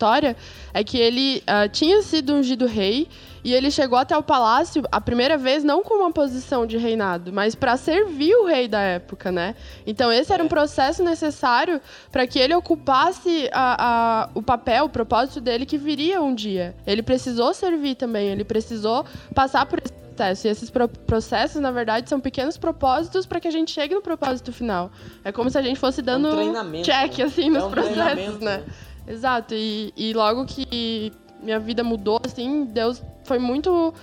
história 0.00 0.34
é 0.72 0.82
que 0.82 0.98
ele 0.98 1.42
uh, 1.42 1.68
tinha 1.68 2.00
sido 2.00 2.32
ungido 2.32 2.64
rei 2.64 3.06
e 3.44 3.52
ele 3.52 3.70
chegou 3.70 3.98
até 3.98 4.16
o 4.16 4.22
palácio 4.22 4.82
a 4.90 5.00
primeira 5.00 5.36
vez 5.36 5.62
não 5.62 5.82
com 5.82 5.94
uma 5.94 6.10
posição 6.10 6.66
de 6.66 6.78
reinado, 6.78 7.32
mas 7.32 7.54
para 7.54 7.76
servir 7.76 8.34
o 8.34 8.46
rei 8.46 8.66
da 8.66 8.80
época, 8.80 9.30
né? 9.30 9.54
Então 9.86 10.10
esse 10.10 10.32
era 10.32 10.42
um 10.42 10.46
é. 10.46 10.48
processo 10.48 11.02
necessário 11.02 11.80
para 12.10 12.26
que 12.26 12.38
ele 12.38 12.54
ocupasse 12.54 13.48
a, 13.52 13.76
a, 14.24 14.30
o 14.34 14.42
papel, 14.42 14.86
o 14.86 14.88
propósito 14.88 15.40
dele 15.40 15.66
que 15.66 15.76
viria 15.76 16.20
um 16.22 16.34
dia. 16.34 16.74
Ele 16.86 17.02
precisou 17.02 17.52
servir 17.52 17.94
também, 17.94 18.28
ele 18.28 18.44
precisou 18.44 19.04
passar 19.34 19.66
por 19.66 19.78
esse 19.78 19.99
processo. 20.10 20.46
E 20.46 20.50
esses 20.50 20.70
pro 20.70 20.88
processos, 20.88 21.60
na 21.60 21.70
verdade, 21.70 22.08
são 22.08 22.20
pequenos 22.20 22.56
propósitos 22.56 23.26
para 23.26 23.40
que 23.40 23.48
a 23.48 23.50
gente 23.50 23.70
chegue 23.70 23.94
no 23.94 24.02
propósito 24.02 24.52
final. 24.52 24.90
É 25.24 25.32
como 25.32 25.50
se 25.50 25.58
a 25.58 25.62
gente 25.62 25.78
fosse 25.78 26.02
dando 26.02 26.28
é 26.28 26.60
um 26.62 26.82
check, 26.82 27.18
né? 27.18 27.24
assim, 27.24 27.50
nos 27.50 27.62
é 27.62 27.66
um 27.66 27.70
processos, 27.70 28.40
né? 28.40 28.58
né? 28.58 28.64
Exato. 29.06 29.54
E, 29.54 29.92
e 29.96 30.12
logo 30.12 30.44
que 30.44 31.12
minha 31.42 31.58
vida 31.58 31.82
mudou, 31.82 32.20
assim, 32.24 32.64
Deus 32.64 33.02
foi 33.24 33.38
muito. 33.38 33.94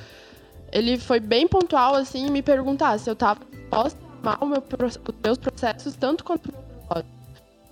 Ele 0.72 0.98
foi 0.98 1.20
bem 1.20 1.48
pontual, 1.48 1.96
assim, 1.96 2.28
em 2.28 2.32
me 2.32 2.41
perguntar 2.41 2.98
se 3.00 3.10
eu 3.10 3.15
tava 3.15 3.39
disposta 3.52 4.00
a 4.02 4.20
amar 4.20 4.43
o 4.43 4.46
meu, 4.48 4.63
os 4.86 5.00
meus 5.24 5.38
processos 5.38 5.96
tanto 5.96 6.24
quanto 6.24 6.50
o 6.50 6.52
meu 6.52 6.62
propósito. 6.62 7.17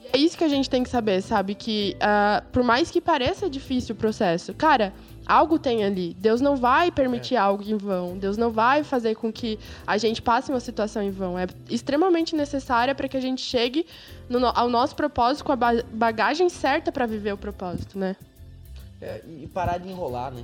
E 0.02 0.18
é 0.18 0.18
isso 0.18 0.38
que 0.38 0.44
a 0.44 0.48
gente 0.48 0.70
tem 0.70 0.84
que 0.84 0.90
saber, 0.90 1.22
sabe? 1.22 1.56
Que 1.56 1.98
uh, 1.98 2.46
por 2.52 2.64
mais 2.64 2.92
que 2.92 3.02
pareça 3.02 3.50
difícil 3.50 3.96
o 3.96 3.98
processo, 3.98 4.54
cara, 4.54 4.94
algo 5.26 5.58
tem 5.58 5.84
ali. 5.84 6.14
Deus 6.20 6.42
não 6.42 6.56
vai 6.56 6.92
permitir 6.92 7.36
é. 7.36 7.38
algo 7.38 7.64
em 7.64 7.78
vão. 7.78 8.18
Deus 8.18 8.38
não 8.38 8.52
vai 8.52 8.84
fazer 8.84 9.16
com 9.16 9.32
que 9.32 9.60
a 9.86 9.98
gente 9.98 10.22
passe 10.22 10.52
uma 10.52 10.60
situação 10.60 11.02
em 11.02 11.12
vão. 11.12 11.38
É 11.38 11.48
extremamente 11.70 12.36
necessária 12.36 12.94
para 12.94 13.08
que 13.08 13.18
a 13.18 13.22
gente 13.22 13.42
chegue 13.42 13.86
no, 14.30 14.46
ao 14.48 14.70
nosso 14.70 14.96
propósito 14.96 15.46
com 15.46 15.52
a 15.52 15.56
bagagem 15.56 16.50
certa 16.50 16.92
para 16.92 17.06
viver 17.06 17.34
o 17.34 17.38
propósito, 17.38 17.98
né? 17.98 18.16
É, 19.02 19.22
e 19.28 19.48
parar 19.48 19.78
de 19.78 19.90
enrolar, 19.90 20.32
né? 20.32 20.44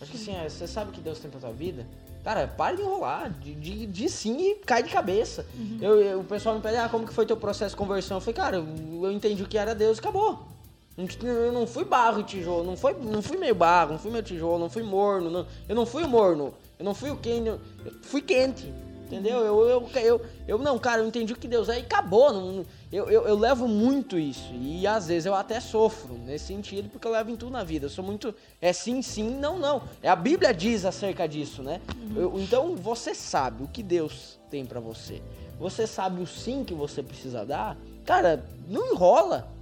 Acho 0.00 0.10
que 0.10 0.16
assim, 0.16 0.36
é, 0.36 0.48
você 0.48 0.66
sabe 0.66 0.92
que 0.92 1.00
Deus 1.00 1.18
tem 1.18 1.30
pra 1.30 1.40
tua 1.40 1.52
vida. 1.52 1.86
Cara, 2.24 2.48
para 2.48 2.74
de 2.74 2.82
enrolar, 2.82 3.30
de, 3.30 3.54
de, 3.54 3.86
de 3.86 4.08
sim 4.08 4.40
e 4.40 4.54
cai 4.56 4.82
de 4.82 4.88
cabeça. 4.88 5.46
Uhum. 5.54 5.78
Eu, 5.80 6.00
eu, 6.00 6.20
o 6.20 6.24
pessoal 6.24 6.54
me 6.54 6.62
pede, 6.62 6.76
ah, 6.76 6.88
como 6.88 7.06
que 7.06 7.12
foi 7.12 7.26
teu 7.26 7.36
processo 7.36 7.72
de 7.72 7.76
conversão? 7.76 8.16
Eu 8.16 8.20
falei, 8.22 8.34
cara, 8.34 8.56
eu, 8.56 8.66
eu 9.04 9.12
entendi 9.12 9.42
o 9.42 9.46
que 9.46 9.58
era 9.58 9.74
Deus 9.74 9.98
e 9.98 10.00
acabou. 10.00 10.53
Eu 10.96 11.52
não 11.52 11.66
fui 11.66 11.84
barro 11.84 12.20
e 12.20 12.24
tijolo, 12.24 12.62
não, 12.62 12.76
foi, 12.76 12.94
não 12.94 13.20
fui 13.20 13.36
meio 13.36 13.54
barro, 13.54 13.92
não 13.92 13.98
fui 13.98 14.12
meio 14.12 14.22
tijolo, 14.22 14.60
não 14.60 14.70
fui 14.70 14.82
morno, 14.84 15.28
não, 15.28 15.46
eu 15.68 15.74
não 15.74 15.84
fui 15.84 16.06
morno, 16.06 16.54
eu 16.78 16.84
não 16.84 16.94
fui 16.94 17.10
o 17.10 17.16
quente, 17.16 17.48
eu 17.48 17.60
fui 18.02 18.22
quente, 18.22 18.72
entendeu? 19.04 19.40
Eu, 19.40 19.60
eu, 19.68 19.90
eu, 19.96 20.22
eu, 20.46 20.58
não, 20.58 20.78
cara, 20.78 21.02
eu 21.02 21.06
entendi 21.06 21.32
o 21.32 21.36
que 21.36 21.48
Deus 21.48 21.68
é 21.68 21.78
e 21.78 21.82
acabou. 21.82 22.32
Não, 22.32 22.64
eu, 22.92 23.10
eu, 23.10 23.26
eu 23.26 23.36
levo 23.36 23.66
muito 23.66 24.18
isso 24.18 24.52
e 24.54 24.86
às 24.86 25.08
vezes 25.08 25.26
eu 25.26 25.34
até 25.34 25.58
sofro 25.60 26.14
nesse 26.14 26.46
sentido 26.46 26.88
porque 26.88 27.06
eu 27.06 27.12
levo 27.12 27.30
em 27.30 27.36
tudo 27.36 27.52
na 27.52 27.64
vida. 27.64 27.86
Eu 27.86 27.90
sou 27.90 28.04
muito, 28.04 28.34
é 28.60 28.72
sim, 28.72 29.02
sim, 29.02 29.30
não, 29.30 29.58
não. 29.58 29.82
É 30.02 30.08
a 30.08 30.16
Bíblia 30.16 30.54
diz 30.54 30.84
acerca 30.84 31.26
disso, 31.26 31.62
né? 31.62 31.80
Uhum. 31.96 32.20
Eu, 32.20 32.40
então 32.40 32.76
você 32.76 33.14
sabe 33.14 33.64
o 33.64 33.68
que 33.68 33.82
Deus 33.82 34.38
tem 34.50 34.64
para 34.64 34.80
você. 34.80 35.20
Você 35.58 35.86
sabe 35.86 36.20
o 36.20 36.26
sim 36.26 36.64
que 36.64 36.74
você 36.74 37.02
precisa 37.02 37.44
dar. 37.44 37.76
Cara, 38.04 38.44
não 38.68 38.92
enrola. 38.92 39.53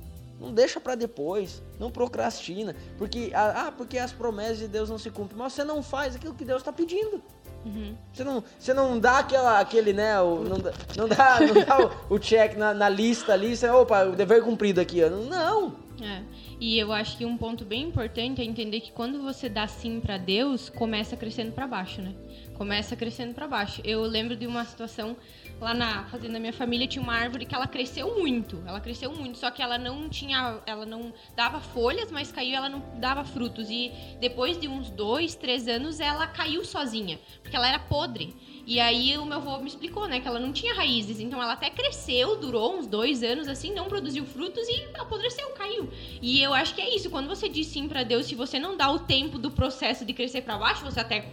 Não 0.42 0.52
deixa 0.52 0.80
para 0.80 0.96
depois, 0.96 1.62
não 1.78 1.90
procrastina, 1.90 2.74
porque 2.98 3.30
ah, 3.32 3.68
ah, 3.68 3.72
porque 3.72 3.96
as 3.96 4.12
promessas 4.12 4.58
de 4.58 4.68
Deus 4.68 4.90
não 4.90 4.98
se 4.98 5.08
cumprem, 5.08 5.38
mas 5.38 5.52
você 5.52 5.62
não 5.62 5.82
faz 5.82 6.16
aquilo 6.16 6.34
que 6.34 6.44
Deus 6.44 6.60
está 6.60 6.72
pedindo. 6.72 7.22
Uhum. 7.64 7.94
Você, 8.12 8.24
não, 8.24 8.44
você 8.58 8.74
não 8.74 8.98
dá 8.98 9.18
aquela, 9.18 9.60
aquele, 9.60 9.92
né? 9.92 10.20
O, 10.20 10.42
não, 10.42 10.58
dá, 10.58 10.72
não 10.96 11.08
dá, 11.08 11.38
não 11.46 11.64
dá 11.64 11.86
o, 12.10 12.14
o, 12.16 12.18
check 12.18 12.56
na, 12.56 12.74
na, 12.74 12.88
lista 12.88 13.32
ali, 13.32 13.56
você, 13.56 13.68
opa, 13.68 14.04
o 14.04 14.16
dever 14.16 14.42
cumprido 14.42 14.80
aqui. 14.80 15.00
Não. 15.08 15.76
É. 16.02 16.22
E 16.58 16.78
eu 16.78 16.92
acho 16.92 17.16
que 17.16 17.24
um 17.24 17.36
ponto 17.36 17.64
bem 17.64 17.84
importante 17.84 18.40
é 18.40 18.44
entender 18.44 18.80
que 18.80 18.90
quando 18.90 19.22
você 19.22 19.48
dá 19.48 19.68
sim 19.68 20.00
para 20.00 20.18
Deus, 20.18 20.68
começa 20.68 21.16
crescendo 21.16 21.52
para 21.52 21.66
baixo, 21.66 22.02
né? 22.02 22.14
Começa 22.54 22.96
crescendo 22.96 23.34
para 23.34 23.46
baixo. 23.46 23.80
Eu 23.84 24.02
lembro 24.02 24.36
de 24.36 24.46
uma 24.46 24.64
situação 24.64 25.16
lá 25.62 25.72
na 25.72 26.04
fazenda 26.06 26.34
da 26.34 26.40
minha 26.40 26.52
família 26.52 26.86
tinha 26.88 27.02
uma 27.02 27.14
árvore 27.14 27.46
que 27.46 27.54
ela 27.54 27.66
cresceu 27.66 28.18
muito. 28.18 28.62
Ela 28.66 28.80
cresceu 28.80 29.12
muito, 29.12 29.38
só 29.38 29.50
que 29.50 29.62
ela 29.62 29.78
não 29.78 30.08
tinha, 30.08 30.60
ela 30.66 30.84
não 30.84 31.12
dava 31.36 31.60
folhas, 31.60 32.10
mas 32.10 32.32
caiu, 32.32 32.56
ela 32.56 32.68
não 32.68 32.82
dava 32.98 33.24
frutos. 33.24 33.70
E 33.70 33.92
depois 34.20 34.58
de 34.58 34.66
uns 34.66 34.90
dois, 34.90 35.34
três 35.34 35.68
anos, 35.68 36.00
ela 36.00 36.26
caiu 36.26 36.64
sozinha, 36.64 37.18
porque 37.42 37.56
ela 37.56 37.68
era 37.68 37.78
podre. 37.78 38.34
E 38.66 38.78
aí 38.78 39.16
o 39.18 39.24
meu 39.24 39.38
avô 39.38 39.58
me 39.58 39.68
explicou, 39.68 40.06
né, 40.06 40.20
que 40.20 40.28
ela 40.28 40.38
não 40.38 40.52
tinha 40.52 40.74
raízes, 40.74 41.18
então 41.18 41.42
ela 41.42 41.54
até 41.54 41.68
cresceu, 41.68 42.36
durou 42.36 42.76
uns 42.76 42.86
dois 42.86 43.22
anos 43.22 43.48
assim, 43.48 43.74
não 43.74 43.86
produziu 43.86 44.24
frutos 44.24 44.66
e 44.68 44.88
apodreceu, 44.98 45.48
caiu. 45.50 45.90
E 46.20 46.40
eu 46.40 46.54
acho 46.54 46.74
que 46.74 46.80
é 46.80 46.94
isso, 46.94 47.10
quando 47.10 47.28
você 47.28 47.48
diz 47.48 47.66
sim 47.66 47.88
para 47.88 48.04
Deus, 48.04 48.26
se 48.26 48.36
você 48.36 48.60
não 48.60 48.76
dá 48.76 48.90
o 48.90 49.00
tempo 49.00 49.36
do 49.36 49.50
processo 49.50 50.04
de 50.04 50.12
crescer 50.12 50.42
para 50.42 50.58
baixo, 50.58 50.84
você 50.84 51.00
até 51.00 51.32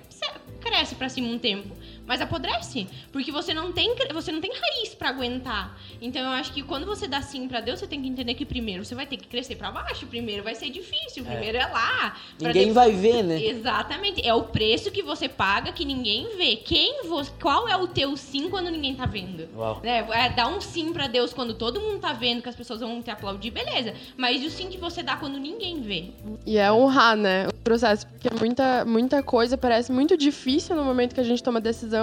cresce 0.60 0.96
para 0.96 1.10
cima 1.10 1.28
um 1.28 1.40
tempo. 1.40 1.76
Mas 2.10 2.22
apodrece. 2.22 2.88
Porque 3.12 3.32
você 3.32 3.54
não 3.54 3.72
tem, 3.72 3.96
você 4.12 4.32
não 4.32 4.42
tem 4.42 4.52
raiz 4.52 4.96
para 4.96 5.10
aguentar. 5.10 5.78
Então 6.02 6.24
eu 6.24 6.32
acho 6.32 6.52
que 6.52 6.64
quando 6.64 6.84
você 6.88 7.08
dá 7.08 7.22
sim 7.22 7.48
para 7.48 7.62
Deus, 7.62 7.80
você 7.80 7.86
tem 7.86 8.02
que 8.02 8.08
entender 8.08 8.34
que 8.34 8.46
primeiro 8.46 8.84
você 8.84 8.96
vai 8.96 9.06
ter 9.06 9.16
que 9.16 9.28
crescer 9.28 9.56
para 9.56 9.70
baixo. 9.70 10.08
Primeiro 10.08 10.44
vai 10.44 10.56
ser 10.56 10.72
difícil. 10.72 11.24
Primeiro 11.24 11.60
é, 11.60 11.62
é 11.62 11.68
lá. 11.68 12.18
Ninguém 12.42 12.74
vai 12.74 12.92
ver, 12.94 13.22
né? 13.24 13.40
Exatamente. 13.40 14.28
É 14.28 14.34
o 14.34 14.42
preço 14.42 14.90
que 14.90 15.04
você 15.04 15.30
paga 15.30 15.72
que 15.72 15.86
ninguém 15.86 16.36
vê. 16.36 16.56
Quem 16.56 17.04
você, 17.08 17.32
qual 17.40 17.68
é 17.68 17.78
o 17.78 17.88
teu 17.88 18.18
sim 18.18 18.50
quando 18.50 18.72
ninguém 18.72 18.96
tá 18.96 19.06
vendo? 19.06 19.48
Uau. 19.56 19.80
É, 19.84 20.00
é, 20.00 20.30
dar 20.30 20.48
um 20.48 20.60
sim 20.60 20.92
para 20.92 21.06
Deus 21.06 21.32
quando 21.32 21.54
todo 21.54 21.80
mundo 21.80 22.00
tá 22.00 22.12
vendo 22.12 22.42
que 22.42 22.50
as 22.50 22.56
pessoas 22.56 22.80
vão 22.80 23.04
te 23.04 23.12
aplaudir, 23.12 23.52
beleza. 23.52 23.94
Mas 24.18 24.44
o 24.44 24.50
sim 24.50 24.68
que 24.68 24.80
você 24.80 25.04
dá 25.04 25.16
quando 25.16 25.38
ninguém 25.38 25.80
vê. 25.80 26.06
E 26.44 26.58
é 26.58 26.72
honrar, 26.72 27.16
né? 27.16 27.48
O 27.48 27.54
processo, 27.54 28.08
porque 28.08 28.32
muita, 28.40 28.84
muita 28.84 29.22
coisa 29.22 29.56
parece 29.56 29.92
muito 29.92 30.18
difícil 30.18 30.76
no 30.76 30.84
momento 30.84 31.14
que 31.14 31.22
a 31.22 31.24
gente 31.24 31.44
toma 31.44 31.62
decisão, 31.62 31.99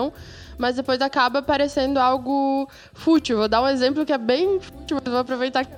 mas 0.59 0.77
depois 0.77 1.01
acaba 1.01 1.43
parecendo 1.43 1.99
algo 1.99 2.69
fútil. 2.95 3.39
Vou 3.39 3.49
dar 3.49 3.63
um 3.63 3.69
exemplo 3.69 4.05
que 4.05 4.13
é 4.13 4.19
bem 4.19 4.61
fútil, 4.61 4.99
mas 5.03 5.13
vou 5.13 5.21
aproveitar 5.21 5.65
que 5.65 5.73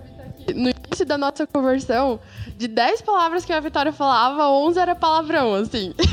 no 0.54 0.70
início 0.70 1.04
da 1.04 1.18
nossa 1.18 1.46
conversão, 1.46 2.18
de 2.56 2.66
10 2.68 3.02
palavras 3.02 3.44
que 3.44 3.52
a 3.52 3.60
Vitória 3.60 3.92
falava, 3.92 4.48
11 4.48 4.78
era 4.78 4.94
palavrão, 4.94 5.54
assim. 5.54 5.92
É 5.98 6.04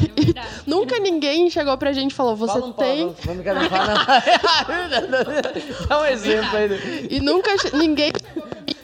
nunca 0.67 0.99
ninguém 0.99 1.49
chegou 1.49 1.77
pra 1.77 1.93
gente 1.93 2.11
e 2.11 2.13
falou, 2.13 2.35
você 2.35 2.59
um 2.59 2.73
tem... 2.73 3.13
Palavrão, 3.13 3.45
Dá 5.87 6.01
um 6.01 6.05
exemplo 6.05 6.57
aí. 6.57 7.07
E 7.09 7.19
nunca 7.19 7.51
ninguém 7.73 8.11
chegou 8.19 8.47
pra 8.47 8.61
mim 8.61 8.67
e 8.67 8.75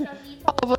falou, 0.43 0.77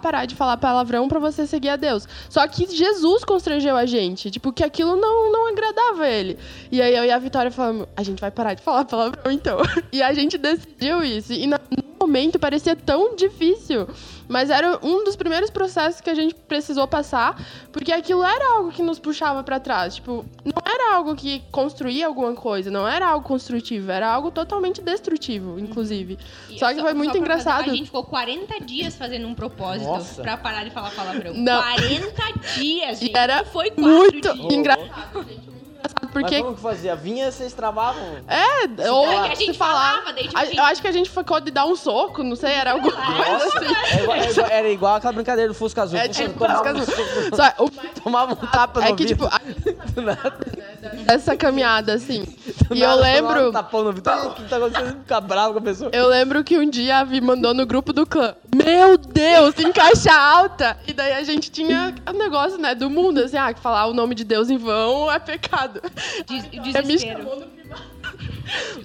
parar 0.00 0.26
de 0.26 0.34
falar 0.34 0.56
palavrão 0.56 1.08
para 1.08 1.18
você 1.18 1.46
seguir 1.46 1.68
a 1.68 1.76
Deus. 1.76 2.08
Só 2.28 2.46
que 2.48 2.66
Jesus 2.74 3.24
constrangeu 3.24 3.76
a 3.76 3.86
gente, 3.86 4.30
tipo, 4.30 4.52
que 4.52 4.64
aquilo 4.64 4.96
não, 4.96 5.30
não 5.30 5.48
agradava 5.48 6.08
ele. 6.08 6.38
E 6.70 6.80
aí 6.80 6.96
eu 6.96 7.04
e 7.04 7.10
a 7.10 7.18
Vitória 7.18 7.50
falamos, 7.50 7.86
a 7.96 8.02
gente 8.02 8.20
vai 8.20 8.30
parar 8.30 8.54
de 8.54 8.62
falar 8.62 8.84
palavrão 8.84 9.30
então. 9.30 9.58
E 9.92 10.02
a 10.02 10.12
gente 10.12 10.38
decidiu 10.38 11.02
isso. 11.02 11.32
E 11.32 11.46
no 11.46 11.58
momento 12.00 12.38
parecia 12.38 12.74
tão 12.74 13.14
difícil. 13.14 13.86
Mas 14.30 14.48
era 14.48 14.78
um 14.80 15.02
dos 15.02 15.16
primeiros 15.16 15.50
processos 15.50 16.00
que 16.00 16.08
a 16.08 16.14
gente 16.14 16.36
precisou 16.36 16.86
passar, 16.86 17.36
porque 17.72 17.90
aquilo 17.90 18.22
era 18.22 18.54
algo 18.54 18.70
que 18.70 18.80
nos 18.80 19.00
puxava 19.00 19.42
para 19.42 19.58
trás. 19.58 19.96
Tipo, 19.96 20.24
não 20.44 20.62
era 20.64 20.94
algo 20.94 21.16
que 21.16 21.42
construía 21.50 22.06
alguma 22.06 22.32
coisa, 22.34 22.70
não 22.70 22.86
era 22.86 23.08
algo 23.08 23.26
construtivo, 23.26 23.90
era 23.90 24.08
algo 24.08 24.30
totalmente 24.30 24.80
destrutivo, 24.80 25.58
inclusive. 25.58 26.16
Só 26.56 26.72
que 26.72 26.80
foi 26.80 26.94
muito 26.94 27.18
engraçado. 27.18 27.68
A 27.68 27.74
gente 27.74 27.86
ficou 27.86 28.04
40 28.04 28.60
dias 28.60 28.94
fazendo 28.94 29.26
um 29.26 29.34
propósito 29.34 29.88
Nossa. 29.88 30.22
pra 30.22 30.36
parar 30.36 30.62
de 30.62 30.70
falar 30.70 30.92
palavrão. 30.92 31.34
Não. 31.34 31.60
40 31.60 32.22
dias, 32.54 33.00
gente. 33.00 33.12
E 33.12 33.18
era 33.18 33.44
foi 33.44 33.72
muito 33.76 34.32
dias. 34.32 34.52
engraçado, 34.52 35.24
gente 35.24 35.59
engraçado 35.80 36.12
porque. 36.12 36.36
Mas 36.36 36.42
como 36.42 36.54
que 36.56 36.62
fazia? 36.62 36.94
Vinha, 36.94 37.30
vocês 37.30 37.52
travavam? 37.52 38.02
É, 38.28 38.90
ou 38.90 39.10
é 39.10 39.26
que 39.26 39.32
a 39.32 39.34
gente 39.34 39.58
falava, 39.58 40.02
falava 40.02 40.12
daí, 40.12 40.24
tipo, 40.24 40.38
a, 40.38 40.44
gente... 40.44 40.56
Eu 40.56 40.64
acho 40.64 40.82
que 40.82 40.88
a 40.88 40.92
gente 40.92 41.10
ficou 41.10 41.40
de 41.40 41.50
dar 41.50 41.66
um 41.66 41.76
soco, 41.76 42.22
não 42.22 42.36
sei, 42.36 42.52
era 42.52 42.72
alguma 42.72 42.92
coisa 42.92 43.44
assim. 43.46 43.74
É 43.96 44.02
igual, 44.02 44.16
é 44.16 44.30
igual, 44.30 44.46
era 44.50 44.68
igual 44.68 44.94
aquela 44.96 45.12
brincadeira 45.12 45.48
do 45.48 45.54
Fusca 45.54 45.82
Azul. 45.82 45.98
É, 45.98 46.08
tipo, 46.08 46.38
tomava, 46.38 46.74
Fusca 46.74 47.00
Azul. 47.02 47.30
Só, 47.34 47.64
o... 47.64 47.70
tomava 48.02 48.32
um 48.32 48.46
tapa 48.46 48.80
é 48.80 48.88
no 48.88 48.90
É 48.90 48.96
que, 48.96 49.04
tipo, 49.06 49.26
a... 49.26 49.40
dessa 51.06 51.36
caminhada, 51.36 51.94
assim. 51.94 52.24
Do 52.68 52.74
e 52.74 52.82
eu 52.82 52.94
lembro. 52.96 53.48
Um 53.48 53.52
tapão 53.52 53.84
no. 53.84 53.90
O 53.90 53.94
que 53.94 54.00
tá 54.00 54.14
acontecendo? 54.50 54.98
Ficar 54.98 55.20
bravo 55.20 55.54
com 55.54 55.58
a 55.58 55.62
pessoa. 55.62 55.90
Eu 55.92 56.08
lembro 56.08 56.42
que 56.44 56.58
um 56.58 56.68
dia 56.68 56.98
a 56.98 57.04
Vi 57.04 57.20
mandou 57.20 57.54
no 57.54 57.66
grupo 57.66 57.92
do 57.92 58.06
clã. 58.06 58.34
Meu 58.54 58.98
Deus, 58.98 59.58
em 59.58 59.72
caixa 59.72 60.12
alta! 60.12 60.76
E 60.86 60.92
daí 60.92 61.12
a 61.12 61.22
gente 61.22 61.50
tinha 61.50 61.94
o 62.08 62.12
negócio, 62.12 62.58
né, 62.58 62.74
do 62.74 62.90
mundo, 62.90 63.20
assim, 63.20 63.36
ah, 63.36 63.54
que 63.54 63.60
falar 63.60 63.86
o 63.86 63.94
nome 63.94 64.14
de 64.14 64.24
Deus 64.24 64.50
em 64.50 64.58
vão 64.58 65.10
é 65.10 65.18
pecado. 65.18 65.80
Des 66.26 66.44
desespero. 66.60 67.50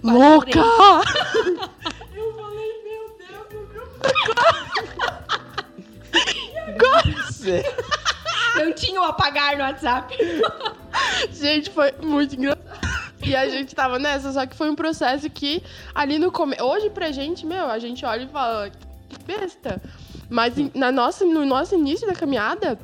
Louca! 0.03 0.59
eu 2.15 2.33
falei, 2.35 2.83
meu 2.83 3.17
Deus, 3.17 3.49
no 3.51 3.65
grupo 3.65 3.99
Agora? 6.67 7.03
Não 8.55 8.71
tinha 8.77 9.01
o 9.01 9.03
apagar 9.03 9.57
no 9.57 9.63
WhatsApp. 9.63 10.15
gente, 11.31 11.71
foi 11.71 11.91
muito 12.03 12.35
engraçado. 12.35 12.65
E 13.25 13.35
a 13.35 13.49
gente 13.49 13.73
tava 13.73 13.97
nessa, 13.97 14.31
só 14.31 14.45
que 14.45 14.55
foi 14.55 14.69
um 14.69 14.75
processo 14.75 15.27
que 15.31 15.63
ali 15.95 16.19
no 16.19 16.31
começo. 16.31 16.63
Hoje 16.63 16.91
pra 16.91 17.11
gente, 17.11 17.43
meu, 17.43 17.65
a 17.65 17.79
gente 17.79 18.05
olha 18.05 18.23
e 18.23 18.27
fala, 18.27 18.71
besta. 19.25 19.81
Mas 20.29 20.53
na 20.73 20.91
nossa, 20.91 21.25
no 21.25 21.45
nosso 21.45 21.75
início 21.75 22.07
da 22.07 22.13
caminhada, 22.13 22.79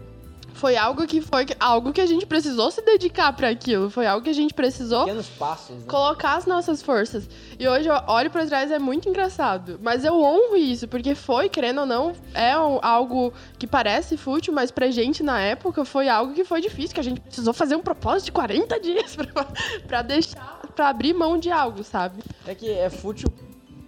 foi 0.54 0.76
algo 0.78 1.08
que 1.08 1.22
foi 1.22 1.46
algo 1.60 1.92
que 1.92 2.02
a 2.02 2.06
gente 2.06 2.26
precisou 2.26 2.70
se 2.72 2.82
dedicar 2.82 3.34
para 3.34 3.50
aquilo. 3.50 3.90
Foi 3.90 4.06
algo 4.06 4.24
que 4.24 4.30
a 4.30 4.34
gente 4.34 4.54
precisou 4.54 5.08
passos, 5.40 5.78
né? 5.78 5.84
colocar 5.88 6.36
as 6.36 6.46
nossas 6.46 6.82
forças. 6.82 7.28
E 7.60 7.68
hoje 7.68 7.90
eu 7.90 7.96
olho 8.08 8.30
para 8.30 8.46
trás 8.46 8.72
é 8.72 8.80
muito 8.80 9.10
engraçado, 9.10 9.80
mas 9.82 10.04
eu 10.06 10.14
honro 10.22 10.56
isso 10.56 10.88
porque 10.88 11.16
foi, 11.16 11.50
querendo 11.50 11.82
ou 11.82 11.86
não, 11.86 12.14
é 12.34 12.52
algo 12.52 13.34
que 13.58 13.66
parece 13.66 14.18
fútil, 14.18 14.54
mas 14.54 14.72
pra 14.72 14.90
gente 14.92 15.24
na 15.24 15.40
época 15.40 15.86
foi 15.86 16.10
algo 16.10 16.34
que 16.34 16.44
foi 16.44 16.62
difícil, 16.62 16.94
que 16.94 17.00
a 17.00 17.04
gente 17.04 17.22
precisou 17.22 17.54
fazer 17.54 17.76
um 17.76 17.82
propósito 17.82 18.26
de 18.26 18.32
40 18.34 18.80
dias 18.82 19.18
para 19.88 20.02
deixar, 20.02 20.62
para 20.76 20.90
abrir 20.90 21.14
mão 21.14 21.38
de 21.38 21.52
algo, 21.52 21.84
sabe? 21.84 22.22
É 22.46 22.54
que 22.54 22.70
é 22.70 22.90
fútil 22.90 23.32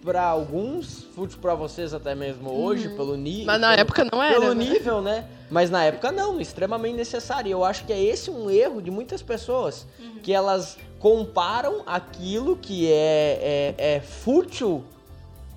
para 0.03 0.23
alguns, 0.23 1.03
fútil 1.15 1.39
para 1.39 1.55
vocês 1.55 1.93
até 1.93 2.13
mesmo 2.13 2.51
hoje, 2.51 2.87
uhum. 2.87 2.95
pelo 2.95 3.15
nível. 3.15 3.45
Mas 3.45 3.61
na 3.61 3.69
pelo, 3.69 3.81
época 3.81 4.07
não 4.11 4.21
era. 4.21 4.39
Pelo 4.39 4.53
né? 4.53 4.65
nível, 4.65 5.01
né? 5.01 5.25
Mas 5.49 5.69
na 5.69 5.83
época 5.85 6.11
não, 6.11 6.39
extremamente 6.41 6.95
necessário. 6.95 7.49
Eu 7.49 7.63
acho 7.63 7.85
que 7.85 7.93
é 7.93 8.01
esse 8.01 8.29
um 8.29 8.49
erro 8.49 8.81
de 8.81 8.91
muitas 8.91 9.21
pessoas, 9.21 9.87
uhum. 9.99 10.19
que 10.21 10.33
elas 10.33 10.77
comparam 10.99 11.83
aquilo 11.85 12.57
que 12.57 12.91
é, 12.91 13.75
é, 13.77 13.95
é 13.95 13.99
fútil 14.01 14.83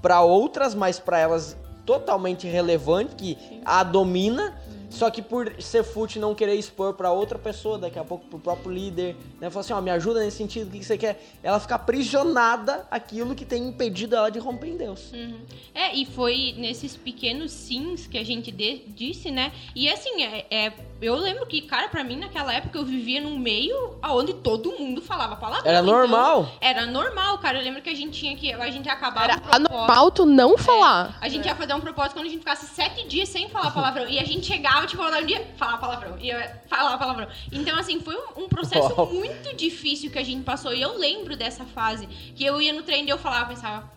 para 0.01 0.23
outras, 0.23 0.75
mas 0.75 0.99
para 0.99 1.19
elas 1.19 1.57
totalmente 1.85 2.47
relevante, 2.47 3.15
que 3.15 3.39
Sim. 3.49 3.61
a 3.65 3.83
domina 3.83 4.55
só 4.88 5.11
que 5.11 5.20
por 5.20 5.61
ser 5.61 5.83
fute 5.83 6.18
não 6.18 6.35
querer 6.35 6.55
expor 6.55 6.94
para 6.94 7.11
outra 7.11 7.38
pessoa, 7.38 7.79
daqui 7.79 7.99
a 7.99 8.05
pouco 8.05 8.27
pro 8.27 8.38
próprio 8.38 8.72
líder, 8.72 9.16
né? 9.40 9.51
Falar 9.51 9.61
assim, 9.61 9.72
ó, 9.72 9.81
me 9.81 9.90
ajuda 9.90 10.20
nesse 10.20 10.37
sentido, 10.37 10.68
o 10.68 10.70
que, 10.70 10.79
que 10.79 10.85
você 10.85 10.96
quer? 10.96 11.22
Ela 11.42 11.59
fica 11.59 11.75
aprisionada 11.75 12.87
aquilo 12.90 13.35
que 13.35 13.44
tem 13.44 13.66
impedido 13.68 14.14
ela 14.14 14.31
de 14.31 14.38
romper 14.38 14.68
em 14.68 14.77
Deus. 14.77 15.12
Uhum. 15.12 15.40
É, 15.75 15.94
e 15.94 16.07
foi 16.07 16.55
nesses 16.57 16.96
pequenos 16.96 17.53
sims 17.53 18.07
que 18.07 18.16
a 18.16 18.25
gente 18.25 18.51
de, 18.51 18.83
disse, 18.88 19.31
né? 19.31 19.53
E 19.75 19.88
assim, 19.88 20.22
é, 20.22 20.46
é, 20.51 20.72
eu 21.01 21.14
lembro 21.16 21.46
que, 21.46 21.62
cara, 21.62 21.88
para 21.88 22.05
mim 22.05 22.16
naquela 22.16 22.53
época 22.53 22.79
eu 22.79 22.85
vivia 22.85 23.20
num 23.20 23.38
meio 23.38 23.96
onde 24.05 24.35
todo 24.35 24.72
mundo 24.79 25.03
falava 25.03 25.37
palavrão. 25.37 25.68
Era 25.70 25.81
então, 25.81 25.94
normal. 25.94 26.49
Era 26.61 26.87
normal, 26.87 27.38
cara. 27.38 27.59
Eu 27.59 27.64
lembro 27.64 27.83
que 27.83 27.90
a 27.90 27.94
gente 27.94 28.18
tinha 28.18 28.37
que. 28.37 28.53
A 28.53 28.70
gente 28.70 28.88
acabava. 28.88 29.25
Era 29.25 29.42
um 29.42 29.66
anormal 29.66 30.11
tu 30.11 30.25
não 30.25 30.57
falar. 30.57 31.18
É, 31.20 31.27
a 31.27 31.29
gente 31.29 31.46
ia 31.46 31.55
fazer 31.55 31.75
um 31.75 31.81
propósito 31.81 32.14
quando 32.14 32.27
a 32.27 32.29
gente 32.29 32.38
ficasse 32.38 32.66
sete 32.66 33.07
dias 33.07 33.29
sem 33.29 33.49
falar 33.49 33.70
palavrão. 33.72 34.09
e 34.09 34.18
a 34.18 34.25
gente 34.25 34.46
chegava 34.46 34.76
tipo, 34.85 35.03
um 35.03 35.27
dia, 35.27 35.47
falar 35.57 35.79
palavrão. 35.79 36.19
E 36.19 36.29
eu 36.29 36.39
falar 36.69 36.99
palavrão. 36.99 37.29
Então, 37.53 37.79
assim, 37.79 38.01
foi 38.01 38.17
um, 38.17 38.45
um 38.45 38.49
processo 38.49 38.93
oh. 38.99 39.07
muito 39.07 39.55
difícil 39.57 40.11
que 40.11 40.19
a 40.19 40.25
gente 40.25 40.43
passou. 40.43 40.75
E 40.75 40.83
eu 40.83 40.99
lembro 40.99 41.37
dessa 41.37 41.65
fase. 41.65 42.07
Que 42.35 42.45
eu 42.45 42.61
ia 42.61 42.73
no 42.73 42.83
treino 42.83 43.09
e 43.09 43.11
eu 43.11 43.19
falava, 43.19 43.49
pensava, 43.49 43.91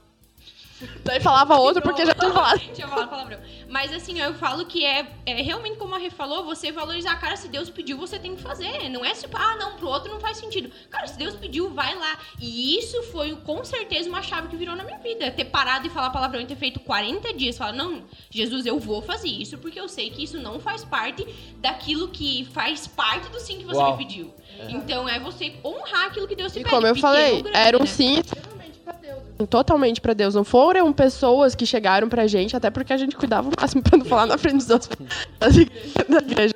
Daí 1.04 1.20
falava 1.20 1.56
outro 1.58 1.82
porque 1.82 2.06
já 2.06 2.14
tinha 2.14 2.32
falado. 2.32 2.60
tinha 2.74 2.88
falado 2.88 3.10
palavrão. 3.10 3.40
Mas 3.68 3.94
assim, 3.94 4.20
eu 4.20 4.34
falo 4.34 4.66
que 4.66 4.86
é, 4.86 5.08
é 5.26 5.42
realmente 5.42 5.78
como 5.78 5.94
a 5.96 5.98
Rê 5.98 6.10
falou, 6.10 6.44
você 6.44 6.72
valorizar, 6.72 7.16
cara, 7.18 7.36
se 7.36 7.48
Deus 7.48 7.70
pediu, 7.70 7.98
você 7.98 8.18
tem 8.18 8.36
que 8.36 8.42
fazer. 8.42 8.90
Não 8.90 9.04
é 9.04 9.14
tipo, 9.14 9.38
ah, 9.38 9.56
não, 9.58 9.76
pro 9.76 9.88
outro 9.88 10.12
não 10.12 10.20
faz 10.20 10.38
sentido. 10.38 10.72
Cara, 10.90 11.08
se 11.08 11.18
Deus 11.18 11.36
pediu, 11.36 11.70
vai 11.70 11.96
lá. 11.96 12.18
E 12.40 12.78
isso 12.78 13.02
foi 13.04 13.36
com 13.36 13.64
certeza 13.64 14.10
uma 14.10 14.22
chave 14.22 14.48
que 14.48 14.56
virou 14.56 14.76
na 14.76 14.84
minha 14.84 15.00
vida. 15.00 15.32
Ter 15.32 15.46
parado 15.46 15.88
e 15.88 15.90
falar 15.90 16.10
palavrão 16.10 16.42
e 16.42 16.46
ter 16.46 16.56
feito 16.56 16.80
40 16.80 17.34
dias. 17.34 17.58
Falar, 17.58 17.74
não, 17.74 18.04
Jesus, 18.30 18.66
eu 18.66 18.80
vou 18.80 19.02
fazer 19.02 19.30
isso 19.30 19.58
porque 19.58 19.80
eu 19.80 19.88
sei 19.88 20.10
que 20.10 20.24
isso 20.24 20.38
não 20.40 20.60
faz 20.60 20.84
parte 20.84 21.28
daquilo 21.58 22.08
que 22.10 22.46
faz 22.54 22.88
parte 22.88 23.30
do 23.30 23.40
sim 23.40 23.58
que 23.60 23.66
você 23.66 23.78
Uau. 23.78 23.92
me 23.92 23.98
pediu. 24.04 24.34
É. 24.58 24.72
Então 24.72 25.08
é 25.08 25.20
você 25.20 25.54
honrar 25.64 26.08
aquilo 26.08 26.28
que 26.28 26.36
Deus 26.36 26.52
te 26.52 26.60
e 26.60 26.64
pede. 26.64 26.74
Como 26.74 26.88
eu 26.88 26.96
falei, 26.96 27.42
grande, 27.42 27.58
era 27.58 27.78
um 27.78 27.82
né? 27.82 28.59
Sim 28.94 29.46
totalmente 29.46 30.02
para 30.02 30.14
Deus. 30.14 30.36
Não 30.36 30.44
foram 30.44 30.92
pessoas 30.92 31.56
que 31.56 31.66
chegaram 31.66 32.10
pra 32.10 32.28
gente, 32.28 32.56
até 32.56 32.70
porque 32.70 32.94
a 32.94 32.98
gente 32.98 33.16
cuidava 33.16 33.50
o 33.50 33.52
máximo 33.60 33.82
pra 33.82 33.98
não 33.98 34.06
falar 34.06 34.26
na 34.26 34.38
frente 34.38 34.58
dos 34.58 34.70
outros 34.70 34.98
das 35.40 35.56
igrejas. 35.56 36.54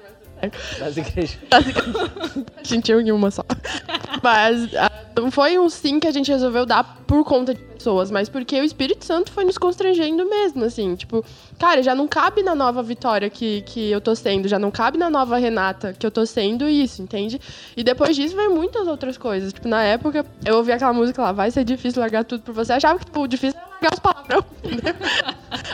Das 0.80 0.98
igrejas. 0.98 1.38
Das 1.50 1.66
igrejas. 1.66 2.46
A 2.58 2.64
gente 2.64 2.84
tinha 2.84 3.16
uma 3.16 3.32
só. 3.32 3.44
Mas 4.22 4.76
ah, 4.76 4.92
não 5.24 5.32
foi 5.32 5.58
um 5.58 5.70
sim 5.70 6.02
que 6.02 6.08
a 6.08 6.12
gente 6.12 6.30
resolveu 6.30 6.66
dar 6.66 6.84
por 7.08 7.24
conta 7.24 7.54
de 7.54 7.62
pessoas, 7.62 8.12
mas 8.12 8.28
porque 8.28 8.60
o 8.60 8.64
Espírito 8.64 9.06
Santo 9.06 9.32
foi 9.32 9.46
nos 9.46 9.58
constrangendo 9.58 10.30
mesmo, 10.30 10.66
assim. 10.66 10.96
Tipo, 10.96 11.24
cara, 11.58 11.82
já 11.82 11.96
não 11.96 12.10
cabe 12.10 12.44
na 12.44 12.54
nova 12.54 12.84
Vitória 12.84 13.30
que, 13.30 13.62
que 13.62 13.90
eu 13.90 14.02
tô 14.02 14.14
sendo, 14.16 14.50
já 14.50 14.60
não 14.60 14.70
cabe 14.70 14.98
na 14.98 15.10
nova 15.10 15.38
Renata 15.38 15.94
que 15.94 16.06
eu 16.06 16.12
tô 16.12 16.26
sendo 16.26 16.68
isso, 16.68 17.02
entende? 17.02 17.40
E 17.78 17.84
depois 17.86 18.18
disso 18.18 18.36
veio 18.36 18.54
muitas 18.54 18.86
outras 18.86 19.18
coisas. 19.18 19.54
Tipo, 19.54 19.70
na 19.70 19.82
época, 19.82 20.26
eu 20.46 20.58
ouvi 20.58 20.74
aquela 20.74 20.92
música 20.92 21.22
lá, 21.22 21.32
vai 21.32 21.50
ser 21.50 21.64
difícil 21.64 22.02
largar 22.02 22.26
tudo 22.26 22.44
por 22.44 22.54
você. 22.54 22.74
Eu 22.74 22.78
achava 22.78 23.00
que, 23.00 23.06
tipo, 23.06 23.26
difícil 23.26 23.58
era 23.58 23.70
largar 23.70 23.94
os 23.94 24.00
palavrão, 24.00 24.46
entendeu? 24.62 24.96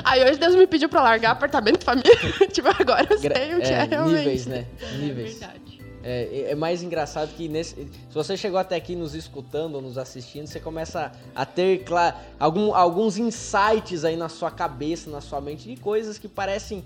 Aí 0.03 0.23
hoje 0.23 0.39
Deus 0.39 0.53
me 0.53 0.67
pediu 0.67 0.89
pra 0.89 1.01
largar 1.01 1.31
apartamento, 1.31 1.83
família. 1.83 2.11
tipo, 2.53 2.67
agora 2.67 3.07
eu 3.09 3.17
sei 3.17 3.55
o 3.55 3.61
que 3.61 3.67
é, 3.67 3.73
é 3.73 3.83
realmente. 3.85 4.19
Níveis, 4.19 4.45
né? 4.45 4.65
Níveis. 4.99 5.41
É 5.41 5.47
verdade. 5.47 5.68
É, 6.03 6.51
é 6.51 6.55
mais 6.55 6.81
engraçado 6.81 7.33
que 7.35 7.47
nesse, 7.47 7.75
se 7.75 8.13
você 8.13 8.37
chegou 8.37 8.57
até 8.57 8.75
aqui 8.75 8.95
nos 8.95 9.13
escutando 9.13 9.75
ou 9.75 9.81
nos 9.81 9.97
assistindo, 9.97 10.47
você 10.47 10.59
começa 10.59 11.11
a 11.35 11.45
ter 11.45 11.83
claro, 11.83 12.15
algum, 12.39 12.73
alguns 12.73 13.17
insights 13.17 14.05
aí 14.05 14.15
na 14.15 14.29
sua 14.29 14.49
cabeça, 14.49 15.09
na 15.09 15.19
sua 15.19 15.41
mente, 15.41 15.67
de 15.67 15.75
coisas 15.75 16.17
que 16.17 16.27
parecem. 16.27 16.83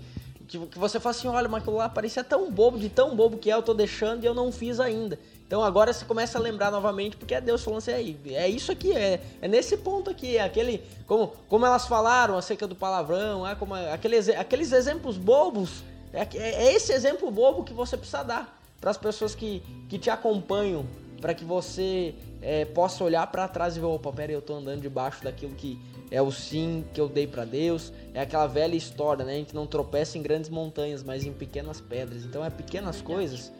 Que, 0.48 0.58
que 0.66 0.78
você 0.78 0.98
fala 0.98 1.14
assim: 1.14 1.28
olha, 1.28 1.48
mas 1.48 1.62
aquilo 1.62 1.76
lá 1.76 1.88
parecia 1.88 2.24
tão 2.24 2.50
bobo, 2.50 2.78
de 2.78 2.88
tão 2.88 3.14
bobo 3.14 3.38
que 3.38 3.50
é, 3.50 3.54
eu 3.54 3.62
tô 3.62 3.72
deixando 3.72 4.24
e 4.24 4.26
eu 4.26 4.34
não 4.34 4.50
fiz 4.50 4.80
ainda. 4.80 5.18
Então 5.46 5.62
agora 5.62 5.92
você 5.92 6.04
começa 6.04 6.36
a 6.36 6.40
lembrar 6.40 6.70
novamente, 6.70 7.16
porque 7.16 7.34
é 7.34 7.40
Deus 7.40 7.62
falando 7.62 7.78
assim, 7.78 8.16
é 8.30 8.48
isso 8.48 8.72
aqui, 8.72 8.92
é, 8.92 9.20
é 9.40 9.46
nesse 9.46 9.76
ponto 9.76 10.10
aqui, 10.10 10.38
é 10.38 10.42
aquele, 10.42 10.82
como, 11.06 11.32
como 11.48 11.64
elas 11.66 11.86
falaram 11.86 12.36
acerca 12.36 12.66
do 12.66 12.74
palavrão, 12.74 13.46
é 13.46 13.54
como, 13.54 13.74
aqueles, 13.74 14.28
aqueles 14.30 14.72
exemplos 14.72 15.18
bobos, 15.18 15.84
é, 16.12 16.26
é 16.36 16.72
esse 16.72 16.92
exemplo 16.92 17.30
bobo 17.30 17.62
que 17.62 17.74
você 17.74 17.96
precisa 17.96 18.22
dar 18.22 18.63
para 18.84 18.90
as 18.90 18.98
pessoas 18.98 19.34
que, 19.34 19.62
que 19.88 19.98
te 19.98 20.10
acompanham, 20.10 20.84
para 21.18 21.32
que 21.32 21.42
você 21.42 22.14
é, 22.42 22.66
possa 22.66 23.02
olhar 23.02 23.26
para 23.28 23.48
trás 23.48 23.78
e 23.78 23.80
ver, 23.80 23.86
opa, 23.86 24.12
pera, 24.12 24.30
eu 24.30 24.42
tô 24.42 24.56
andando 24.56 24.82
debaixo 24.82 25.24
daquilo 25.24 25.54
que 25.54 25.80
é 26.10 26.20
o 26.20 26.30
sim 26.30 26.84
que 26.92 27.00
eu 27.00 27.08
dei 27.08 27.26
para 27.26 27.46
Deus. 27.46 27.94
É 28.12 28.20
aquela 28.20 28.46
velha 28.46 28.76
história, 28.76 29.24
né? 29.24 29.32
A 29.32 29.36
gente 29.36 29.54
não 29.54 29.66
tropeça 29.66 30.18
em 30.18 30.22
grandes 30.22 30.50
montanhas, 30.50 31.02
mas 31.02 31.24
em 31.24 31.32
pequenas 31.32 31.80
pedras. 31.80 32.26
Então 32.26 32.44
é 32.44 32.50
pequenas 32.50 33.00
coisas 33.00 33.50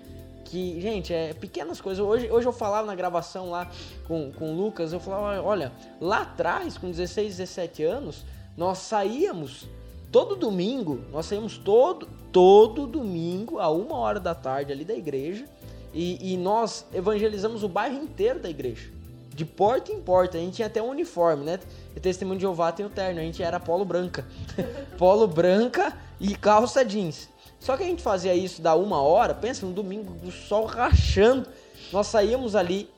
que, 0.45 0.79
gente, 0.79 1.14
é 1.14 1.33
pequenas 1.33 1.81
coisas. 1.81 2.05
Hoje, 2.05 2.31
hoje 2.31 2.47
eu 2.47 2.53
falava 2.53 2.87
na 2.87 2.95
gravação 2.95 3.49
lá 3.49 3.70
com, 4.07 4.31
com 4.31 4.53
o 4.53 4.55
Lucas, 4.55 4.93
eu 4.93 5.01
falava, 5.01 5.41
olha, 5.41 5.72
lá 6.03 6.20
atrás, 6.20 6.77
com 6.77 6.91
16, 6.91 7.39
17 7.39 7.83
anos, 7.83 8.27
nós 8.59 8.77
saíamos 8.77 9.66
todo 10.15 10.37
domingo, 10.37 11.01
nós 11.11 11.27
saímos 11.27 11.59
todo, 11.59 12.09
todo 12.31 12.87
domingo, 12.87 13.59
a 13.59 13.69
uma 13.69 13.97
hora 13.97 14.21
da 14.21 14.33
tarde 14.33 14.73
ali 14.73 14.85
da 14.85 14.95
igreja, 14.95 15.45
e, 15.93 16.35
e 16.35 16.37
nós 16.37 16.87
evangelizamos 16.95 17.65
o 17.65 17.69
bairro 17.69 17.97
inteiro 17.97 18.39
da 18.39 18.49
igreja. 18.49 18.93
De 19.35 19.45
porta 19.45 19.91
em 19.91 20.01
porta, 20.01 20.39
a 20.39 20.41
gente 20.41 20.55
tinha 20.55 20.67
até 20.67 20.81
um 20.81 20.91
uniforme, 20.91 21.45
né? 21.45 21.59
E 21.97 21.99
testemunho 21.99 22.39
de 22.39 22.43
Jeová 22.43 22.71
tem 22.71 22.87
o 22.87 22.89
terno, 22.89 23.19
a 23.19 23.25
gente 23.25 23.43
era 23.43 23.59
polo 23.59 23.85
branca. 23.85 24.25
polo 24.97 25.27
branca 25.27 25.93
e 26.21 26.37
calça 26.37 26.85
jeans. 26.85 27.29
Só 27.59 27.77
que 27.77 27.83
a 27.83 27.87
gente 27.87 28.01
fazia 28.01 28.37
isso 28.37 28.62
da 28.62 28.77
uma 28.77 29.03
hora, 29.03 29.35
pensa, 29.35 29.67
no 29.67 29.73
domingo, 29.73 30.12
do 30.12 30.31
sol 30.31 30.65
rachando. 30.65 31.49
Nós 31.93 32.07
saíamos 32.07 32.55
ali 32.55 32.89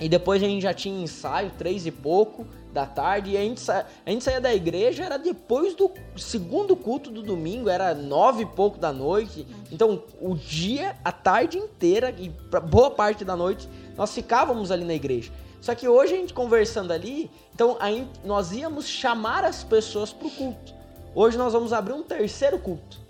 e 0.00 0.08
depois 0.08 0.42
a 0.42 0.46
gente 0.46 0.62
já 0.62 0.72
tinha 0.72 0.98
ensaio, 1.02 1.52
três 1.58 1.84
e 1.84 1.90
pouco 1.90 2.46
da 2.72 2.86
tarde, 2.86 3.30
e 3.30 3.36
a 3.36 3.40
gente, 3.40 3.60
sa... 3.60 3.86
a 4.04 4.10
gente 4.10 4.24
saía 4.24 4.40
da 4.40 4.54
igreja, 4.54 5.04
era 5.04 5.18
depois 5.18 5.74
do 5.74 5.90
segundo 6.16 6.76
culto 6.76 7.10
do 7.10 7.22
domingo, 7.22 7.68
era 7.68 7.94
nove 7.94 8.42
e 8.42 8.46
pouco 8.46 8.78
da 8.78 8.92
noite. 8.92 9.46
Então, 9.70 10.02
o 10.20 10.34
dia, 10.34 10.96
a 11.04 11.12
tarde 11.12 11.58
inteira 11.58 12.14
e 12.18 12.28
boa 12.68 12.90
parte 12.90 13.24
da 13.24 13.36
noite, 13.36 13.68
nós 13.96 14.14
ficávamos 14.14 14.70
ali 14.70 14.84
na 14.84 14.94
igreja. 14.94 15.32
Só 15.60 15.74
que 15.74 15.88
hoje 15.88 16.14
a 16.14 16.16
gente 16.16 16.32
conversando 16.32 16.92
ali, 16.92 17.30
então 17.52 17.76
nós 18.24 18.52
íamos 18.52 18.86
chamar 18.86 19.44
as 19.44 19.64
pessoas 19.64 20.12
para 20.12 20.28
o 20.28 20.30
culto. 20.30 20.74
Hoje 21.14 21.36
nós 21.36 21.52
vamos 21.52 21.72
abrir 21.72 21.94
um 21.94 22.02
terceiro 22.02 22.58
culto, 22.58 23.00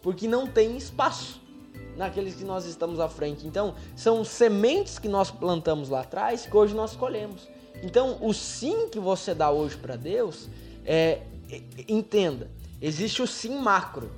porque 0.00 0.26
não 0.26 0.46
tem 0.46 0.76
espaço 0.76 1.40
naqueles 1.96 2.34
que 2.34 2.44
nós 2.44 2.64
estamos 2.64 3.00
à 3.00 3.08
frente. 3.08 3.46
Então, 3.46 3.74
são 3.94 4.24
sementes 4.24 4.98
que 4.98 5.08
nós 5.08 5.30
plantamos 5.30 5.88
lá 5.88 6.00
atrás 6.00 6.46
que 6.46 6.56
hoje 6.56 6.74
nós 6.74 6.96
colhemos. 6.96 7.46
Então, 7.82 8.18
o 8.20 8.32
sim 8.32 8.88
que 8.88 8.98
você 8.98 9.34
dá 9.34 9.50
hoje 9.50 9.76
para 9.76 9.96
Deus, 9.96 10.48
é, 10.84 11.20
entenda, 11.88 12.50
existe 12.80 13.22
o 13.22 13.26
sim 13.26 13.56
macro. 13.58 14.10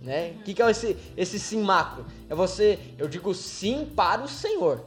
Né? 0.00 0.34
O 0.40 0.42
que, 0.44 0.54
que 0.54 0.62
é 0.62 0.70
esse, 0.70 0.96
esse 1.16 1.38
sim 1.38 1.60
macro? 1.60 2.06
É 2.28 2.34
você, 2.34 2.78
eu 2.98 3.08
digo 3.08 3.34
sim 3.34 3.84
para 3.94 4.22
o 4.22 4.28
Senhor. 4.28 4.84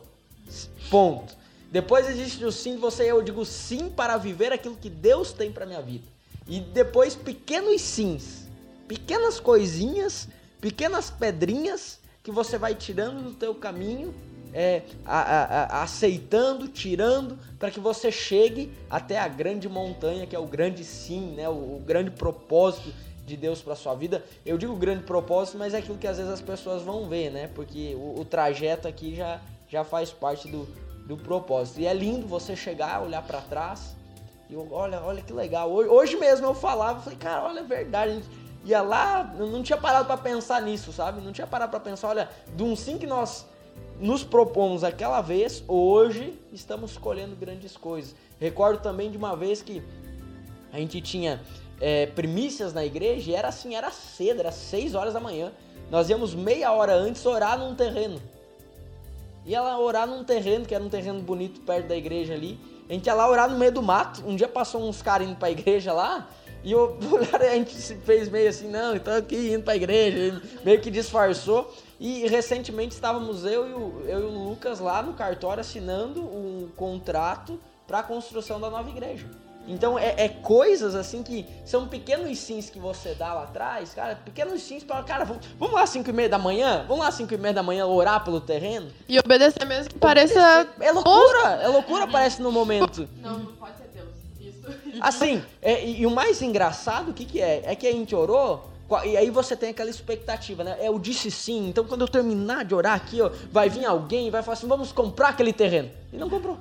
Ponto. 0.89 1.35
Depois 1.71 2.07
existe 2.07 2.43
o 2.45 2.51
sim, 2.51 2.77
você, 2.77 3.11
eu 3.11 3.21
digo 3.21 3.43
sim 3.45 3.89
para 3.89 4.15
viver 4.17 4.51
aquilo 4.53 4.75
que 4.75 4.89
Deus 4.89 5.33
tem 5.33 5.51
para 5.51 5.65
minha 5.65 5.81
vida. 5.81 6.05
E 6.47 6.59
depois 6.59 7.15
pequenos 7.15 7.81
sims, 7.81 8.47
pequenas 8.87 9.39
coisinhas, 9.39 10.27
pequenas 10.61 11.09
pedrinhas 11.09 11.99
que 12.21 12.31
você 12.31 12.57
vai 12.57 12.75
tirando 12.75 13.23
do 13.23 13.31
teu 13.31 13.55
caminho, 13.55 14.13
é, 14.53 14.83
a, 15.05 15.19
a, 15.19 15.63
a, 15.63 15.83
aceitando, 15.83 16.67
tirando, 16.67 17.37
para 17.57 17.71
que 17.71 17.79
você 17.79 18.11
chegue 18.11 18.71
até 18.89 19.19
a 19.19 19.27
grande 19.27 19.67
montanha, 19.67 20.27
que 20.27 20.35
é 20.35 20.39
o 20.39 20.45
grande 20.45 20.83
sim, 20.83 21.33
né? 21.35 21.49
o, 21.49 21.77
o 21.77 21.83
grande 21.85 22.11
propósito 22.11 22.93
de 23.25 23.35
Deus 23.35 23.61
para 23.61 23.75
sua 23.75 23.95
vida. 23.95 24.23
Eu 24.45 24.57
digo 24.57 24.75
grande 24.75 25.03
propósito, 25.03 25.57
mas 25.57 25.73
é 25.73 25.77
aquilo 25.77 25.97
que 25.97 26.07
às 26.07 26.17
vezes 26.17 26.31
as 26.31 26.41
pessoas 26.41 26.83
vão 26.83 27.07
ver, 27.07 27.31
né? 27.31 27.49
Porque 27.55 27.95
o, 27.95 28.19
o 28.19 28.25
trajeto 28.25 28.87
aqui 28.87 29.15
já, 29.15 29.41
já 29.67 29.83
faz 29.83 30.11
parte 30.11 30.47
do, 30.47 30.67
do 31.07 31.17
propósito. 31.17 31.79
E 31.79 31.87
é 31.87 31.93
lindo 31.93 32.27
você 32.27 32.55
chegar, 32.55 33.01
olhar 33.01 33.23
para 33.23 33.41
trás 33.41 33.95
e 34.49 34.55
olha, 34.55 35.01
olha 35.01 35.21
que 35.21 35.33
legal. 35.33 35.71
Hoje, 35.71 35.89
hoje 35.89 36.17
mesmo 36.17 36.45
eu 36.45 36.53
falava, 36.53 36.99
falei, 37.01 37.17
cara, 37.17 37.43
olha, 37.45 37.61
é 37.61 37.63
verdade. 37.63 38.13
Gente, 38.13 38.27
ia 38.65 38.81
lá, 38.81 39.23
não 39.37 39.63
tinha 39.63 39.77
parado 39.77 40.05
para 40.05 40.17
pensar 40.17 40.61
nisso, 40.61 40.91
sabe? 40.91 41.21
Não 41.21 41.31
tinha 41.31 41.47
parado 41.47 41.71
para 41.71 41.79
pensar, 41.79 42.09
olha, 42.09 42.29
de 42.55 42.63
um 42.63 42.75
sim 42.75 42.97
que 42.97 43.07
nós 43.07 43.45
nos 44.03 44.21
propomos 44.21 44.83
aquela 44.83 45.21
vez, 45.21 45.63
hoje 45.65 46.37
estamos 46.51 46.97
colhendo 46.97 47.37
grandes 47.37 47.77
coisas. 47.77 48.13
Recordo 48.37 48.81
também 48.81 49.09
de 49.09 49.17
uma 49.17 49.33
vez 49.33 49.61
que 49.61 49.81
a 50.73 50.77
gente 50.77 50.99
tinha 50.99 51.41
é, 51.79 52.07
primícias 52.07 52.73
na 52.73 52.85
igreja 52.85 53.31
e 53.31 53.33
era 53.33 53.47
assim, 53.47 53.75
era 53.75 53.89
cedo, 53.91 54.41
era 54.41 54.51
6 54.51 54.93
horas 54.93 55.13
da 55.13 55.21
manhã. 55.21 55.53
Nós 55.89 56.09
íamos 56.09 56.35
meia 56.35 56.73
hora 56.73 56.93
antes 56.93 57.25
orar 57.25 57.57
num 57.57 57.75
terreno. 57.75 58.21
Ia 59.45 59.61
lá 59.61 59.79
orar 59.79 60.05
num 60.05 60.25
terreno, 60.25 60.65
que 60.65 60.75
era 60.75 60.83
um 60.83 60.89
terreno 60.89 61.21
bonito 61.21 61.61
perto 61.61 61.87
da 61.87 61.95
igreja 61.95 62.33
ali. 62.33 62.59
A 62.89 62.93
gente 62.93 63.05
ia 63.05 63.13
lá 63.13 63.29
orar 63.29 63.49
no 63.49 63.57
meio 63.57 63.71
do 63.71 63.81
mato. 63.81 64.21
Um 64.27 64.35
dia 64.35 64.49
passou 64.49 64.83
uns 64.83 65.01
caras 65.01 65.25
indo 65.29 65.37
pra 65.37 65.49
igreja 65.49 65.93
lá. 65.93 66.27
E 66.61 66.73
eu, 66.73 66.97
a 67.39 67.55
gente 67.55 67.73
se 67.73 67.95
fez 67.95 68.27
meio 68.27 68.49
assim, 68.49 68.69
não, 68.69 68.95
então 68.95 69.15
aqui 69.15 69.53
indo 69.53 69.63
pra 69.63 69.77
igreja, 69.77 70.41
meio 70.63 70.81
que 70.81 70.91
disfarçou. 70.91 71.73
E 72.03 72.27
recentemente 72.27 72.93
estávamos 72.93 73.45
eu 73.45 73.65
e 73.65 73.73
o, 73.73 74.03
eu 74.05 74.19
e 74.19 74.23
o 74.25 74.49
Lucas 74.49 74.81
lá 74.81 75.01
no 75.01 75.13
cartório 75.13 75.61
assinando 75.61 76.19
um 76.19 76.69
contrato 76.75 77.57
para 77.87 77.99
a 77.99 78.03
construção 78.03 78.59
da 78.59 78.69
nova 78.69 78.89
igreja. 78.89 79.25
Então 79.65 79.97
é, 79.97 80.13
é, 80.17 80.27
coisas 80.27 80.95
assim 80.95 81.23
que 81.23 81.45
são 81.63 81.87
pequenos 81.87 82.37
sims 82.39 82.69
que 82.69 82.77
você 82.77 83.13
dá 83.13 83.33
lá 83.33 83.43
atrás, 83.43 83.93
cara, 83.93 84.17
pequenos 84.17 84.61
sims 84.63 84.83
para 84.83 85.01
cara, 85.03 85.23
vamos, 85.23 85.45
vamos 85.57 85.73
lá 85.73 85.83
às 85.83 85.91
5 85.91 86.09
e 86.09 86.11
meia 86.11 86.27
da 86.27 86.37
manhã? 86.37 86.83
Vamos 86.89 87.03
lá 87.03 87.07
às 87.07 87.15
5 87.15 87.33
e 87.33 87.37
meia 87.37 87.53
da 87.53 87.63
manhã 87.63 87.85
orar 87.85 88.21
pelo 88.21 88.41
terreno? 88.41 88.91
E 89.07 89.17
obedecer 89.17 89.65
mesmo 89.65 89.93
que 89.93 89.97
pareça... 89.97 90.67
É 90.81 90.91
loucura, 90.91 91.51
é 91.61 91.67
loucura 91.69 92.05
parece 92.05 92.41
no 92.41 92.51
momento. 92.51 93.07
Não, 93.21 93.39
não 93.39 93.53
pode 93.53 93.77
ser 93.77 93.89
Deus, 93.93 94.09
isso. 94.41 94.99
Assim, 94.99 95.41
é, 95.61 95.81
e, 95.85 96.01
e, 96.01 96.05
o 96.05 96.11
mais 96.11 96.41
engraçado, 96.41 97.11
o 97.11 97.13
que 97.13 97.23
que 97.23 97.39
é? 97.39 97.63
É 97.63 97.75
que 97.77 97.87
a 97.87 97.91
gente 97.93 98.13
orou, 98.13 98.72
e 99.05 99.17
aí 99.17 99.29
você 99.29 99.55
tem 99.55 99.69
aquela 99.69 99.89
expectativa, 99.89 100.63
né? 100.63 100.77
É 100.79 100.89
o 100.89 100.99
disse 100.99 101.31
sim, 101.31 101.69
então 101.69 101.85
quando 101.85 102.01
eu 102.01 102.07
terminar 102.07 102.65
de 102.65 102.75
orar 102.75 102.95
aqui, 102.95 103.21
ó, 103.21 103.31
vai 103.51 103.69
vir 103.69 103.85
alguém 103.85 104.27
e 104.27 104.29
vai 104.29 104.43
falar 104.43 104.53
assim, 104.53 104.67
vamos 104.67 104.91
comprar 104.91 105.29
aquele 105.29 105.53
terreno. 105.53 105.89
E 106.11 106.17
não 106.17 106.29
comprou. 106.29 106.57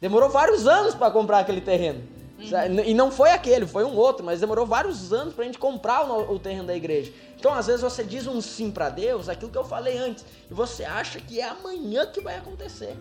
Demorou 0.00 0.28
vários 0.28 0.66
anos 0.66 0.94
para 0.94 1.10
comprar 1.10 1.40
aquele 1.40 1.60
terreno. 1.60 2.02
Uhum. 2.38 2.84
E 2.84 2.94
não 2.94 3.10
foi 3.10 3.30
aquele, 3.30 3.66
foi 3.66 3.84
um 3.84 3.96
outro, 3.96 4.24
mas 4.24 4.40
demorou 4.40 4.64
vários 4.64 5.12
anos 5.12 5.34
pra 5.34 5.44
gente 5.44 5.58
comprar 5.58 6.08
o, 6.08 6.34
o 6.34 6.38
terreno 6.38 6.68
da 6.68 6.76
igreja. 6.76 7.12
Então, 7.36 7.52
às 7.52 7.66
vezes, 7.66 7.80
você 7.80 8.04
diz 8.04 8.26
um 8.26 8.40
sim 8.40 8.70
para 8.70 8.88
Deus, 8.88 9.28
aquilo 9.28 9.50
que 9.50 9.58
eu 9.58 9.64
falei 9.64 9.98
antes, 9.98 10.24
e 10.48 10.54
você 10.54 10.84
acha 10.84 11.20
que 11.20 11.40
é 11.40 11.48
amanhã 11.48 12.06
que 12.06 12.20
vai 12.20 12.36
acontecer. 12.36 12.96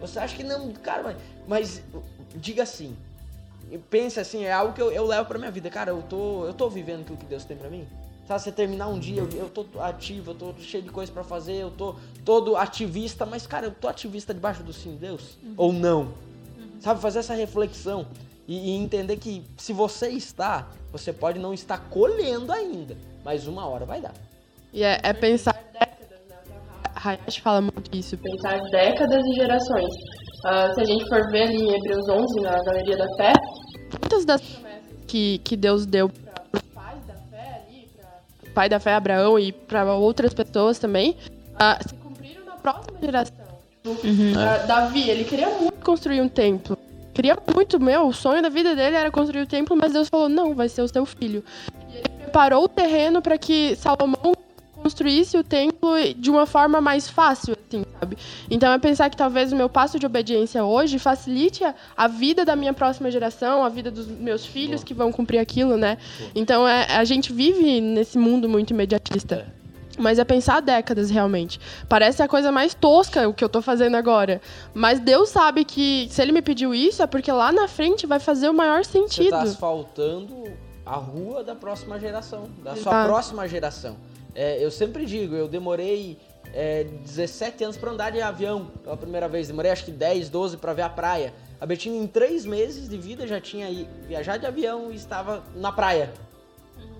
Você 0.00 0.18
acha 0.18 0.34
que 0.34 0.42
não, 0.42 0.72
cara, 0.72 1.02
mas, 1.02 1.16
mas 1.46 1.82
diga 2.34 2.62
assim. 2.62 2.96
Pense 3.78 4.18
assim, 4.18 4.44
é 4.44 4.52
algo 4.52 4.72
que 4.72 4.82
eu, 4.82 4.90
eu 4.90 5.06
levo 5.06 5.28
pra 5.28 5.38
minha 5.38 5.50
vida. 5.50 5.70
Cara, 5.70 5.90
eu 5.90 6.02
tô, 6.02 6.44
eu 6.44 6.54
tô 6.54 6.68
vivendo 6.68 7.02
aquilo 7.02 7.18
que 7.18 7.26
Deus 7.26 7.44
tem 7.44 7.56
para 7.56 7.68
mim. 7.68 7.86
Sabe, 8.26 8.42
você 8.42 8.52
terminar 8.52 8.86
um 8.86 8.98
dia, 8.98 9.22
eu, 9.22 9.28
eu 9.36 9.48
tô 9.48 9.66
ativo, 9.80 10.30
eu 10.30 10.34
tô 10.36 10.54
cheio 10.60 10.84
de 10.84 10.90
coisas 10.90 11.12
para 11.12 11.24
fazer, 11.24 11.54
eu 11.54 11.70
tô 11.70 11.96
todo 12.24 12.56
ativista, 12.56 13.26
mas, 13.26 13.44
cara, 13.44 13.66
eu 13.66 13.72
tô 13.72 13.88
ativista 13.88 14.32
debaixo 14.32 14.62
do 14.62 14.72
sim 14.72 14.92
de 14.92 14.98
Deus? 14.98 15.36
Uhum. 15.42 15.54
Ou 15.56 15.72
não? 15.72 16.02
Uhum. 16.02 16.80
Sabe, 16.80 17.00
fazer 17.00 17.18
essa 17.18 17.34
reflexão 17.34 18.06
e, 18.46 18.70
e 18.70 18.76
entender 18.76 19.16
que 19.16 19.44
se 19.56 19.72
você 19.72 20.10
está, 20.10 20.68
você 20.92 21.12
pode 21.12 21.40
não 21.40 21.52
estar 21.52 21.78
colhendo 21.90 22.52
ainda, 22.52 22.96
mas 23.24 23.48
uma 23.48 23.66
hora 23.66 23.84
vai 23.84 24.00
dar. 24.00 24.14
E 24.72 24.84
é, 24.84 25.00
é 25.02 25.12
pensar 25.12 25.52
décadas, 25.72 26.20
né? 26.28 27.18
Fala 27.42 27.60
muito 27.60 27.90
isso, 27.92 28.16
pensar 28.16 28.60
décadas 28.70 29.24
e 29.26 29.34
gerações. 29.34 29.92
Uh, 30.44 30.74
se 30.74 30.80
a 30.80 30.84
gente 30.84 31.08
for 31.08 31.30
ver 31.30 31.42
ali 31.42 31.56
em 31.56 31.74
Hebreus 31.74 32.08
11, 32.08 32.40
na 32.40 32.62
Galeria 32.62 32.96
da 32.96 33.06
Fé, 33.16 33.32
muitas 34.10 34.24
das 34.24 34.40
promessas 34.40 34.82
que, 35.06 35.38
que 35.38 35.56
Deus 35.56 35.86
deu 35.86 36.08
para 36.08 36.42
os 36.52 36.62
pais 36.74 36.98
da 37.06 37.14
fé 37.14 37.62
ali, 37.68 37.88
para 37.96 38.50
o 38.50 38.52
pai 38.52 38.68
da 38.68 38.80
fé 38.80 38.94
Abraão 38.94 39.38
e 39.38 39.52
para 39.52 39.94
outras 39.94 40.34
pessoas 40.34 40.78
também, 40.78 41.16
uh, 41.54 41.88
se 41.88 41.94
cumpriram 41.94 42.44
na 42.44 42.54
próxima 42.54 42.98
geração. 43.00 43.36
Uhum. 43.86 44.32
Uh, 44.32 44.66
Davi, 44.66 45.08
ele 45.08 45.24
queria 45.24 45.48
muito 45.50 45.84
construir 45.84 46.20
um 46.20 46.28
templo 46.28 46.76
queria 47.12 47.36
muito, 47.54 47.78
meu, 47.78 48.06
o 48.06 48.14
sonho 48.14 48.40
da 48.40 48.48
vida 48.48 48.74
dele 48.74 48.96
era 48.96 49.10
construir 49.10 49.42
o 49.42 49.46
templo, 49.46 49.76
mas 49.76 49.92
Deus 49.92 50.08
falou: 50.08 50.28
não, 50.28 50.54
vai 50.54 50.68
ser 50.70 50.80
o 50.80 50.88
seu 50.88 51.04
filho. 51.04 51.44
E 51.90 51.96
ele 51.96 52.08
preparou 52.08 52.64
o 52.64 52.68
terreno 52.68 53.20
para 53.20 53.36
que 53.36 53.76
Salomão 53.76 54.32
construísse 54.90 55.38
o 55.38 55.44
templo 55.44 55.90
de 56.16 56.30
uma 56.30 56.46
forma 56.46 56.80
mais 56.80 57.08
fácil, 57.08 57.56
assim, 57.68 57.84
sabe? 57.98 58.18
Então 58.50 58.72
é 58.72 58.78
pensar 58.78 59.08
que 59.08 59.16
talvez 59.16 59.52
o 59.52 59.56
meu 59.56 59.68
passo 59.68 59.98
de 59.98 60.04
obediência 60.04 60.64
hoje 60.64 60.98
facilite 60.98 61.62
a, 61.62 61.74
a 61.96 62.08
vida 62.08 62.44
da 62.44 62.56
minha 62.56 62.74
próxima 62.74 63.08
geração, 63.10 63.64
a 63.64 63.68
vida 63.68 63.90
dos 63.90 64.08
meus 64.08 64.44
filhos 64.44 64.80
Boa. 64.80 64.86
que 64.86 64.94
vão 64.94 65.12
cumprir 65.12 65.38
aquilo, 65.38 65.76
né? 65.76 65.96
Boa. 66.18 66.30
Então 66.34 66.66
é, 66.66 66.96
a 66.96 67.04
gente 67.04 67.32
vive 67.32 67.80
nesse 67.80 68.18
mundo 68.18 68.48
muito 68.48 68.70
imediatista. 68.70 69.46
Mas 69.96 70.18
é 70.18 70.24
pensar 70.24 70.60
décadas 70.60 71.10
realmente. 71.10 71.60
Parece 71.88 72.22
a 72.22 72.28
coisa 72.28 72.50
mais 72.50 72.72
tosca 72.74 73.28
o 73.28 73.34
que 73.34 73.44
eu 73.44 73.48
tô 73.50 73.60
fazendo 73.60 73.96
agora. 73.96 74.40
Mas 74.72 74.98
Deus 74.98 75.28
sabe 75.28 75.64
que 75.64 76.08
se 76.10 76.22
ele 76.22 76.32
me 76.32 76.40
pediu 76.40 76.74
isso 76.74 77.02
é 77.02 77.06
porque 77.06 77.30
lá 77.30 77.52
na 77.52 77.68
frente 77.68 78.06
vai 78.06 78.18
fazer 78.18 78.48
o 78.48 78.54
maior 78.54 78.82
Você 78.82 78.92
sentido. 78.92 79.30
tá 79.30 79.42
asfaltando 79.42 80.44
a 80.86 80.96
rua 80.96 81.44
da 81.44 81.54
próxima 81.54 82.00
geração, 82.00 82.48
da 82.64 82.72
sua 82.74 82.80
Exato. 82.80 83.08
próxima 83.08 83.46
geração. 83.46 83.96
É, 84.34 84.62
eu 84.64 84.70
sempre 84.70 85.04
digo, 85.06 85.34
eu 85.34 85.48
demorei 85.48 86.18
é, 86.52 86.84
17 86.84 87.64
anos 87.64 87.76
para 87.76 87.90
andar 87.90 88.10
de 88.10 88.20
avião 88.20 88.66
pela 88.82 88.96
primeira 88.96 89.28
vez. 89.28 89.48
Demorei 89.48 89.70
acho 89.70 89.84
que 89.84 89.90
10, 89.90 90.28
12 90.28 90.56
para 90.56 90.72
ver 90.72 90.82
a 90.82 90.88
praia. 90.88 91.32
A 91.60 91.66
Betina, 91.66 91.96
em 91.96 92.06
três 92.06 92.44
meses 92.46 92.88
de 92.88 92.96
vida, 92.96 93.26
já 93.26 93.40
tinha 93.40 93.68
viajado 94.06 94.40
de 94.40 94.46
avião 94.46 94.90
e 94.90 94.94
estava 94.96 95.42
na 95.54 95.70
praia. 95.72 96.12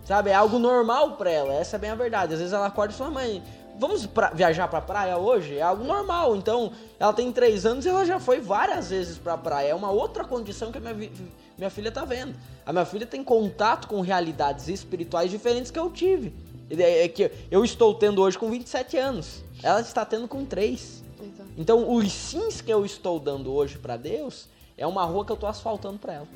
Sabe? 0.04 0.30
É 0.30 0.34
algo 0.34 0.58
normal 0.58 1.12
pra 1.16 1.30
ela, 1.30 1.54
essa 1.54 1.76
é 1.76 1.78
bem 1.78 1.90
a 1.90 1.94
verdade. 1.94 2.32
Às 2.34 2.40
vezes 2.40 2.52
ela 2.54 2.66
acorda 2.66 2.92
e 2.92 2.96
fala, 2.96 3.10
mãe, 3.10 3.42
vamos 3.78 4.06
pra- 4.06 4.30
viajar 4.30 4.66
pra 4.68 4.80
praia 4.80 5.16
hoje? 5.16 5.56
É 5.56 5.62
algo 5.62 5.84
normal. 5.84 6.36
Então, 6.36 6.72
ela 6.98 7.12
tem 7.12 7.30
três 7.32 7.64
anos 7.64 7.86
e 7.86 7.88
ela 7.88 8.04
já 8.04 8.18
foi 8.18 8.40
várias 8.40 8.90
vezes 8.90 9.16
pra 9.18 9.38
praia. 9.38 9.68
É 9.68 9.74
uma 9.74 9.90
outra 9.90 10.24
condição 10.24 10.72
que 10.72 10.78
a 10.78 10.80
minha, 10.80 11.10
minha 11.56 11.70
filha 11.70 11.92
tá 11.92 12.04
vendo. 12.04 12.34
A 12.66 12.72
minha 12.72 12.84
filha 12.84 13.06
tem 13.06 13.22
contato 13.22 13.86
com 13.88 14.00
realidades 14.00 14.68
espirituais 14.68 15.30
diferentes 15.30 15.70
que 15.70 15.78
eu 15.78 15.90
tive. 15.90 16.34
É, 16.70 17.04
é 17.04 17.08
que 17.08 17.30
eu 17.50 17.64
estou 17.64 17.94
tendo 17.94 18.22
hoje 18.22 18.38
com 18.38 18.50
27 18.50 18.96
anos. 18.96 19.42
Ela 19.62 19.80
está 19.80 20.04
tendo 20.04 20.28
com 20.28 20.44
3. 20.44 21.02
Exato. 21.22 21.50
Então, 21.56 21.92
os 21.92 22.12
sims 22.12 22.60
que 22.60 22.72
eu 22.72 22.84
estou 22.84 23.18
dando 23.18 23.52
hoje 23.52 23.78
pra 23.78 23.96
Deus 23.96 24.48
é 24.76 24.86
uma 24.86 25.04
rua 25.04 25.24
que 25.24 25.32
eu 25.32 25.36
tô 25.36 25.46
asfaltando 25.46 25.98
pra 25.98 26.14
ela. 26.14 26.28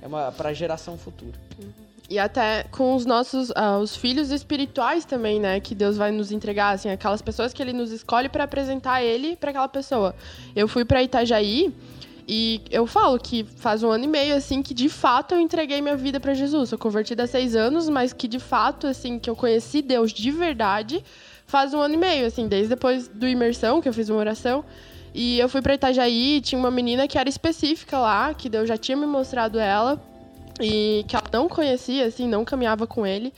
É 0.00 0.06
uma 0.06 0.32
pra 0.32 0.52
geração 0.52 0.96
futura. 0.96 1.38
E 2.08 2.18
até 2.18 2.64
com 2.70 2.94
os 2.94 3.04
nossos 3.04 3.52
ah, 3.54 3.78
os 3.78 3.94
filhos 3.94 4.30
espirituais 4.30 5.04
também, 5.04 5.38
né? 5.38 5.60
Que 5.60 5.74
Deus 5.74 5.98
vai 5.98 6.10
nos 6.10 6.32
entregar, 6.32 6.70
assim, 6.70 6.88
aquelas 6.88 7.20
pessoas 7.20 7.52
que 7.52 7.60
Ele 7.60 7.74
nos 7.74 7.90
escolhe 7.90 8.30
para 8.30 8.44
apresentar 8.44 9.02
Ele 9.02 9.36
para 9.36 9.50
aquela 9.50 9.68
pessoa. 9.68 10.14
Eu 10.56 10.66
fui 10.66 10.84
para 10.86 11.02
Itajaí 11.02 11.74
e 12.28 12.60
eu 12.70 12.86
falo 12.86 13.18
que 13.18 13.42
faz 13.56 13.82
um 13.82 13.90
ano 13.90 14.04
e 14.04 14.06
meio, 14.06 14.36
assim, 14.36 14.62
que 14.62 14.74
de 14.74 14.90
fato 14.90 15.34
eu 15.34 15.40
entreguei 15.40 15.80
minha 15.80 15.96
vida 15.96 16.20
para 16.20 16.34
Jesus. 16.34 16.68
Sou 16.68 16.78
convertida 16.78 17.22
há 17.22 17.26
seis 17.26 17.56
anos, 17.56 17.88
mas 17.88 18.12
que 18.12 18.28
de 18.28 18.38
fato, 18.38 18.86
assim, 18.86 19.18
que 19.18 19.30
eu 19.30 19.34
conheci 19.34 19.80
Deus 19.80 20.12
de 20.12 20.30
verdade 20.30 21.02
faz 21.46 21.72
um 21.72 21.80
ano 21.80 21.94
e 21.94 21.96
meio, 21.96 22.26
assim, 22.26 22.46
desde 22.46 22.68
depois 22.68 23.08
do 23.08 23.26
imersão, 23.26 23.80
que 23.80 23.88
eu 23.88 23.94
fiz 23.94 24.10
uma 24.10 24.18
oração. 24.18 24.62
E 25.14 25.38
eu 25.40 25.48
fui 25.48 25.62
para 25.62 25.72
Itajaí 25.72 26.36
e 26.36 26.40
tinha 26.42 26.58
uma 26.58 26.70
menina 26.70 27.08
que 27.08 27.16
era 27.16 27.30
específica 27.30 27.98
lá, 27.98 28.34
que 28.34 28.50
Deus 28.50 28.68
já 28.68 28.76
tinha 28.76 28.94
me 28.94 29.06
mostrado 29.06 29.58
ela 29.58 29.98
e 30.60 31.06
que 31.08 31.16
ela 31.16 31.24
não 31.32 31.48
conhecia, 31.48 32.04
assim, 32.04 32.28
não 32.28 32.44
caminhava 32.44 32.86
com 32.86 33.06
ele. 33.06 33.32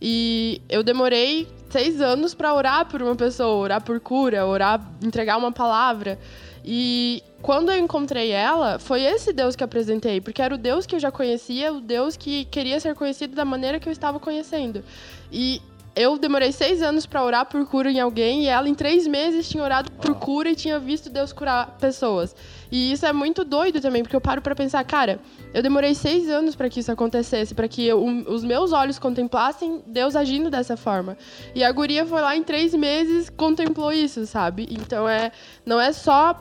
E 0.00 0.62
eu 0.68 0.84
demorei 0.84 1.48
seis 1.68 2.00
anos 2.00 2.32
para 2.32 2.54
orar 2.54 2.86
por 2.86 3.02
uma 3.02 3.16
pessoa, 3.16 3.56
orar 3.56 3.82
por 3.82 3.98
cura, 3.98 4.46
orar, 4.46 4.80
entregar 5.02 5.36
uma 5.36 5.50
palavra. 5.50 6.16
E 6.64 7.22
quando 7.46 7.70
eu 7.70 7.78
encontrei 7.78 8.32
ela, 8.32 8.76
foi 8.76 9.02
esse 9.02 9.32
Deus 9.32 9.54
que 9.54 9.62
apresentei, 9.62 10.20
porque 10.20 10.42
era 10.42 10.52
o 10.52 10.58
Deus 10.58 10.84
que 10.84 10.96
eu 10.96 10.98
já 10.98 11.12
conhecia, 11.12 11.72
o 11.72 11.80
Deus 11.80 12.16
que 12.16 12.44
queria 12.46 12.80
ser 12.80 12.96
conhecido 12.96 13.36
da 13.36 13.44
maneira 13.44 13.78
que 13.78 13.88
eu 13.88 13.92
estava 13.92 14.18
conhecendo. 14.18 14.82
E 15.30 15.62
eu 15.94 16.18
demorei 16.18 16.50
seis 16.50 16.82
anos 16.82 17.06
para 17.06 17.22
orar 17.22 17.46
por 17.46 17.64
cura 17.64 17.88
em 17.88 18.00
alguém 18.00 18.42
e 18.42 18.46
ela 18.48 18.68
em 18.68 18.74
três 18.74 19.06
meses 19.06 19.48
tinha 19.48 19.62
orado 19.62 19.92
por 19.92 20.16
cura 20.16 20.50
e 20.50 20.56
tinha 20.56 20.80
visto 20.80 21.08
Deus 21.08 21.32
curar 21.32 21.76
pessoas. 21.78 22.34
E 22.68 22.90
isso 22.90 23.06
é 23.06 23.12
muito 23.12 23.44
doido 23.44 23.80
também, 23.80 24.02
porque 24.02 24.16
eu 24.16 24.20
paro 24.20 24.42
para 24.42 24.56
pensar, 24.56 24.82
cara, 24.82 25.20
eu 25.54 25.62
demorei 25.62 25.94
seis 25.94 26.28
anos 26.28 26.56
para 26.56 26.68
que 26.68 26.80
isso 26.80 26.90
acontecesse, 26.90 27.54
para 27.54 27.68
que 27.68 27.86
eu- 27.86 28.04
os 28.26 28.42
meus 28.42 28.72
olhos 28.72 28.98
contemplassem 28.98 29.84
Deus 29.86 30.16
agindo 30.16 30.50
dessa 30.50 30.76
forma. 30.76 31.16
E 31.54 31.62
a 31.62 31.70
guria 31.70 32.04
foi 32.04 32.20
lá 32.20 32.34
em 32.36 32.42
três 32.42 32.74
meses 32.74 33.30
contemplou 33.30 33.92
isso, 33.92 34.26
sabe? 34.26 34.66
Então 34.68 35.08
é, 35.08 35.30
não 35.64 35.80
é 35.80 35.92
só 35.92 36.36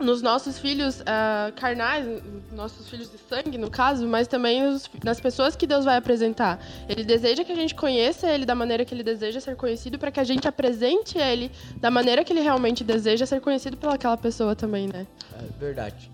nos 0.00 0.22
nossos 0.22 0.58
filhos 0.58 1.02
ah, 1.06 1.52
carnais, 1.56 2.06
nossos 2.52 2.88
filhos 2.88 3.10
de 3.10 3.18
sangue, 3.18 3.58
no 3.58 3.70
caso, 3.70 4.06
mas 4.06 4.26
também 4.26 4.60
nas 5.02 5.20
pessoas 5.20 5.56
que 5.56 5.66
Deus 5.66 5.84
vai 5.84 5.96
apresentar. 5.96 6.58
Ele 6.88 7.04
deseja 7.04 7.44
que 7.44 7.52
a 7.52 7.54
gente 7.54 7.74
conheça 7.74 8.28
Ele 8.28 8.44
da 8.44 8.54
maneira 8.54 8.84
que 8.84 8.94
Ele 8.94 9.02
deseja 9.02 9.40
ser 9.40 9.56
conhecido, 9.56 9.98
para 9.98 10.10
que 10.10 10.20
a 10.20 10.24
gente 10.24 10.46
apresente 10.48 11.18
Ele 11.18 11.50
da 11.76 11.90
maneira 11.90 12.24
que 12.24 12.32
Ele 12.32 12.40
realmente 12.40 12.82
deseja 12.82 13.26
ser 13.26 13.40
conhecido 13.40 13.76
pelaquela 13.76 14.16
pessoa 14.16 14.54
também, 14.54 14.88
né? 14.88 15.06
É 15.38 15.58
verdade. 15.58 16.10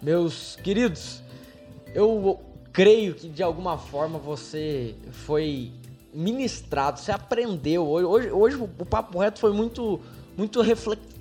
Meus 0.00 0.56
queridos, 0.56 1.22
eu 1.94 2.40
creio 2.72 3.14
que 3.14 3.28
de 3.28 3.42
alguma 3.42 3.78
forma 3.78 4.18
você 4.18 4.94
foi 5.10 5.72
ministrado, 6.12 7.00
você 7.00 7.10
aprendeu. 7.10 7.86
Hoje, 7.86 8.04
hoje, 8.04 8.30
hoje 8.30 8.56
o 8.78 8.86
papo 8.86 9.18
reto 9.18 9.40
foi 9.40 9.52
muito, 9.52 10.00
muito 10.36 10.60
reflexivo, 10.60 11.13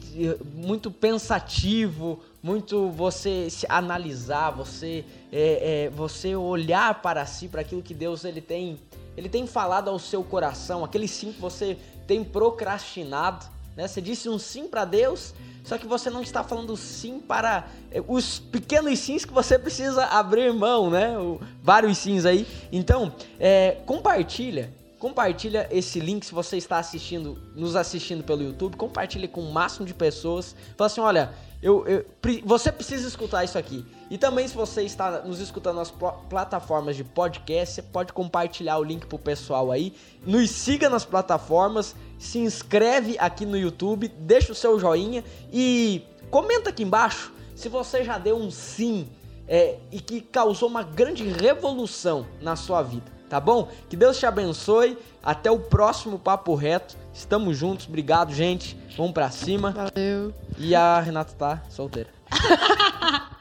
muito 0.56 0.90
pensativo, 0.92 2.20
muito 2.42 2.90
você 2.90 3.50
se 3.50 3.66
analisar, 3.70 4.52
você, 4.52 5.06
é, 5.32 5.86
é, 5.86 5.90
você 5.90 6.36
olhar 6.36 7.02
para 7.02 7.26
si, 7.26 7.48
para 7.48 7.62
aquilo 7.62 7.82
que 7.82 7.94
Deus 7.94 8.26
ele 8.26 8.42
tem, 8.42 8.80
ele 9.16 9.30
tem 9.30 9.48
falado 9.48 9.90
ao 9.90 9.98
seu 10.00 10.24
coração, 10.24 10.84
aquele 10.84 11.08
sim 11.08 11.32
que 11.32 11.40
você 11.42 11.78
tem 12.08 12.24
procrastinado. 12.24 13.46
Né? 13.76 13.88
Você 13.88 14.02
disse 14.02 14.30
um 14.30 14.38
sim 14.38 14.68
para 14.68 14.86
Deus, 14.86 15.34
só 15.64 15.78
que 15.78 15.88
você 15.88 16.10
não 16.10 16.22
está 16.22 16.44
falando 16.44 16.76
sim 16.76 17.20
para 17.20 17.68
eh, 17.92 18.04
os 18.08 18.38
pequenos 18.40 19.00
sims 19.00 19.26
que 19.26 19.34
você 19.34 19.58
precisa 19.58 20.06
abrir 20.06 20.54
mão, 20.54 20.90
né? 20.90 21.18
O- 21.18 21.40
vários 21.62 21.98
sims 21.98 22.26
aí. 22.26 22.46
Então, 22.72 23.14
eh, 23.40 23.78
compartilha, 23.86 24.72
compartilha 25.04 25.68
esse 25.70 26.00
link 26.00 26.26
se 26.26 26.34
você 26.34 26.56
está 26.56 26.80
assistindo, 26.80 27.38
nos 27.54 27.76
assistindo 27.76 28.24
pelo 28.24 28.42
YouTube, 28.42 28.78
compartilha 28.78 29.28
com 29.28 29.42
o 29.42 29.52
máximo 29.52 29.86
de 29.86 29.94
pessoas. 29.94 30.56
Fala 30.78 30.86
assim, 30.86 31.02
olha, 31.02 31.34
eu, 31.62 31.86
eu- 31.86 32.06
você 32.46 32.72
precisa 32.72 33.06
escutar 33.06 33.44
isso 33.44 33.58
aqui. 33.58 33.86
E 34.10 34.18
também 34.18 34.48
se 34.48 34.56
você 34.56 34.82
está 34.84 35.20
nos 35.24 35.42
escutando 35.42 35.76
nas 35.76 35.92
pl- 35.92 36.14
plataformas 36.30 36.96
de 36.96 37.04
podcast, 37.04 37.76
você 37.76 37.82
pode 37.82 38.14
compartilhar 38.14 38.78
o 38.78 38.84
link 38.84 39.06
pro 39.06 39.20
pessoal 39.20 39.74
aí. 39.74 39.94
Nos 40.26 40.50
siga 40.52 40.90
nas 40.90 41.04
plataformas, 41.04 41.94
se 42.18 42.40
inscreve 42.40 43.18
aqui 43.20 43.46
no 43.46 43.58
YouTube, 43.58 44.08
deixa 44.08 44.54
o 44.54 44.56
seu 44.56 44.80
joinha 44.80 45.22
e 45.52 46.02
comenta 46.32 46.70
aqui 46.70 46.84
embaixo 46.84 47.34
se 47.58 47.68
você 47.68 48.06
já 48.06 48.18
deu 48.18 48.38
um 48.38 48.50
sim 48.50 49.10
é, 49.50 49.80
e 49.92 50.00
que 50.00 50.22
causou 50.22 50.70
uma 50.70 50.82
grande 50.82 51.28
revolução 51.28 52.26
na 52.42 52.56
sua 52.56 52.82
vida, 52.82 53.12
tá 53.30 53.40
bom? 53.40 53.70
Que 53.90 53.96
Deus 53.96 54.18
te 54.18 54.26
abençoe. 54.26 54.98
Até 55.24 55.50
o 55.50 55.60
próximo 55.60 56.20
Papo 56.20 56.56
Reto. 56.56 56.96
Estamos 57.14 57.58
juntos. 57.58 57.88
Obrigado, 57.88 58.34
gente. 58.34 58.78
Vamos 58.98 59.14
pra 59.14 59.30
cima. 59.32 59.72
Valeu. 59.72 60.34
E 60.58 60.76
a 60.76 61.00
Renata 61.00 61.34
tá 61.38 61.64
solteira. 61.70 62.10